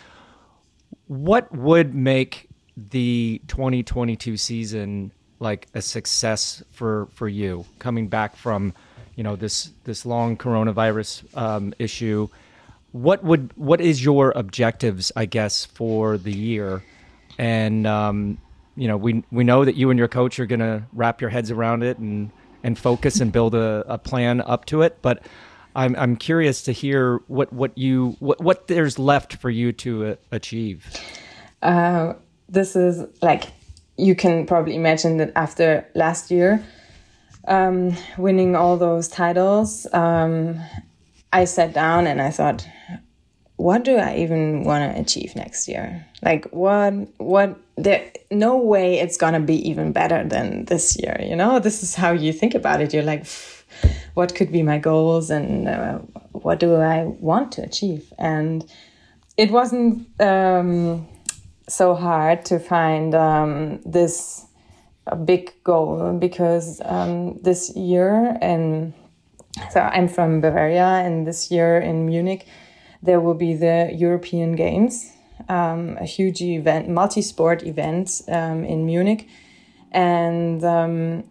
What 1.07 1.51
would 1.53 1.93
make 1.93 2.47
the 2.77 3.41
2022 3.47 4.37
season 4.37 5.11
like 5.39 5.67
a 5.73 5.81
success 5.81 6.63
for 6.71 7.07
for 7.11 7.27
you 7.27 7.65
coming 7.79 8.07
back 8.07 8.35
from, 8.37 8.73
you 9.15 9.23
know, 9.23 9.35
this 9.35 9.71
this 9.83 10.05
long 10.05 10.37
coronavirus 10.37 11.23
um, 11.37 11.73
issue? 11.79 12.29
What 12.93 13.23
would 13.23 13.51
what 13.57 13.81
is 13.81 14.03
your 14.03 14.31
objectives, 14.35 15.11
I 15.15 15.25
guess, 15.25 15.65
for 15.65 16.17
the 16.17 16.33
year? 16.33 16.83
And 17.41 17.87
um, 17.87 18.37
you 18.77 18.87
know 18.87 18.95
we 18.95 19.23
we 19.31 19.43
know 19.43 19.65
that 19.65 19.75
you 19.75 19.89
and 19.89 19.97
your 19.97 20.07
coach 20.07 20.39
are 20.39 20.45
going 20.45 20.59
to 20.59 20.83
wrap 20.93 21.19
your 21.19 21.31
heads 21.31 21.49
around 21.49 21.83
it 21.83 21.97
and 21.97 22.31
and 22.63 22.77
focus 22.77 23.19
and 23.19 23.31
build 23.31 23.55
a, 23.55 23.83
a 23.87 23.97
plan 23.97 24.39
up 24.41 24.65
to 24.65 24.83
it. 24.83 24.99
But 25.01 25.25
I'm 25.75 25.95
I'm 25.95 26.15
curious 26.15 26.61
to 26.63 26.71
hear 26.71 27.17
what 27.27 27.51
what 27.51 27.75
you 27.77 28.15
what 28.19 28.39
what 28.39 28.67
there's 28.67 28.99
left 28.99 29.33
for 29.37 29.49
you 29.49 29.73
to 29.73 30.05
uh, 30.05 30.15
achieve. 30.31 30.85
Uh, 31.63 32.13
this 32.47 32.75
is 32.75 33.05
like 33.21 33.45
you 33.97 34.15
can 34.15 34.45
probably 34.45 34.75
imagine 34.75 35.17
that 35.17 35.31
after 35.35 35.87
last 35.95 36.29
year 36.29 36.63
um, 37.47 37.95
winning 38.17 38.55
all 38.55 38.77
those 38.77 39.07
titles, 39.07 39.87
um, 39.93 40.59
I 41.33 41.45
sat 41.45 41.73
down 41.73 42.05
and 42.05 42.21
I 42.21 42.29
thought, 42.29 42.67
what 43.61 43.83
do 43.83 43.95
I 43.97 44.17
even 44.17 44.63
want 44.63 44.91
to 44.91 44.99
achieve 44.99 45.35
next 45.35 45.67
year? 45.67 46.03
Like 46.23 46.45
what 46.45 46.93
what 47.19 47.59
there 47.75 48.11
no 48.31 48.57
way 48.57 48.99
it's 48.99 49.17
going 49.17 49.33
to 49.33 49.39
be 49.39 49.69
even 49.69 49.91
better 49.91 50.23
than 50.27 50.65
this 50.65 50.97
year, 50.99 51.15
you 51.21 51.35
know? 51.35 51.59
This 51.59 51.83
is 51.83 51.93
how 51.93 52.11
you 52.11 52.33
think 52.33 52.55
about 52.55 52.81
it. 52.81 52.91
You're 52.91 53.03
like 53.03 53.27
what 54.15 54.33
could 54.33 54.51
be 54.51 54.63
my 54.63 54.79
goals 54.79 55.29
and 55.29 55.67
uh, 55.67 55.99
what 56.31 56.59
do 56.59 56.75
I 56.75 57.03
want 57.03 57.51
to 57.53 57.61
achieve? 57.63 58.11
And 58.17 58.65
it 59.37 59.51
wasn't 59.51 60.07
um, 60.19 61.07
so 61.69 61.93
hard 61.93 62.43
to 62.45 62.57
find 62.57 63.13
um, 63.13 63.79
this 63.85 64.43
big 65.23 65.53
goal 65.63 66.17
because 66.17 66.81
um, 66.85 67.37
this 67.43 67.75
year 67.75 68.37
and 68.41 68.93
so 69.69 69.81
I'm 69.81 70.07
from 70.07 70.41
Bavaria 70.41 71.03
and 71.05 71.27
this 71.27 71.51
year 71.51 71.77
in 71.77 72.07
Munich 72.07 72.47
there 73.03 73.19
will 73.19 73.33
be 73.33 73.55
the 73.55 73.89
European 73.93 74.55
Games, 74.55 75.11
um, 75.49 75.97
a 75.99 76.05
huge 76.05 76.41
event, 76.41 76.87
multi 76.89 77.21
sport 77.21 77.63
event 77.63 78.21
um, 78.27 78.63
in 78.63 78.85
Munich. 78.85 79.27
And 79.91 80.63
um, 80.63 81.23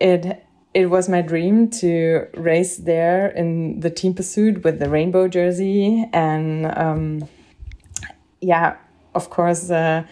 it 0.00 0.44
it 0.74 0.86
was 0.86 1.08
my 1.08 1.22
dream 1.22 1.68
to 1.68 2.26
race 2.34 2.76
there 2.76 3.28
in 3.28 3.80
the 3.80 3.90
team 3.90 4.14
pursuit 4.14 4.62
with 4.64 4.78
the 4.78 4.88
rainbow 4.88 5.26
jersey 5.26 6.08
and 6.12 6.66
um, 6.76 7.28
yeah 8.40 8.76
of 9.14 9.30
course 9.30 9.70
uh, 9.70 10.04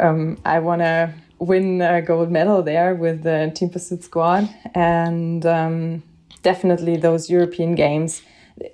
um, 0.00 0.36
i 0.44 0.58
want 0.58 0.80
to 0.80 1.12
win 1.38 1.80
a 1.80 2.02
gold 2.02 2.30
medal 2.30 2.62
there 2.62 2.94
with 2.94 3.22
the 3.22 3.50
team 3.54 3.70
pursuit 3.70 4.02
squad 4.02 4.48
and 4.74 5.46
um, 5.46 6.02
definitely 6.42 6.96
those 6.96 7.30
european 7.30 7.74
games 7.74 8.22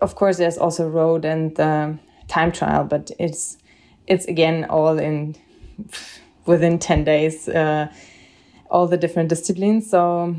of 0.01 0.15
course, 0.15 0.39
there's 0.39 0.59
also 0.59 0.89
road 0.89 1.25
and 1.25 1.59
uh, 1.59 1.93
time 2.29 2.53
trial, 2.53 2.85
but 2.85 3.11
it's 3.19 3.59
it's 4.07 4.27
again 4.27 4.65
all 4.69 4.99
in 4.99 5.37
within 6.47 6.79
ten 6.79 7.05
days, 7.05 7.49
uh, 7.49 7.89
all 8.71 8.87
the 8.87 8.97
different 8.97 9.29
disciplines. 9.29 9.91
So 9.91 10.35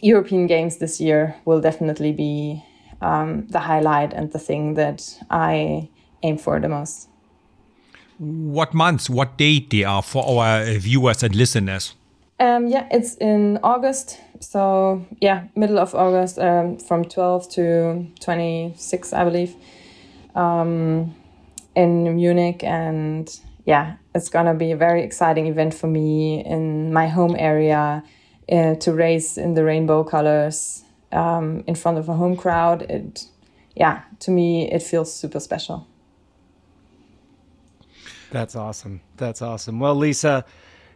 European 0.00 0.46
Games 0.46 0.78
this 0.78 1.00
year 1.00 1.36
will 1.44 1.60
definitely 1.60 2.12
be 2.12 2.62
um, 3.00 3.46
the 3.48 3.60
highlight 3.60 4.12
and 4.12 4.32
the 4.32 4.38
thing 4.38 4.74
that 4.74 5.18
I 5.30 5.88
aim 6.22 6.38
for 6.38 6.60
the 6.60 6.68
most. 6.68 7.08
What 8.18 8.72
months, 8.74 9.10
what 9.10 9.36
date 9.36 9.70
they 9.70 9.84
are 9.84 10.02
for 10.02 10.24
our 10.24 10.64
viewers 10.78 11.22
and 11.22 11.34
listeners? 11.34 11.94
Um, 12.38 12.68
yeah, 12.68 12.86
it's 12.90 13.16
in 13.16 13.58
August. 13.62 14.20
So 14.40 15.04
yeah, 15.20 15.44
middle 15.56 15.78
of 15.78 15.94
August, 15.94 16.38
um, 16.38 16.78
from 16.78 17.04
12 17.04 17.48
to 17.50 18.06
26, 18.20 19.12
I 19.12 19.24
believe, 19.24 19.54
um, 20.34 21.14
in 21.74 22.14
Munich. 22.14 22.62
And 22.64 23.28
yeah, 23.64 23.96
it's 24.14 24.28
gonna 24.28 24.54
be 24.54 24.72
a 24.72 24.76
very 24.76 25.02
exciting 25.02 25.46
event 25.46 25.74
for 25.74 25.86
me 25.86 26.44
in 26.44 26.92
my 26.92 27.08
home 27.08 27.36
area 27.38 28.02
uh, 28.50 28.74
to 28.74 28.92
race 28.92 29.38
in 29.38 29.54
the 29.54 29.64
rainbow 29.64 30.04
colors 30.04 30.84
um, 31.12 31.64
in 31.66 31.74
front 31.74 31.98
of 31.98 32.08
a 32.08 32.14
home 32.14 32.36
crowd. 32.36 32.82
It, 32.82 33.26
yeah, 33.74 34.02
to 34.20 34.30
me, 34.30 34.70
it 34.70 34.82
feels 34.82 35.12
super 35.14 35.40
special. 35.40 35.86
That's 38.30 38.56
awesome. 38.56 39.00
That's 39.16 39.42
awesome. 39.42 39.78
Well, 39.78 39.94
Lisa 39.94 40.44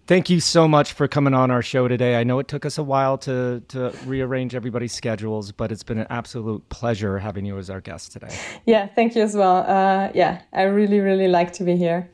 Thank 0.09 0.31
you 0.31 0.41
so 0.41 0.67
much 0.67 0.95
for 0.95 1.07
coming 1.07 1.35
on 1.35 1.51
our 1.51 1.61
show 1.61 1.87
today. 1.87 2.19
I 2.19 2.25
know 2.25 2.39
it 2.39 2.49
took 2.49 2.65
us 2.65 2.79
a 2.79 2.83
while 2.83 3.19
to, 3.19 3.63
to 3.69 3.93
rearrange 4.07 4.55
everybody's 4.55 4.95
schedules, 4.95 5.53
but 5.53 5.71
it's 5.71 5.83
been 5.83 5.99
an 5.99 6.07
absolute 6.09 6.67
pleasure 6.71 7.19
having 7.19 7.45
you 7.45 7.59
as 7.59 7.69
our 7.69 7.83
guest 7.83 8.13
today. 8.13 8.35
Yeah, 8.65 8.87
thank 8.87 9.15
you 9.15 9.21
as 9.21 9.37
well. 9.37 9.59
Uh, 9.69 10.11
yeah, 10.15 10.41
I 10.55 10.63
really, 10.63 11.01
really 11.01 11.29
like 11.29 11.53
to 11.55 11.63
be 11.63 11.77
here. 11.77 12.11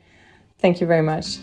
Thank 0.59 0.81
you 0.81 0.87
very 0.87 1.03
much. 1.03 1.37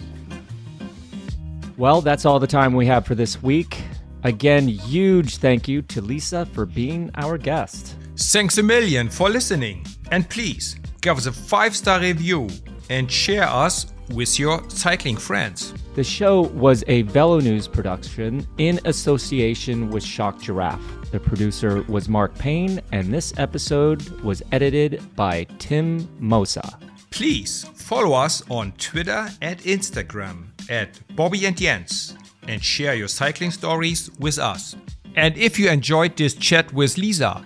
Well, 1.79 2.03
that's 2.03 2.27
all 2.27 2.39
the 2.39 2.47
time 2.47 2.75
we 2.75 2.85
have 2.85 3.07
for 3.07 3.15
this 3.15 3.43
week. 3.43 3.81
Again, 4.23 4.69
huge 4.69 5.39
thank 5.39 5.67
you 5.67 5.81
to 5.81 6.03
Lisa 6.03 6.45
for 6.45 6.67
being 6.67 7.11
our 7.15 7.39
guest. 7.39 7.97
Thanks 8.19 8.59
a 8.59 8.63
million 8.63 9.09
for 9.09 9.31
listening. 9.31 9.87
And 10.11 10.29
please 10.29 10.77
give 11.01 11.17
us 11.17 11.25
a 11.25 11.33
five 11.33 11.75
star 11.75 12.01
review 12.01 12.51
and 12.91 13.11
share 13.11 13.45
us 13.49 13.92
with 14.13 14.39
your 14.39 14.63
cycling 14.69 15.17
friends. 15.17 15.75
The 15.95 16.05
show 16.05 16.43
was 16.43 16.85
a 16.87 17.05
Velonews 17.05 17.71
production 17.71 18.47
in 18.59 18.81
association 18.85 19.91
with 19.91 20.03
Shocked 20.03 20.43
Giraffe. 20.43 21.11
The 21.11 21.21
producer 21.21 21.83
was 21.89 22.09
Mark 22.09 22.35
Payne, 22.37 22.81
and 22.93 23.13
this 23.13 23.33
episode 23.37 24.09
was 24.21 24.43
edited 24.53 25.03
by 25.17 25.45
Tim 25.59 26.07
Mossa. 26.21 26.79
Please 27.11 27.65
follow 27.75 28.15
us 28.15 28.43
on 28.49 28.73
Twitter 28.73 29.29
and 29.41 29.59
Instagram 29.61 30.47
at 30.71 30.99
Bobby 31.15 31.45
and 31.45 31.57
Jens 31.57 32.17
and 32.49 32.63
share 32.63 32.95
your 32.95 33.09
cycling 33.09 33.51
stories 33.51 34.11
with 34.19 34.39
us. 34.39 34.77
And 35.15 35.37
if 35.37 35.59
you 35.59 35.69
enjoyed 35.69 36.17
this 36.17 36.35
chat 36.35 36.73
with 36.73 36.97
Lisa, 36.97 37.45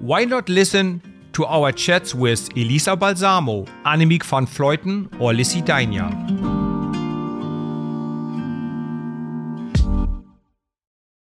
why 0.00 0.24
not 0.24 0.48
listen 0.48 1.00
to 1.34 1.44
our 1.44 1.72
chats 1.72 2.14
with 2.14 2.48
Elisa 2.56 2.96
Balsamo, 2.96 3.64
Annemiek 3.84 4.24
van 4.24 4.46
Vleuten, 4.46 5.08
or 5.18 5.32
Lizzie 5.32 5.62
Deignan? 5.62 6.53